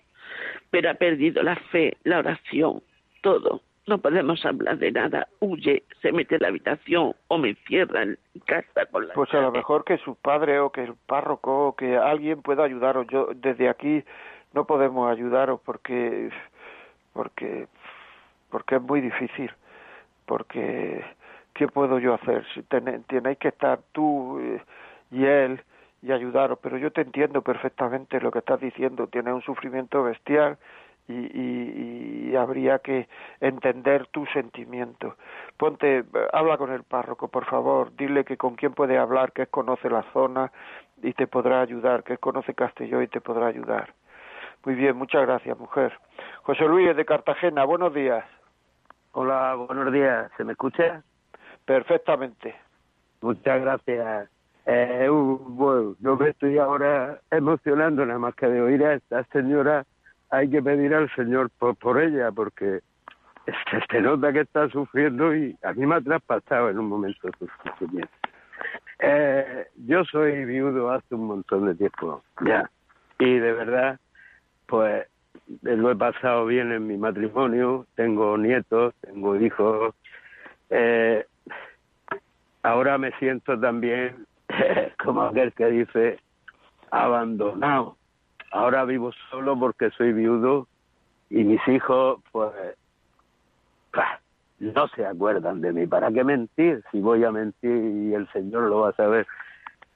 Pero 0.70 0.90
ha 0.90 0.94
perdido 0.94 1.42
la 1.42 1.56
fe, 1.56 1.96
la 2.04 2.18
oración, 2.18 2.82
todo. 3.22 3.60
No 3.86 3.98
podemos 3.98 4.44
hablar 4.44 4.78
de 4.78 4.90
nada. 4.90 5.28
Huye, 5.40 5.84
se 6.02 6.10
mete 6.10 6.34
en 6.36 6.42
la 6.42 6.48
habitación 6.48 7.14
o 7.28 7.38
me 7.38 7.50
encierra 7.50 8.02
en 8.02 8.18
casa 8.44 8.86
con 8.86 9.06
la 9.06 9.14
pues 9.14 9.32
a 9.32 9.40
lo 9.40 9.52
mejor 9.52 9.84
que 9.84 9.96
su 9.98 10.16
padre 10.16 10.58
o 10.58 10.70
que 10.70 10.82
el 10.82 10.94
párroco 11.06 11.68
o 11.68 11.76
que 11.76 11.96
alguien 11.96 12.42
pueda 12.42 12.64
ayudaros. 12.64 13.06
Yo 13.08 13.28
desde 13.34 13.68
aquí 13.68 14.02
no 14.54 14.64
podemos 14.66 15.10
ayudaros 15.10 15.60
porque 15.64 16.30
porque 17.12 17.68
porque 18.50 18.76
es 18.76 18.82
muy 18.82 19.00
difícil. 19.00 19.50
Porque 20.26 21.04
qué 21.54 21.68
puedo 21.68 21.98
yo 21.98 22.14
hacer 22.14 22.44
si 22.54 22.62
tene- 22.64 23.00
tenéis 23.06 23.38
que 23.38 23.48
estar 23.48 23.78
tú 23.92 24.40
eh, 24.40 24.60
y 25.12 25.24
él 25.24 25.60
y 26.02 26.10
ayudaros. 26.10 26.58
Pero 26.60 26.76
yo 26.78 26.90
te 26.90 27.02
entiendo 27.02 27.42
perfectamente 27.42 28.20
lo 28.20 28.32
que 28.32 28.40
estás 28.40 28.60
diciendo. 28.60 29.06
Tienes 29.06 29.32
un 29.32 29.42
sufrimiento 29.42 30.02
bestial 30.02 30.58
y, 31.08 31.14
y, 31.14 32.30
y 32.30 32.36
habría 32.36 32.78
que 32.80 33.08
entender 33.40 34.06
tu 34.08 34.26
sentimiento. 34.26 35.16
Ponte, 35.56 36.04
habla 36.32 36.58
con 36.58 36.72
el 36.72 36.82
párroco, 36.82 37.28
por 37.28 37.44
favor, 37.46 37.94
dile 37.96 38.24
que 38.24 38.36
con 38.36 38.56
quién 38.56 38.72
puede 38.72 38.98
hablar, 38.98 39.32
que 39.32 39.42
él 39.42 39.48
conoce 39.48 39.88
la 39.88 40.02
zona 40.12 40.50
y 41.02 41.12
te 41.12 41.26
podrá 41.26 41.60
ayudar, 41.60 42.02
que 42.04 42.14
él 42.14 42.18
conoce 42.18 42.54
Castelló 42.54 43.02
y 43.02 43.08
te 43.08 43.20
podrá 43.20 43.46
ayudar. 43.46 43.94
Muy 44.64 44.74
bien, 44.74 44.96
muchas 44.96 45.22
gracias, 45.22 45.58
mujer. 45.58 45.92
José 46.42 46.64
Luis 46.64 46.96
de 46.96 47.04
Cartagena, 47.04 47.64
buenos 47.64 47.94
días. 47.94 48.24
Hola, 49.12 49.54
buenos 49.54 49.92
días. 49.92 50.30
¿Se 50.36 50.44
me 50.44 50.52
escucha? 50.52 51.02
Perfectamente. 51.64 52.54
Muchas 53.22 53.60
gracias. 53.60 54.28
Eh, 54.66 55.08
bueno, 55.08 55.94
yo 56.00 56.16
me 56.16 56.30
estoy 56.30 56.58
ahora 56.58 57.20
emocionando 57.30 58.04
nada 58.04 58.18
más 58.18 58.34
que 58.34 58.46
de 58.46 58.60
oír 58.60 58.84
a 58.84 58.94
esta 58.94 59.24
señora. 59.32 59.86
Hay 60.30 60.50
que 60.50 60.62
pedir 60.62 60.94
al 60.94 61.12
Señor 61.14 61.50
por, 61.58 61.76
por 61.76 62.00
ella 62.00 62.32
porque 62.32 62.80
se, 63.90 64.00
nota 64.00 64.32
que 64.32 64.40
está 64.40 64.68
sufriendo 64.68 65.34
y 65.34 65.56
a 65.62 65.72
mí 65.72 65.86
me 65.86 65.96
ha 65.96 66.00
traspasado 66.00 66.70
en 66.70 66.78
un 66.78 66.88
momento 66.88 67.28
su 67.38 67.48
sufrimiento. 67.62 68.12
Eh, 68.98 69.66
yo 69.86 70.04
soy 70.04 70.44
viudo 70.44 70.90
hace 70.90 71.14
un 71.14 71.26
montón 71.26 71.66
de 71.66 71.74
tiempo 71.74 72.24
ya 72.40 72.70
y 73.18 73.38
de 73.38 73.52
verdad 73.52 74.00
pues 74.66 75.06
eh, 75.64 75.76
lo 75.76 75.90
he 75.90 75.96
pasado 75.96 76.46
bien 76.46 76.72
en 76.72 76.86
mi 76.86 76.96
matrimonio, 76.96 77.86
tengo 77.94 78.36
nietos, 78.38 78.94
tengo 79.00 79.36
hijos. 79.36 79.94
Eh, 80.70 81.24
ahora 82.62 82.98
me 82.98 83.12
siento 83.18 83.58
también 83.58 84.26
como 85.04 85.22
aquel 85.22 85.52
que 85.52 85.66
dice 85.66 86.18
abandonado. 86.90 87.96
Ahora 88.56 88.86
vivo 88.86 89.12
solo 89.30 89.58
porque 89.58 89.90
soy 89.90 90.14
viudo 90.14 90.66
y 91.28 91.44
mis 91.44 91.60
hijos 91.68 92.20
pues 92.32 92.50
bah, 93.92 94.18
no 94.60 94.88
se 94.88 95.04
acuerdan 95.04 95.60
de 95.60 95.74
mí. 95.74 95.86
¿Para 95.86 96.10
qué 96.10 96.24
mentir? 96.24 96.82
Si 96.90 97.00
voy 97.00 97.22
a 97.24 97.30
mentir 97.30 97.70
y 97.70 98.14
el 98.14 98.26
Señor 98.32 98.62
lo 98.62 98.80
va 98.80 98.88
a 98.90 98.94
saber. 98.94 99.26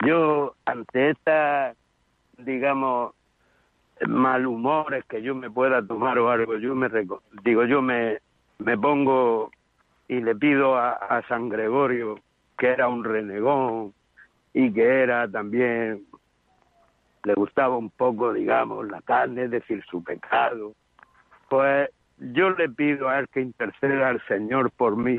Yo 0.05 0.55
ante 0.67 1.09
esta, 1.11 1.75
digamos, 2.37 3.15
malhumores 4.07 5.07
que 5.07 5.23
yo 5.23 5.35
me 5.35 5.51
pueda 5.51 5.83
tomar 5.83 6.19
o 6.19 6.31
algo, 6.31 6.59
yo 6.59 6.75
me 6.75 6.89
digo, 7.43 7.65
yo 7.65 7.81
me, 7.81 8.19
me 8.59 8.77
pongo 8.77 9.51
y 10.07 10.21
le 10.21 10.35
pido 10.35 10.77
a, 10.77 10.93
a 10.93 11.27
San 11.29 11.49
Gregorio, 11.49 12.19
que 12.59 12.69
era 12.69 12.89
un 12.89 13.05
renegón 13.05 13.95
y 14.53 14.71
que 14.71 15.03
era 15.03 15.27
también, 15.31 16.05
le 17.25 17.35
gustaba 17.35 17.77
un 17.77 17.91
poco, 17.91 18.33
digamos, 18.33 18.89
la 18.89 19.01
carne, 19.03 19.49
decir, 19.49 19.83
su 19.91 20.03
pecado. 20.03 20.73
Pues 21.49 21.91
yo 22.19 22.51
le 22.51 22.69
pido 22.69 23.09
a 23.09 23.19
él 23.19 23.29
que 23.29 23.41
interceda 23.41 24.09
al 24.09 24.21
Señor 24.27 24.71
por 24.71 24.97
mí 24.97 25.19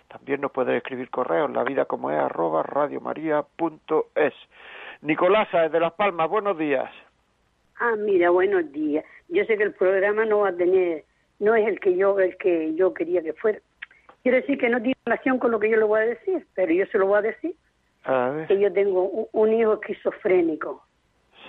También 0.08 0.42
nos 0.42 0.52
puede 0.52 0.78
escribir 0.78 1.10
correo 1.10 1.48
la 1.48 1.64
vida 1.64 1.86
como 1.86 2.12
es 2.12 2.18
arroba 2.18 2.62
radiomaria.es. 2.64 4.34
Nicolasa, 5.02 5.64
desde 5.64 5.80
Las 5.80 5.94
Palmas, 5.94 6.30
buenos 6.30 6.56
días. 6.58 6.92
Ah, 7.80 7.96
mira, 7.98 8.30
buenos 8.30 8.72
días. 8.72 9.04
Yo 9.28 9.44
sé 9.46 9.58
que 9.58 9.64
el 9.64 9.74
programa 9.74 10.26
no 10.26 10.42
va 10.42 10.50
a 10.50 10.56
tener, 10.56 11.04
no 11.40 11.56
es 11.56 11.68
el 11.68 11.80
que 11.80 11.96
yo, 11.96 12.20
el 12.20 12.38
que 12.38 12.74
yo 12.76 12.94
quería 12.94 13.22
que 13.22 13.34
fuera. 13.34 13.60
Quiero 14.24 14.38
decir 14.38 14.58
que 14.58 14.70
no 14.70 14.82
tiene 14.82 14.96
relación 15.06 15.38
con 15.38 15.52
lo 15.52 15.60
que 15.60 15.70
yo 15.70 15.78
le 15.78 15.84
voy 15.84 16.02
a 16.02 16.06
decir, 16.06 16.46
pero 16.56 16.72
yo 16.74 16.86
se 16.88 16.98
lo 16.98 17.08
voy 17.08 17.20
a 17.20 17.22
decir. 17.22 17.56
A 18.04 18.30
ver. 18.30 18.48
Que 18.48 18.60
yo 18.60 18.72
tengo 18.72 19.04
un, 19.04 19.28
un 19.32 19.54
hijo 19.54 19.74
esquizofrénico. 19.74 20.84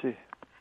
Sí. 0.00 0.14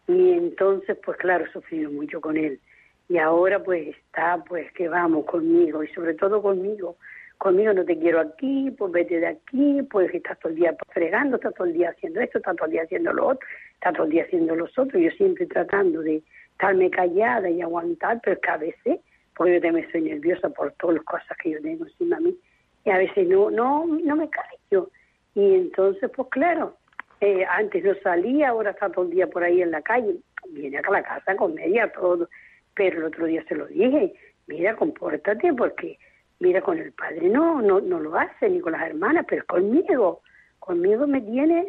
Y 0.07 0.31
entonces, 0.33 0.97
pues 1.03 1.17
claro, 1.17 1.45
he 1.45 1.51
sufrido 1.51 1.91
mucho 1.91 2.21
con 2.21 2.37
él. 2.37 2.59
Y 3.07 3.17
ahora 3.17 3.63
pues 3.63 3.89
está, 3.89 4.43
pues 4.47 4.71
que 4.73 4.87
vamos 4.87 5.25
conmigo 5.25 5.83
y 5.83 5.87
sobre 5.89 6.13
todo 6.15 6.41
conmigo. 6.41 6.95
Conmigo 7.37 7.73
no 7.73 7.83
te 7.83 7.97
quiero 7.97 8.19
aquí, 8.21 8.71
pues 8.77 8.91
vete 8.91 9.19
de 9.19 9.27
aquí, 9.27 9.81
pues 9.91 10.13
estás 10.13 10.39
todo 10.39 10.51
el 10.51 10.57
día 10.57 10.75
fregando, 10.93 11.35
estás 11.35 11.53
todo 11.53 11.67
el 11.67 11.73
día 11.73 11.89
haciendo 11.89 12.21
esto, 12.21 12.37
estás 12.37 12.55
todo 12.55 12.65
el 12.65 12.71
día 12.71 12.83
haciendo 12.83 13.11
lo 13.13 13.27
otro, 13.27 13.47
estás 13.73 13.93
todo 13.93 14.05
el 14.05 14.11
día 14.11 14.23
haciendo 14.23 14.55
los 14.55 14.77
otros. 14.77 15.01
Yo 15.01 15.11
siempre 15.11 15.45
tratando 15.45 16.01
de 16.01 16.23
estarme 16.51 16.89
callada 16.89 17.49
y 17.49 17.61
aguantar, 17.61 18.21
pero 18.23 18.35
es 18.35 18.41
que 18.41 18.49
a 18.49 18.57
veces, 18.57 18.99
porque 19.35 19.55
yo 19.55 19.61
también 19.61 19.91
soy 19.91 20.01
nerviosa 20.01 20.49
por 20.49 20.71
todas 20.73 20.97
las 20.97 21.05
cosas 21.05 21.37
que 21.41 21.51
yo 21.51 21.61
tengo 21.61 21.85
encima 21.85 22.17
de 22.17 22.23
mí, 22.23 22.37
y 22.85 22.89
a 22.89 22.97
veces 22.97 23.27
no, 23.27 23.49
no, 23.51 23.85
no 23.85 24.15
me 24.15 24.29
callo. 24.29 24.89
Y 25.33 25.55
entonces, 25.55 26.09
pues 26.15 26.29
claro, 26.29 26.77
eh, 27.21 27.45
antes 27.49 27.83
no 27.83 27.93
salía, 28.03 28.49
ahora 28.49 28.71
está 28.71 28.89
todo 28.89 29.05
el 29.05 29.11
día 29.11 29.27
por 29.27 29.43
ahí 29.43 29.61
en 29.61 29.71
la 29.71 29.81
calle, 29.81 30.15
viene 30.49 30.77
acá 30.77 30.89
a 30.89 30.93
la 30.93 31.03
casa 31.03 31.31
a 31.31 31.35
comer 31.35 31.69
y 31.69 31.79
a 31.79 31.91
todo, 31.91 32.29
pero 32.73 32.99
el 32.99 33.05
otro 33.05 33.25
día 33.25 33.43
se 33.47 33.55
lo 33.55 33.67
dije, 33.67 34.13
mira, 34.47 34.75
compórtate 34.75 35.53
porque, 35.53 35.97
mira, 36.39 36.61
con 36.61 36.77
el 36.77 36.91
padre 36.93 37.29
no, 37.29 37.61
no, 37.61 37.81
no 37.81 37.99
lo 37.99 38.15
hace, 38.15 38.49
ni 38.49 38.59
con 38.59 38.73
las 38.73 38.87
hermanas, 38.87 39.25
pero 39.27 39.45
conmigo, 39.45 40.21
conmigo 40.59 41.07
me 41.07 41.21
tiene 41.21 41.65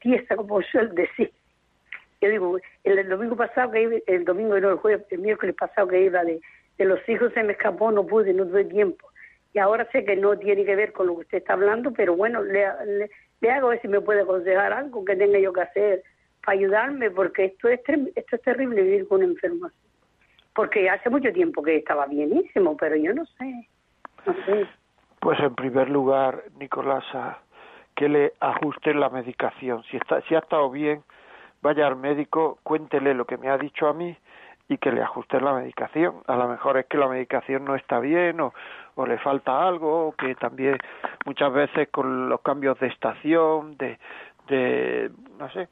tiesa, 0.00 0.36
como 0.36 0.62
suele 0.62 0.90
decir. 0.90 1.32
Yo 2.20 2.30
digo, 2.30 2.58
el, 2.84 3.08
domingo 3.08 3.36
pasado, 3.36 3.72
que 3.72 4.02
el 4.06 4.24
domingo 4.24 4.58
no, 4.58 4.70
el 4.70 4.76
jueves, 4.76 5.06
el 5.10 5.18
miércoles 5.18 5.54
pasado 5.56 5.88
que 5.88 6.04
iba 6.04 6.24
de, 6.24 6.40
de 6.78 6.84
los 6.84 7.08
hijos 7.08 7.32
se 7.32 7.42
me 7.42 7.52
escapó, 7.52 7.90
no 7.90 8.06
pude, 8.06 8.32
no 8.32 8.46
tuve 8.46 8.64
tiempo. 8.64 9.08
Y 9.52 9.58
ahora 9.58 9.88
sé 9.92 10.04
que 10.04 10.16
no 10.16 10.36
tiene 10.36 10.64
que 10.64 10.74
ver 10.74 10.92
con 10.92 11.06
lo 11.06 11.14
que 11.14 11.20
usted 11.20 11.38
está 11.38 11.52
hablando, 11.52 11.92
pero 11.92 12.16
bueno, 12.16 12.42
le, 12.42 12.66
le, 13.40 13.50
hago 13.50 13.68
a 13.68 13.70
ver 13.70 13.82
si 13.82 13.88
me 13.88 14.00
puede 14.00 14.22
aconsejar 14.22 14.72
algo 14.72 15.04
que 15.04 15.14
tenga 15.14 15.38
yo 15.38 15.52
que 15.52 15.60
hacer 15.60 16.02
para 16.44 16.58
ayudarme, 16.58 17.10
porque 17.10 17.46
esto 17.46 17.68
es, 17.68 17.80
esto 18.16 18.36
es 18.36 18.42
terrible 18.42 18.82
vivir 18.82 19.06
con 19.06 19.22
un 19.22 19.30
enfermo 19.30 19.66
así. 19.66 19.76
Porque 20.54 20.88
hace 20.90 21.08
mucho 21.08 21.32
tiempo 21.32 21.62
que 21.62 21.76
estaba 21.76 22.06
bienísimo, 22.06 22.76
pero 22.76 22.96
yo 22.96 23.14
no 23.14 23.24
sé, 23.26 23.68
no 24.26 24.34
sé. 24.44 24.66
Pues 25.20 25.38
en 25.40 25.54
primer 25.54 25.88
lugar, 25.88 26.44
Nicolasa, 26.58 27.38
que 27.94 28.08
le 28.08 28.32
ajusten 28.40 29.00
la 29.00 29.08
medicación. 29.08 29.82
Si, 29.84 29.96
está, 29.96 30.20
si 30.22 30.34
ha 30.34 30.40
estado 30.40 30.70
bien, 30.70 31.02
vaya 31.62 31.86
al 31.86 31.96
médico, 31.96 32.58
cuéntele 32.62 33.14
lo 33.14 33.24
que 33.24 33.38
me 33.38 33.48
ha 33.48 33.56
dicho 33.56 33.86
a 33.86 33.94
mí 33.94 34.16
y 34.68 34.78
que 34.78 34.92
le 34.92 35.02
ajusten 35.02 35.44
la 35.44 35.52
medicación. 35.52 36.22
A 36.26 36.36
lo 36.36 36.48
mejor 36.48 36.78
es 36.78 36.86
que 36.86 36.98
la 36.98 37.08
medicación 37.08 37.64
no 37.64 37.74
está 37.74 38.00
bien 38.00 38.40
o, 38.40 38.52
le 39.06 39.18
falta 39.18 39.66
algo, 39.66 40.08
o 40.08 40.12
que 40.12 40.34
también 40.36 40.78
muchas 41.26 41.52
veces 41.52 41.88
con 41.88 42.28
los 42.28 42.40
cambios 42.40 42.78
de 42.78 42.86
estación, 42.86 43.76
de, 43.76 43.98
de 44.48 45.10
no 45.38 45.50
sé, 45.50 45.68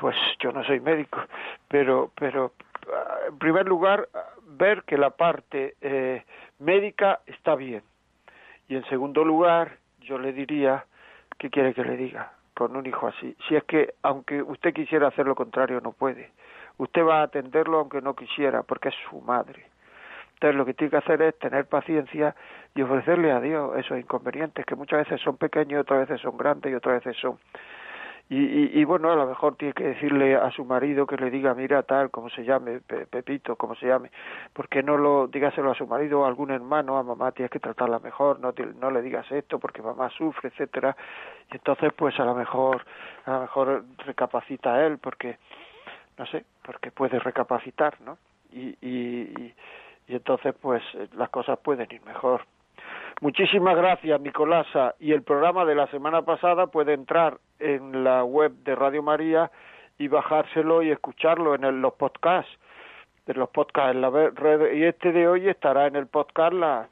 pues 0.00 0.16
yo 0.38 0.52
no 0.52 0.64
soy 0.64 0.80
médico, 0.80 1.20
pero, 1.68 2.10
pero 2.14 2.52
ah, 2.92 3.16
en 3.28 3.38
primer 3.38 3.66
lugar, 3.66 4.08
ver 4.46 4.82
que 4.84 4.96
la 4.96 5.10
parte 5.10 5.74
eh, 5.80 6.24
médica 6.58 7.20
está 7.26 7.54
bien. 7.54 7.82
Y 8.68 8.76
en 8.76 8.84
segundo 8.86 9.24
lugar, 9.24 9.78
yo 10.00 10.18
le 10.18 10.32
diría, 10.32 10.86
¿qué 11.38 11.50
quiere 11.50 11.74
que 11.74 11.84
le 11.84 11.96
diga 11.96 12.32
con 12.54 12.76
un 12.76 12.86
hijo 12.86 13.08
así? 13.08 13.36
Si 13.48 13.56
es 13.56 13.64
que, 13.64 13.94
aunque 14.02 14.42
usted 14.42 14.72
quisiera 14.72 15.08
hacer 15.08 15.26
lo 15.26 15.34
contrario, 15.34 15.80
no 15.80 15.92
puede. 15.92 16.30
Usted 16.78 17.04
va 17.04 17.20
a 17.20 17.24
atenderlo 17.24 17.78
aunque 17.78 18.00
no 18.00 18.14
quisiera, 18.14 18.62
porque 18.62 18.88
es 18.88 18.94
su 19.08 19.20
madre. 19.20 19.66
Entonces 20.34 20.56
lo 20.56 20.64
que 20.64 20.74
tiene 20.74 20.90
que 20.90 20.96
hacer 20.96 21.22
es 21.22 21.38
tener 21.38 21.66
paciencia 21.66 22.34
y 22.74 22.82
ofrecerle 22.82 23.30
a 23.32 23.40
Dios 23.40 23.76
esos 23.78 23.98
inconvenientes 23.98 24.66
que 24.66 24.74
muchas 24.74 25.00
veces 25.08 25.20
son 25.20 25.36
pequeños, 25.36 25.82
otras 25.82 26.08
veces 26.08 26.20
son 26.20 26.36
grandes 26.36 26.72
y 26.72 26.74
otras 26.74 27.04
veces 27.04 27.20
son. 27.20 27.38
Y, 28.30 28.80
y, 28.80 28.84
bueno, 28.84 29.12
a 29.12 29.16
lo 29.16 29.26
mejor 29.26 29.54
tiene 29.56 29.74
que 29.74 29.84
decirle 29.84 30.34
a 30.34 30.50
su 30.50 30.64
marido 30.64 31.06
que 31.06 31.18
le 31.18 31.30
diga, 31.30 31.52
mira 31.52 31.82
tal, 31.82 32.10
como 32.10 32.30
se 32.30 32.42
llame, 32.42 32.80
Pe- 32.80 33.06
Pepito, 33.06 33.54
como 33.54 33.74
se 33.74 33.86
llame, 33.86 34.10
porque 34.54 34.82
no 34.82 34.96
lo, 34.96 35.26
dígaselo 35.26 35.70
a 35.70 35.74
su 35.74 35.86
marido 35.86 36.24
a 36.24 36.28
algún 36.28 36.50
hermano, 36.50 36.96
a 36.96 37.02
mamá 37.02 37.32
tienes 37.32 37.50
que 37.50 37.60
tratarla 37.60 37.98
mejor, 37.98 38.40
no, 38.40 38.54
no 38.80 38.90
le 38.90 39.02
digas 39.02 39.30
esto 39.30 39.58
porque 39.58 39.82
mamá 39.82 40.08
sufre, 40.08 40.48
etcétera, 40.48 40.96
y 41.52 41.56
entonces 41.56 41.92
pues 41.94 42.18
a 42.18 42.24
lo 42.24 42.34
mejor, 42.34 42.86
a 43.26 43.32
lo 43.32 43.40
mejor 43.42 43.84
recapacita 44.06 44.84
él 44.86 44.96
porque, 44.96 45.36
no 46.16 46.24
sé, 46.24 46.46
porque 46.64 46.90
puede 46.90 47.18
recapacitar, 47.18 48.00
¿no? 48.00 48.18
Y, 48.50 48.76
y, 48.80 49.54
y, 50.08 50.14
entonces 50.14 50.54
pues 50.60 50.82
eh, 50.94 51.08
las 51.16 51.28
cosas 51.28 51.58
pueden 51.58 51.86
ir 51.90 52.02
mejor. 52.04 52.42
Muchísimas 53.20 53.76
gracias, 53.76 54.20
Nicolasa. 54.20 54.94
Y 54.98 55.12
el 55.12 55.22
programa 55.22 55.64
de 55.64 55.74
la 55.74 55.86
semana 55.88 56.22
pasada 56.22 56.66
puede 56.66 56.94
entrar 56.94 57.38
en 57.58 58.02
la 58.04 58.24
web 58.24 58.52
de 58.64 58.74
Radio 58.74 59.02
María 59.02 59.50
y 59.98 60.08
bajárselo 60.08 60.82
y 60.82 60.90
escucharlo 60.90 61.54
en 61.54 61.64
el- 61.64 61.80
los 61.80 61.94
podcasts. 61.94 62.50
De 63.26 63.34
los 63.34 63.48
podcasts 63.50 63.94
en 63.94 64.00
la 64.02 64.10
red. 64.10 64.72
Y 64.74 64.84
este 64.84 65.12
de 65.12 65.28
hoy 65.28 65.48
estará 65.48 65.86
en 65.86 65.96
el 65.96 66.06
podcast 66.08 66.52
la, 66.52 66.88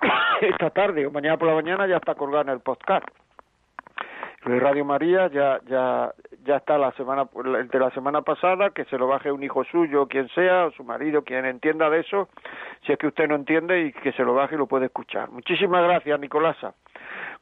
esta 0.40 0.70
tarde 0.70 1.06
o 1.06 1.10
mañana 1.10 1.36
por 1.36 1.48
la 1.48 1.54
mañana 1.54 1.86
ya 1.86 1.96
está 1.96 2.14
colgado 2.14 2.42
en 2.42 2.50
el 2.50 2.60
podcast. 2.60 3.06
Radio 4.42 4.84
María 4.84 5.28
ya 5.28 5.60
ya 5.68 6.14
ya 6.44 6.56
está 6.56 6.78
la 6.78 6.92
semana 6.92 7.28
de 7.34 7.78
la 7.78 7.90
semana 7.90 8.22
pasada 8.22 8.70
que 8.70 8.84
se 8.86 8.96
lo 8.96 9.06
baje 9.06 9.30
un 9.30 9.42
hijo 9.42 9.64
suyo 9.64 10.06
quien 10.08 10.28
sea 10.30 10.66
o 10.66 10.70
su 10.70 10.82
marido 10.82 11.24
quien 11.24 11.44
entienda 11.44 11.90
de 11.90 12.00
eso 12.00 12.28
si 12.86 12.92
es 12.92 12.98
que 12.98 13.06
usted 13.06 13.28
no 13.28 13.34
entiende 13.34 13.82
y 13.82 13.92
que 13.92 14.12
se 14.12 14.22
lo 14.22 14.34
baje 14.34 14.54
y 14.54 14.58
lo 14.58 14.66
puede 14.66 14.86
escuchar. 14.86 15.30
Muchísimas 15.30 15.82
gracias 15.84 16.18
Nicolasa 16.18 16.74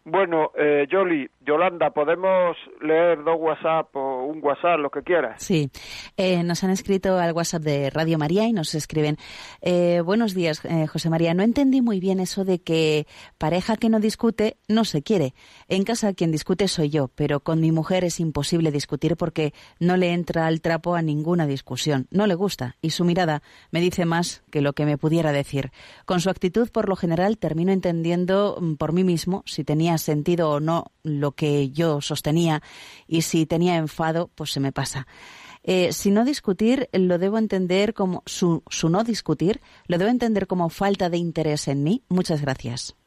bueno 0.04 0.52
eh, 0.56 0.86
Yoli 0.90 1.28
Yolanda 1.40 1.90
podemos 1.90 2.56
leer 2.80 3.22
dos 3.24 3.36
WhatsApp 3.38 3.94
o 3.96 4.24
un 4.24 4.42
WhatsApp 4.42 4.78
lo 4.78 4.90
que 4.90 5.02
quieras 5.02 5.42
Sí, 5.42 5.70
eh, 6.16 6.42
nos 6.42 6.64
han 6.64 6.70
escrito 6.70 7.18
al 7.18 7.32
WhatsApp 7.32 7.62
de 7.62 7.90
Radio 7.90 8.18
María 8.18 8.46
y 8.46 8.52
nos 8.52 8.74
escriben, 8.74 9.16
eh, 9.60 10.00
buenos 10.04 10.34
días, 10.34 10.64
eh, 10.64 10.86
José 10.86 11.10
María, 11.10 11.34
no 11.34 11.42
entendí 11.42 11.80
muy 11.80 12.00
bien 12.00 12.20
eso 12.20 12.44
de 12.44 12.60
que 12.60 13.06
pareja 13.38 13.76
que 13.76 13.88
no 13.88 14.00
discute 14.00 14.58
no 14.68 14.84
se 14.84 15.02
quiere. 15.02 15.34
En 15.68 15.84
casa 15.84 16.12
quien 16.14 16.30
discute 16.30 16.68
soy 16.68 16.90
yo, 16.90 17.08
pero 17.08 17.40
con 17.40 17.60
mi 17.60 17.72
mujer 17.72 18.04
es 18.04 18.20
imposible 18.20 18.70
discutir 18.70 19.16
porque 19.16 19.52
no 19.80 19.96
le 19.96 20.12
entra 20.12 20.46
al 20.46 20.60
trapo 20.60 20.94
a 20.94 21.02
ninguna 21.02 21.46
discusión, 21.46 22.06
no 22.10 22.26
le 22.26 22.34
gusta 22.34 22.76
y 22.82 22.90
su 22.90 23.04
mirada 23.04 23.42
me 23.70 23.80
dice 23.80 24.04
más 24.04 24.42
que 24.50 24.60
lo 24.60 24.72
que 24.72 24.86
me 24.86 24.98
pudiera 24.98 25.32
decir. 25.32 25.70
Con 26.04 26.20
su 26.20 26.30
actitud, 26.30 26.68
por 26.70 26.88
lo 26.88 26.96
general, 26.96 27.38
termino 27.38 27.72
entendiendo 27.72 28.58
mm, 28.60 28.74
por 28.74 28.92
mí 28.92 29.04
mismo 29.04 29.42
si 29.46 29.64
tenía 29.64 29.87
sentido 29.96 30.50
o 30.50 30.60
no 30.60 30.92
lo 31.02 31.32
que 31.32 31.70
yo 31.70 32.02
sostenía 32.02 32.62
y 33.06 33.22
si 33.22 33.46
tenía 33.46 33.76
enfado, 33.76 34.30
pues 34.34 34.52
se 34.52 34.60
me 34.60 34.72
pasa. 34.72 35.06
Eh, 35.62 35.92
si 35.92 36.10
no 36.10 36.26
discutir, 36.26 36.90
lo 36.92 37.16
debo 37.18 37.38
entender 37.38 37.94
como 37.94 38.22
su, 38.26 38.62
su 38.68 38.90
no 38.90 39.04
discutir, 39.04 39.62
lo 39.86 39.96
debo 39.96 40.10
entender 40.10 40.46
como 40.46 40.68
falta 40.68 41.08
de 41.08 41.16
interés 41.16 41.68
en 41.68 41.82
mí. 41.82 42.02
Muchas 42.08 42.42
gracias. 42.42 42.97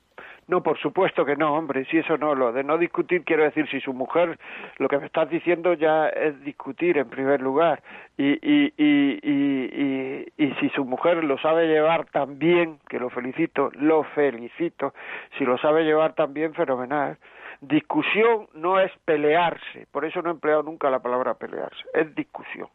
No, 0.51 0.61
por 0.61 0.77
supuesto 0.79 1.23
que 1.23 1.37
no, 1.37 1.55
hombre, 1.55 1.85
si 1.85 1.99
eso 1.99 2.17
no, 2.17 2.35
lo 2.35 2.51
de 2.51 2.61
no 2.65 2.77
discutir 2.77 3.23
quiero 3.23 3.43
decir, 3.43 3.69
si 3.69 3.79
su 3.79 3.93
mujer, 3.93 4.37
lo 4.79 4.89
que 4.89 4.97
me 4.97 5.05
estás 5.05 5.29
diciendo 5.29 5.73
ya 5.75 6.09
es 6.09 6.43
discutir 6.43 6.97
en 6.97 7.09
primer 7.09 7.39
lugar, 7.39 7.81
y, 8.17 8.31
y, 8.33 8.73
y, 8.77 10.25
y, 10.37 10.51
si 10.59 10.67
su 10.71 10.83
mujer 10.83 11.23
lo 11.23 11.37
sabe 11.37 11.67
llevar 11.67 12.05
tan 12.07 12.37
bien, 12.37 12.79
que 12.89 12.99
lo 12.99 13.09
felicito, 13.09 13.71
lo 13.75 14.03
felicito, 14.03 14.93
si 15.37 15.45
lo 15.45 15.57
sabe 15.57 15.85
llevar 15.85 16.15
tan 16.15 16.33
bien, 16.33 16.53
fenomenal. 16.53 17.17
Discusión 17.61 18.49
no 18.53 18.77
es 18.77 18.91
pelearse, 19.05 19.87
por 19.89 20.03
eso 20.03 20.21
no 20.21 20.31
he 20.31 20.33
empleado 20.33 20.63
nunca 20.63 20.89
la 20.89 20.99
palabra 20.99 21.35
pelearse, 21.35 21.81
es 21.93 22.13
discusión. 22.13 22.67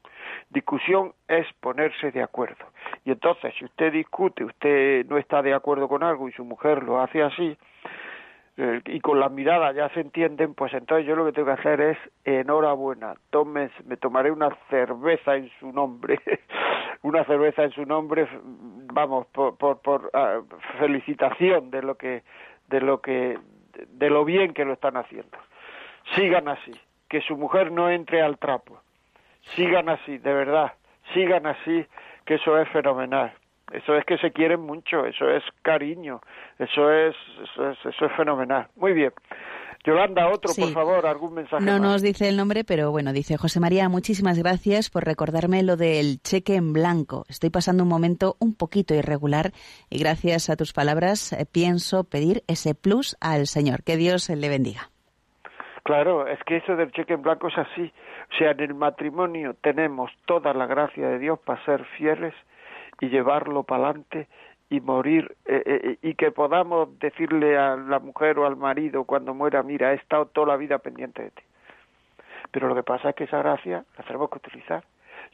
Discusión 0.51 1.13
es 1.29 1.47
ponerse 1.61 2.13
de 2.13 2.23
acuerdo. 2.23 2.65
Y 3.05 3.11
entonces, 3.11 3.53
si 3.59 3.65
usted 3.65 3.93
discute, 3.93 4.45
usted 4.45 5.05
no 5.07 5.19
está 5.19 5.43
de 5.43 5.55
acuerdo 5.55 5.89
con 5.89 6.03
algo 6.03 6.29
y 6.29 6.33
su 6.33 6.45
mujer 6.45 6.83
lo 6.83 7.01
hace 7.01 7.23
así, 7.23 7.57
eh, 8.59 8.81
y 8.87 9.01
con 9.01 9.21
la 9.21 9.29
mirada 9.29 9.73
ya 9.73 9.91
se 9.91 10.01
entienden, 10.01 10.55
pues 10.55 10.73
entonces 10.73 11.07
yo 11.07 11.15
lo 11.15 11.27
que 11.27 11.33
tengo 11.33 11.47
que 11.47 11.61
hacer 11.61 11.81
es 11.81 11.99
enhorabuena, 12.25 13.15
tomes, 13.29 13.71
me 13.85 13.99
tomaré 13.99 14.31
una 14.31 14.49
cerveza 14.71 15.37
en 15.37 15.51
su 15.61 15.73
nombre, 15.73 16.19
una 17.03 17.23
cerveza 17.25 17.65
en 17.65 17.73
su 17.73 17.85
nombre, 17.85 18.27
vamos, 18.95 19.27
por, 19.27 19.59
por, 19.59 19.83
por 19.83 20.11
ah, 20.15 20.41
felicitación 20.79 21.71
de 21.71 21.83
lo 21.83 21.97
que, 21.97 22.23
de 22.69 22.81
lo 22.81 23.03
que, 23.03 23.39
de 23.89 24.09
lo 24.09 24.25
bien 24.25 24.55
que 24.55 24.65
lo 24.65 24.73
están 24.73 24.97
haciendo. 24.97 25.37
Sigan 26.15 26.49
así, 26.49 26.73
que 27.11 27.21
su 27.21 27.37
mujer 27.37 27.71
no 27.71 27.91
entre 27.91 28.23
al 28.23 28.39
trapo, 28.39 28.81
sigan 29.55 29.89
así, 29.89 30.19
de 30.19 30.33
verdad, 30.33 30.73
sigan 31.15 31.47
así, 31.47 31.87
que 32.25 32.35
eso 32.35 32.59
es 32.59 32.69
fenomenal. 32.71 33.33
Eso 33.73 33.97
es 33.97 34.05
que 34.05 34.17
se 34.19 34.31
quieren 34.31 34.61
mucho, 34.61 35.05
eso 35.07 35.29
es 35.29 35.43
cariño, 35.63 36.21
eso 36.59 36.91
es, 36.91 37.17
eso 37.43 37.71
es, 37.71 37.79
eso 37.85 38.07
es 38.07 38.13
fenomenal. 38.17 38.69
Muy 38.77 38.93
bien. 38.93 39.13
Yolanda, 39.85 40.29
otro, 40.29 40.53
por 40.53 40.73
favor, 40.73 41.07
algún 41.07 41.35
mensaje. 41.35 41.65
No 41.65 41.79
nos 41.79 42.03
dice 42.03 42.29
el 42.29 42.37
nombre, 42.37 42.65
pero 42.65 42.91
bueno, 42.91 43.13
dice 43.13 43.37
José 43.37 43.61
María, 43.61 43.89
muchísimas 43.89 44.37
gracias 44.37 44.91
por 44.91 45.05
recordarme 45.05 45.63
lo 45.63 45.77
del 45.77 46.21
cheque 46.23 46.57
en 46.57 46.73
blanco. 46.73 47.25
Estoy 47.29 47.51
pasando 47.51 47.85
un 47.85 47.89
momento 47.89 48.37
un 48.41 48.57
poquito 48.57 48.95
irregular 48.95 49.53
y 49.89 49.99
gracias 49.99 50.51
a 50.51 50.57
tus 50.57 50.73
palabras 50.73 51.33
eh, 51.33 51.47
pienso 51.47 52.03
pedir 52.03 52.43
ese 52.49 52.75
plus 52.75 53.17
al 53.21 53.47
Señor. 53.47 53.85
Que 53.85 53.97
Dios 53.97 54.29
le 54.29 54.49
bendiga. 54.49 54.91
Claro, 55.85 56.27
es 56.27 56.41
que 56.45 56.57
eso 56.57 56.75
del 56.75 56.91
cheque 56.91 57.15
en 57.15 57.23
blanco 57.23 57.47
es 57.47 57.57
así. 57.57 57.93
O 58.33 58.35
sea, 58.37 58.51
en 58.51 58.61
el 58.61 58.75
matrimonio 58.75 59.55
tenemos 59.55 60.11
toda 60.27 60.53
la 60.53 60.67
gracia 60.67 61.09
de 61.09 61.19
Dios 61.19 61.39
para 61.39 61.65
ser 61.65 61.85
fieles 61.97 62.35
y 63.01 63.09
llevarlo 63.09 63.63
para 63.63 63.85
adelante 63.85 64.29
y 64.69 64.81
morir 64.81 65.37
eh, 65.45 65.63
eh, 65.65 65.81
eh, 65.85 65.99
y 66.03 66.15
que 66.15 66.33
podamos 66.33 66.99
decirle 66.99 67.57
a 67.57 67.77
la 67.77 68.01
mujer 68.01 68.39
o 68.39 68.47
al 68.47 68.57
marido 68.57 69.05
cuando 69.05 69.33
muera, 69.33 69.63
mira, 69.63 69.93
he 69.93 69.97
estado 69.97 70.27
toda 70.27 70.49
la 70.49 70.57
vida 70.57 70.79
pendiente 70.79 71.23
de 71.23 71.31
ti. 71.31 71.43
Pero 72.51 72.69
lo 72.69 72.75
que 72.75 72.83
pasa 72.83 73.11
es 73.11 73.15
que 73.17 73.25
esa 73.25 73.39
gracia 73.39 73.85
la 73.97 74.05
tenemos 74.05 74.31
que 74.31 74.39
utilizar. 74.39 74.85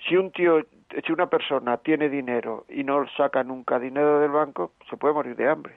Si 0.06 0.16
un 0.16 0.32
tío, 0.32 0.62
si 1.04 1.12
una 1.12 1.26
persona 1.26 1.76
tiene 1.78 2.08
dinero 2.08 2.64
y 2.68 2.84
no 2.84 3.06
saca 3.16 3.42
nunca 3.42 3.78
dinero 3.78 4.20
del 4.20 4.30
banco, 4.30 4.72
se 4.90 4.96
puede 4.96 5.14
morir 5.14 5.36
de 5.36 5.48
hambre. 5.48 5.76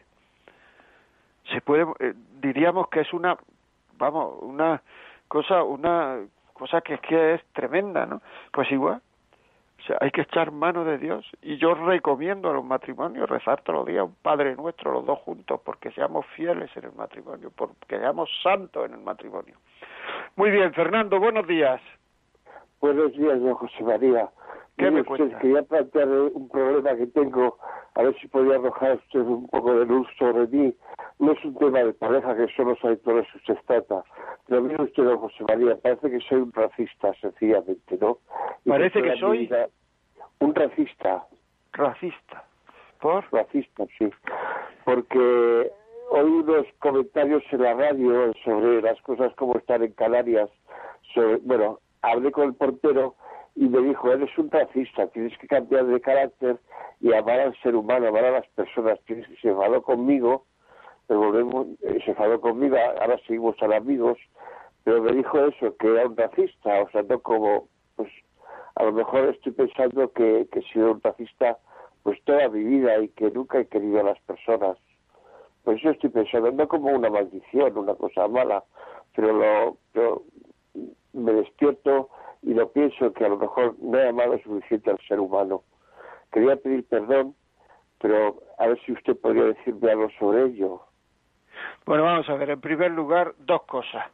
Se 1.52 1.62
puede, 1.62 1.86
diríamos 2.42 2.90
que 2.90 3.02
es 3.02 3.14
una, 3.14 3.38
vamos, 3.98 4.40
una 4.42 4.82
cosa, 5.28 5.64
una 5.64 6.18
cosa 6.56 6.82
que, 6.82 6.98
que 6.98 7.36
es 7.36 7.42
tremenda, 7.54 8.06
¿no? 8.06 8.22
Pues 8.52 8.72
igual, 8.72 9.02
hay 10.00 10.12
que 10.12 10.22
echar 10.22 10.52
mano 10.52 10.84
de 10.84 10.98
Dios. 10.98 11.30
Y 11.42 11.58
yo 11.58 11.76
recomiendo 11.76 12.50
a 12.50 12.54
los 12.54 12.64
matrimonios 12.64 13.30
rezar 13.30 13.62
todos 13.62 13.80
los 13.80 13.88
días 13.88 14.06
un 14.06 14.16
Padre 14.16 14.56
Nuestro, 14.56 14.92
los 14.92 15.06
dos 15.06 15.20
juntos, 15.20 15.60
porque 15.64 15.92
seamos 15.92 16.26
fieles 16.36 16.70
en 16.76 16.86
el 16.86 16.94
matrimonio, 16.94 17.52
porque 17.56 18.00
seamos 18.00 18.30
santos 18.42 18.86
en 18.86 18.94
el 18.94 19.02
matrimonio. 19.02 19.56
Muy 20.36 20.52
bien, 20.52 20.74
Fernando, 20.74 21.20
buenos 21.20 21.46
días. 21.48 21.82
Buenos 22.80 23.12
días, 23.14 23.40
don 23.40 23.54
José 23.56 23.84
María. 23.84 24.30
¿Qué 24.78 24.92
me 24.92 25.04
Quería 25.04 25.64
plantear 25.64 26.10
un 26.10 26.50
problema 26.50 26.96
que 26.96 27.08
tengo, 27.08 27.58
a 27.94 28.04
ver 28.04 28.16
si 28.20 28.28
podía 28.28 28.56
arrojar 28.56 28.98
usted 28.98 29.22
un 29.22 29.48
poco 29.48 29.74
de 29.74 29.86
luz 29.86 30.08
sobre 30.20 30.48
mí. 30.48 30.76
No 31.20 31.32
es 31.32 31.46
un 31.46 31.56
tema 31.56 31.80
de 31.80 31.94
pareja 31.94 32.36
que 32.36 32.48
solo 32.58 32.76
sabe 32.82 32.98
todo 32.98 33.20
eso 33.20 33.40
se 33.46 33.56
trata. 33.68 34.04
Pero 34.48 34.62
mire 34.62 34.84
usted, 34.84 35.04
don 35.04 35.18
José 35.20 35.46
María, 35.48 35.78
parece 35.78 36.12
que 36.12 36.20
soy 36.20 36.42
un 36.42 36.52
racista, 36.52 37.14
sencillamente, 37.22 37.98
¿no? 38.02 38.18
parece 38.66 39.02
que 39.02 39.16
soy... 39.16 39.50
un 40.40 40.54
racista. 40.54 41.26
Racista. 41.72 42.44
¿Por? 43.00 43.26
Racista, 43.32 43.86
sí. 43.98 44.10
Porque 44.84 45.72
oí 46.10 46.30
unos 46.30 46.66
comentarios 46.80 47.44
en 47.52 47.62
la 47.62 47.74
radio 47.76 48.34
sobre 48.44 48.82
las 48.82 49.02
cosas 49.04 49.34
como 49.36 49.58
están 49.58 49.84
en 49.84 49.94
Canarias. 49.94 50.50
Sobre, 51.14 51.38
bueno, 51.38 51.80
hablé 52.02 52.32
con 52.32 52.50
el 52.50 52.56
portero 52.56 53.16
y 53.56 53.68
me 53.68 53.82
dijo, 53.82 54.12
eres 54.12 54.38
un 54.38 54.52
racista, 54.52 55.08
tienes 55.08 55.38
que 55.38 55.48
cambiar 55.48 55.86
de 55.86 56.02
carácter 56.02 56.60
y 57.00 57.14
amar 57.14 57.40
al 57.40 57.62
ser 57.62 57.76
humano, 57.76 58.08
amar 58.08 58.26
a 58.26 58.32
las 58.32 58.48
personas. 58.50 59.00
Tienes 59.06 59.28
que 59.30 59.36
se 59.38 59.50
enfadó 59.50 59.82
conmigo, 59.82 60.46
volvemos, 61.08 61.68
eh, 61.82 62.00
se 62.04 62.12
enfadó 62.12 62.42
conmigo, 62.42 62.76
ahora 63.00 63.18
seguimos 63.26 63.56
tan 63.58 63.72
amigos, 63.72 64.18
pero 64.84 65.02
me 65.02 65.14
dijo 65.14 65.40
eso, 65.40 65.76
que 65.78 65.88
era 65.88 66.06
un 66.06 66.18
racista, 66.18 66.82
o 66.82 66.90
sea, 66.90 67.04
no 67.04 67.20
como, 67.22 67.70
pues, 67.96 68.12
a 68.76 68.84
lo 68.84 68.92
mejor 68.92 69.30
estoy 69.30 69.54
pensando 69.54 70.12
que, 70.12 70.48
que 70.52 70.60
he 70.60 70.74
sido 70.74 70.92
un 70.92 71.02
racista 71.02 71.58
pues 72.04 72.22
toda 72.24 72.50
mi 72.50 72.64
vida 72.64 73.00
y 73.00 73.08
que 73.10 73.32
nunca 73.32 73.60
he 73.60 73.66
querido 73.66 74.02
a 74.02 74.04
las 74.04 74.20
personas. 74.22 74.78
Pues 75.64 75.80
eso 75.80 75.90
estoy 75.90 76.12
pensando, 76.12 76.52
no 76.52 76.68
como 76.68 76.92
una 76.92 77.10
maldición, 77.10 77.76
una 77.76 77.96
cosa 77.96 78.28
mala, 78.28 78.64
pero 79.16 79.34
lo, 79.34 79.78
pero 79.92 80.22
me 81.14 81.34
despierto 81.34 82.10
y 82.46 82.54
lo 82.54 82.72
pienso 82.72 83.12
que 83.14 83.26
a 83.26 83.30
lo 83.30 83.38
mejor 83.38 83.76
no 83.82 83.98
he 83.98 84.08
amado 84.08 84.38
suficiente 84.40 84.92
al 84.92 85.00
ser 85.08 85.20
humano. 85.20 85.64
Quería 86.32 86.56
pedir 86.56 86.88
perdón, 86.88 87.36
pero 88.00 88.36
a 88.60 88.68
ver 88.68 88.80
si 88.86 88.92
usted 88.92 89.18
podría 89.18 89.46
decirme 89.46 89.92
algo 89.92 90.10
sobre 90.20 90.44
ello. 90.44 90.82
Bueno, 91.86 92.04
vamos 92.04 92.30
a 92.30 92.36
ver, 92.36 92.52
en 92.52 92.62
primer 92.62 92.92
lugar, 92.92 93.34
dos 93.40 93.64
cosas. 93.64 94.06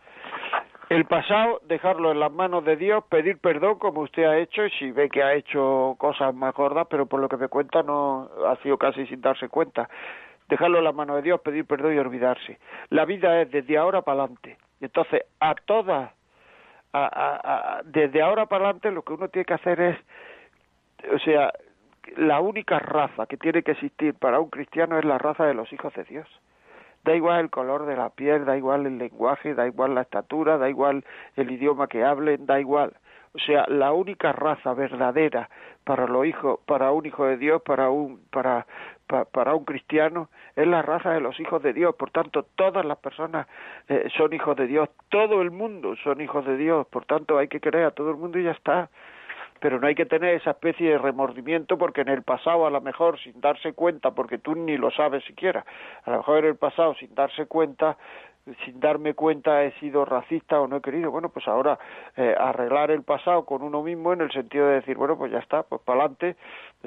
El 0.90 1.06
pasado, 1.06 1.62
dejarlo 1.68 2.12
en 2.12 2.20
las 2.20 2.32
manos 2.32 2.64
de 2.64 2.76
Dios, 2.76 3.04
pedir 3.06 3.38
perdón 3.40 3.80
como 3.80 4.02
usted 4.02 4.24
ha 4.24 4.38
hecho, 4.38 4.66
y 4.66 4.70
si 4.72 4.92
ve 4.92 5.10
que 5.10 5.24
ha 5.24 5.34
hecho 5.34 5.96
cosas 5.98 6.34
más 6.34 6.54
gordas, 6.54 6.88
pero 6.90 7.06
por 7.06 7.20
lo 7.20 7.28
que 7.28 7.38
me 7.38 7.48
cuenta 7.48 7.84
no 7.84 8.30
ha 8.48 8.56
sido 8.58 8.78
casi 8.78 9.06
sin 9.08 9.22
darse 9.22 9.50
cuenta. 9.50 9.90
Dejarlo 10.48 10.78
en 10.80 10.84
las 10.86 10.96
manos 10.96 11.18
de 11.18 11.22
Dios, 11.22 11.42
pedir 11.42 11.66
perdón 11.66 11.96
y 11.96 12.00
olvidarse. 12.00 12.60
La 12.90 13.06
vida 13.06 13.42
es 13.42 13.52
desde 13.52 13.78
ahora 13.78 14.02
para 14.02 14.24
adelante. 14.24 14.58
Entonces, 14.82 15.24
a 15.40 15.56
todas 15.56 16.12
desde 17.86 18.22
ahora 18.22 18.46
para 18.48 18.66
adelante 18.66 18.92
lo 18.92 19.04
que 19.04 19.14
uno 19.14 19.30
tiene 19.30 19.46
que 19.46 19.54
hacer 19.54 19.80
es, 19.80 19.98
o 21.14 21.20
sea, 21.20 21.54
la 22.18 22.42
única 22.42 22.80
raza 22.80 23.26
que 23.28 23.38
tiene 23.38 23.64
que 23.64 23.72
existir 23.72 24.14
para 24.16 24.40
un 24.40 24.50
cristiano 24.50 24.98
es 25.00 25.06
la 25.06 25.18
raza 25.18 25.46
de 25.46 25.54
los 25.54 25.72
hijos 25.72 25.94
de 25.94 26.04
Dios. 26.04 26.28
Da 27.04 27.16
igual 27.16 27.40
el 27.40 27.50
color 27.50 27.86
de 27.86 27.96
la 27.96 28.10
piel, 28.10 28.46
da 28.46 28.58
igual 28.58 28.86
el 28.86 28.98
lenguaje, 28.98 29.56
da 29.56 29.66
igual 29.66 29.96
la 29.96 30.02
estatura, 30.02 30.58
da 30.58 30.70
igual 30.70 31.04
el 31.36 31.50
idioma 31.50 31.88
que 31.88 32.04
hablen, 32.04 32.46
da 32.46 32.60
igual. 32.60 32.94
O 33.34 33.40
sea, 33.40 33.66
la 33.70 33.94
única 33.94 34.34
raza 34.34 34.74
verdadera 34.74 35.50
para 35.86 36.06
los 36.06 36.26
hijos, 36.26 36.60
para 36.66 36.92
un 36.92 37.06
hijo 37.06 37.26
de 37.26 37.38
Dios, 37.38 37.62
para 37.62 37.90
un 37.90 38.22
para 38.30 38.66
para 39.32 39.56
un 39.56 39.66
cristiano 39.66 40.30
es 40.56 40.68
la 40.68 40.82
raza 40.82 41.12
de 41.12 41.20
los 41.20 41.40
hijos 41.40 41.62
de 41.64 41.74
Dios. 41.74 41.96
Por 41.96 42.12
tanto, 42.12 42.46
todas 42.56 42.86
las 42.86 42.98
personas 42.98 43.48
eh, 43.88 44.10
son 44.16 44.34
hijos 44.34 44.56
de 44.56 44.68
Dios, 44.68 44.90
todo 45.10 45.42
el 45.42 45.52
mundo 45.52 45.96
son 46.04 46.22
hijos 46.22 46.46
de 46.46 46.58
Dios. 46.58 46.88
Por 46.88 47.06
tanto, 47.06 47.38
hay 47.38 47.48
que 47.48 47.60
creer 47.60 47.86
a 47.86 47.92
todo 47.92 48.12
el 48.12 48.18
mundo 48.18 48.40
y 48.40 48.44
ya 48.44 48.52
está. 48.52 48.90
Pero 49.60 49.80
no 49.80 49.86
hay 49.86 49.94
que 49.94 50.08
tener 50.08 50.34
esa 50.34 50.52
especie 50.52 50.90
de 50.90 50.98
remordimiento 50.98 51.78
porque 51.78 52.02
en 52.02 52.10
el 52.10 52.24
pasado, 52.24 52.66
a 52.66 52.72
lo 52.72 52.82
mejor 52.82 53.20
sin 53.20 53.40
darse 53.42 53.74
cuenta, 53.74 54.10
porque 54.10 54.40
tú 54.40 54.56
ni 54.56 54.76
lo 54.76 54.90
sabes 54.90 55.24
siquiera, 55.26 55.66
a 56.04 56.10
lo 56.10 56.18
mejor 56.18 56.40
en 56.40 56.46
el 56.46 56.56
pasado 56.56 56.96
sin 56.96 57.14
darse 57.14 57.46
cuenta, 57.46 57.96
sin 58.66 58.80
darme 58.80 59.14
cuenta 59.14 59.64
he 59.64 59.72
sido 59.80 60.06
racista 60.06 60.60
o 60.60 60.68
no 60.68 60.78
he 60.78 60.82
querido. 60.82 61.12
Bueno, 61.12 61.30
pues 61.30 61.48
ahora 61.48 61.78
eh, 62.18 62.36
arreglar 62.38 62.92
el 62.92 63.04
pasado 63.04 63.46
con 63.46 63.62
uno 63.62 63.84
mismo 63.84 64.14
en 64.14 64.22
el 64.22 64.32
sentido 64.32 64.68
de 64.68 64.76
decir, 64.76 64.98
bueno, 64.98 65.18
pues 65.18 65.32
ya 65.32 65.40
está, 65.40 65.64
pues 65.64 65.82
para 65.82 66.02
adelante, 66.02 66.36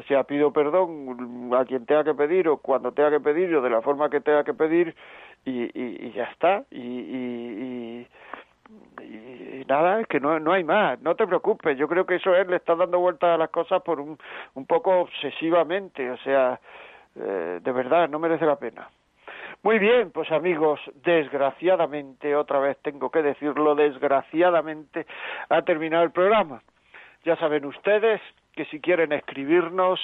sea, 0.09 0.25
pido 0.25 0.53
perdón 0.53 1.51
a 1.55 1.65
quien 1.65 1.87
tenga 1.87 2.05
que 2.05 2.15
pedir 2.15 2.49
o 2.49 2.59
cuando 2.59 2.93
tenga 2.93 3.11
que 3.11 3.21
pedir 3.21 3.55
o 3.55 3.63
de 3.63 3.71
la 3.71 3.83
forma 3.83 4.11
que 4.11 4.21
tenga 4.21 4.45
que 4.45 4.55
pedir 4.55 4.95
y, 5.45 5.71
y, 5.75 6.13
ya 6.13 6.25
está. 6.25 6.65
Y, 6.71 6.81
y, 6.81 8.09
y, 9.03 9.65
nada, 9.69 10.01
es 10.01 10.07
que 10.09 10.21
no, 10.21 10.39
no 10.41 10.53
hay 10.53 10.65
más, 10.65 11.01
no 11.03 11.15
te 11.15 11.27
preocupes, 11.27 11.79
yo 11.79 11.89
creo 11.89 12.07
que 12.07 12.17
eso 12.17 12.35
es, 12.35 12.47
le 12.49 12.57
está 12.57 12.75
dando 12.75 12.99
vueltas 12.99 13.35
a 13.35 13.39
las 13.39 13.51
cosas 13.51 13.83
por 13.83 14.01
un, 14.01 14.19
un 14.55 14.67
poco 14.67 15.01
obsesivamente, 15.01 16.11
o 16.11 16.17
sea, 16.19 16.61
eh, 17.17 17.61
de 17.63 17.73
verdad, 17.73 18.09
no 18.09 18.19
merece 18.19 18.47
la 18.47 18.57
pena. 18.57 18.89
Muy 19.65 19.79
bien, 19.79 20.11
pues 20.11 20.31
amigos, 20.31 20.79
desgraciadamente, 21.07 22.37
otra 22.37 22.59
vez 22.59 22.77
tengo 22.83 23.11
que 23.11 23.23
decirlo, 23.23 23.75
desgraciadamente 23.75 25.07
ha 25.49 25.63
terminado 25.63 26.05
el 26.05 26.11
programa. 26.11 26.63
Ya 27.25 27.35
saben 27.37 27.65
ustedes 27.65 28.21
que 28.53 28.67
si 28.67 28.79
quieren 28.81 29.13
escribirnos, 29.13 29.99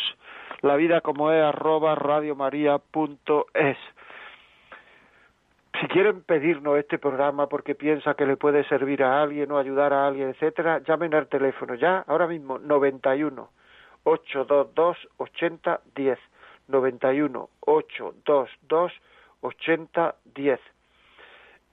la 0.63 0.77
vida 0.77 1.03
como 1.03 1.31
es 1.31 1.45
arroba 1.45 1.95
radiomaria.es. 1.95 3.77
Si 5.79 5.87
quieren 5.89 6.23
pedirnos 6.23 6.79
este 6.79 6.99
programa 6.99 7.47
porque 7.47 7.75
piensa 7.75 8.15
que 8.15 8.25
le 8.25 8.39
puede 8.39 8.65
servir 8.65 9.03
a 9.03 9.21
alguien 9.21 9.53
o 9.53 9.59
ayudar 9.59 9.93
a 9.93 10.07
alguien, 10.07 10.31
etcétera, 10.31 10.79
llamen 10.79 11.15
al 11.15 11.29
teléfono 11.29 11.75
ya, 11.75 12.03
ahora 12.07 12.27
mismo, 12.27 12.59
91 12.59 13.51
822 14.05 14.97
8010. 15.19 16.19
91 16.69 17.49
822 17.61 18.51
8010. 18.71 19.11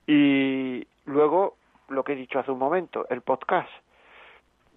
Y 0.05 0.87
luego, 1.05 1.55
lo 1.89 2.03
que 2.03 2.13
he 2.13 2.15
dicho 2.15 2.39
hace 2.39 2.51
un 2.51 2.59
momento, 2.59 3.05
el 3.09 3.21
podcast. 3.21 3.69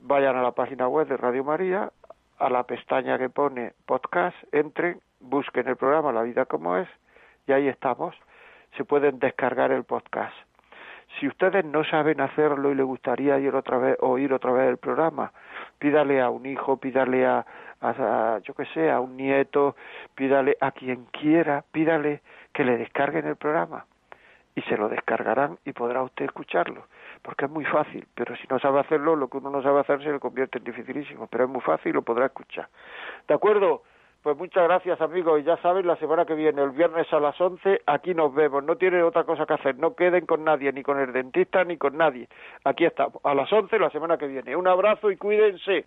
Vayan 0.02 0.36
a 0.36 0.42
la 0.42 0.52
página 0.52 0.88
web 0.88 1.06
de 1.06 1.16
Radio 1.16 1.44
María, 1.44 1.90
a 2.38 2.50
la 2.50 2.64
pestaña 2.64 3.18
que 3.18 3.28
pone 3.28 3.74
podcast, 3.86 4.36
entren, 4.52 5.00
busquen 5.20 5.68
el 5.68 5.76
programa 5.76 6.10
La 6.12 6.22
vida 6.22 6.46
como 6.46 6.76
es 6.76 6.88
y 7.46 7.52
ahí 7.52 7.68
estamos. 7.68 8.16
Se 8.76 8.84
pueden 8.84 9.18
descargar 9.18 9.72
el 9.72 9.84
podcast. 9.84 10.34
Si 11.18 11.26
ustedes 11.26 11.64
no 11.64 11.84
saben 11.84 12.20
hacerlo 12.20 12.70
y 12.70 12.76
les 12.76 12.86
gustaría 12.86 13.38
ir 13.38 13.54
otra 13.54 13.78
vez, 13.78 13.96
oír 14.00 14.32
otra 14.32 14.52
vez 14.52 14.68
el 14.68 14.78
programa, 14.78 15.32
pídale 15.78 16.20
a 16.20 16.30
un 16.30 16.46
hijo, 16.46 16.76
pídale 16.76 17.26
a, 17.26 17.44
a, 17.80 18.38
yo 18.42 18.54
que 18.54 18.66
sé, 18.66 18.90
a 18.90 19.00
un 19.00 19.16
nieto, 19.16 19.76
pídale 20.14 20.56
a 20.60 20.72
quien 20.72 21.06
quiera, 21.06 21.64
pídale 21.72 22.20
que 22.52 22.64
le 22.64 22.76
descarguen 22.76 23.26
el 23.26 23.36
programa 23.36 23.86
y 24.54 24.62
se 24.62 24.76
lo 24.76 24.88
descargarán 24.88 25.58
y 25.64 25.72
podrá 25.72 26.02
usted 26.02 26.24
escucharlo, 26.24 26.84
porque 27.22 27.46
es 27.46 27.50
muy 27.50 27.64
fácil, 27.64 28.06
pero 28.14 28.36
si 28.36 28.46
no 28.48 28.58
sabe 28.58 28.80
hacerlo, 28.80 29.16
lo 29.16 29.28
que 29.28 29.38
uno 29.38 29.50
no 29.50 29.62
sabe 29.62 29.80
hacer 29.80 30.02
se 30.02 30.12
le 30.12 30.20
convierte 30.20 30.58
en 30.58 30.64
dificilísimo, 30.64 31.26
pero 31.28 31.44
es 31.44 31.50
muy 31.50 31.60
fácil 31.60 31.90
y 31.90 31.94
lo 31.94 32.02
podrá 32.02 32.26
escuchar. 32.26 32.68
¿De 33.26 33.34
acuerdo? 33.34 33.82
Pues 34.22 34.36
muchas 34.36 34.64
gracias 34.64 35.00
amigos 35.00 35.40
y 35.40 35.44
ya 35.44 35.56
saben, 35.62 35.86
la 35.86 35.96
semana 35.96 36.26
que 36.26 36.34
viene, 36.34 36.60
el 36.60 36.72
viernes 36.72 37.10
a 37.10 37.20
las 37.20 37.40
11, 37.40 37.80
aquí 37.86 38.12
nos 38.12 38.34
vemos, 38.34 38.62
no 38.62 38.76
tienen 38.76 39.02
otra 39.02 39.24
cosa 39.24 39.46
que 39.46 39.54
hacer, 39.54 39.78
no 39.78 39.94
queden 39.94 40.26
con 40.26 40.44
nadie, 40.44 40.70
ni 40.74 40.82
con 40.82 41.00
el 41.00 41.10
dentista, 41.10 41.64
ni 41.64 41.78
con 41.78 41.96
nadie. 41.96 42.28
Aquí 42.64 42.84
estamos, 42.84 43.24
a 43.24 43.34
las 43.34 43.50
11 43.50 43.78
la 43.78 43.88
semana 43.88 44.18
que 44.18 44.26
viene. 44.26 44.54
Un 44.56 44.68
abrazo 44.68 45.10
y 45.10 45.16
cuídense. 45.16 45.86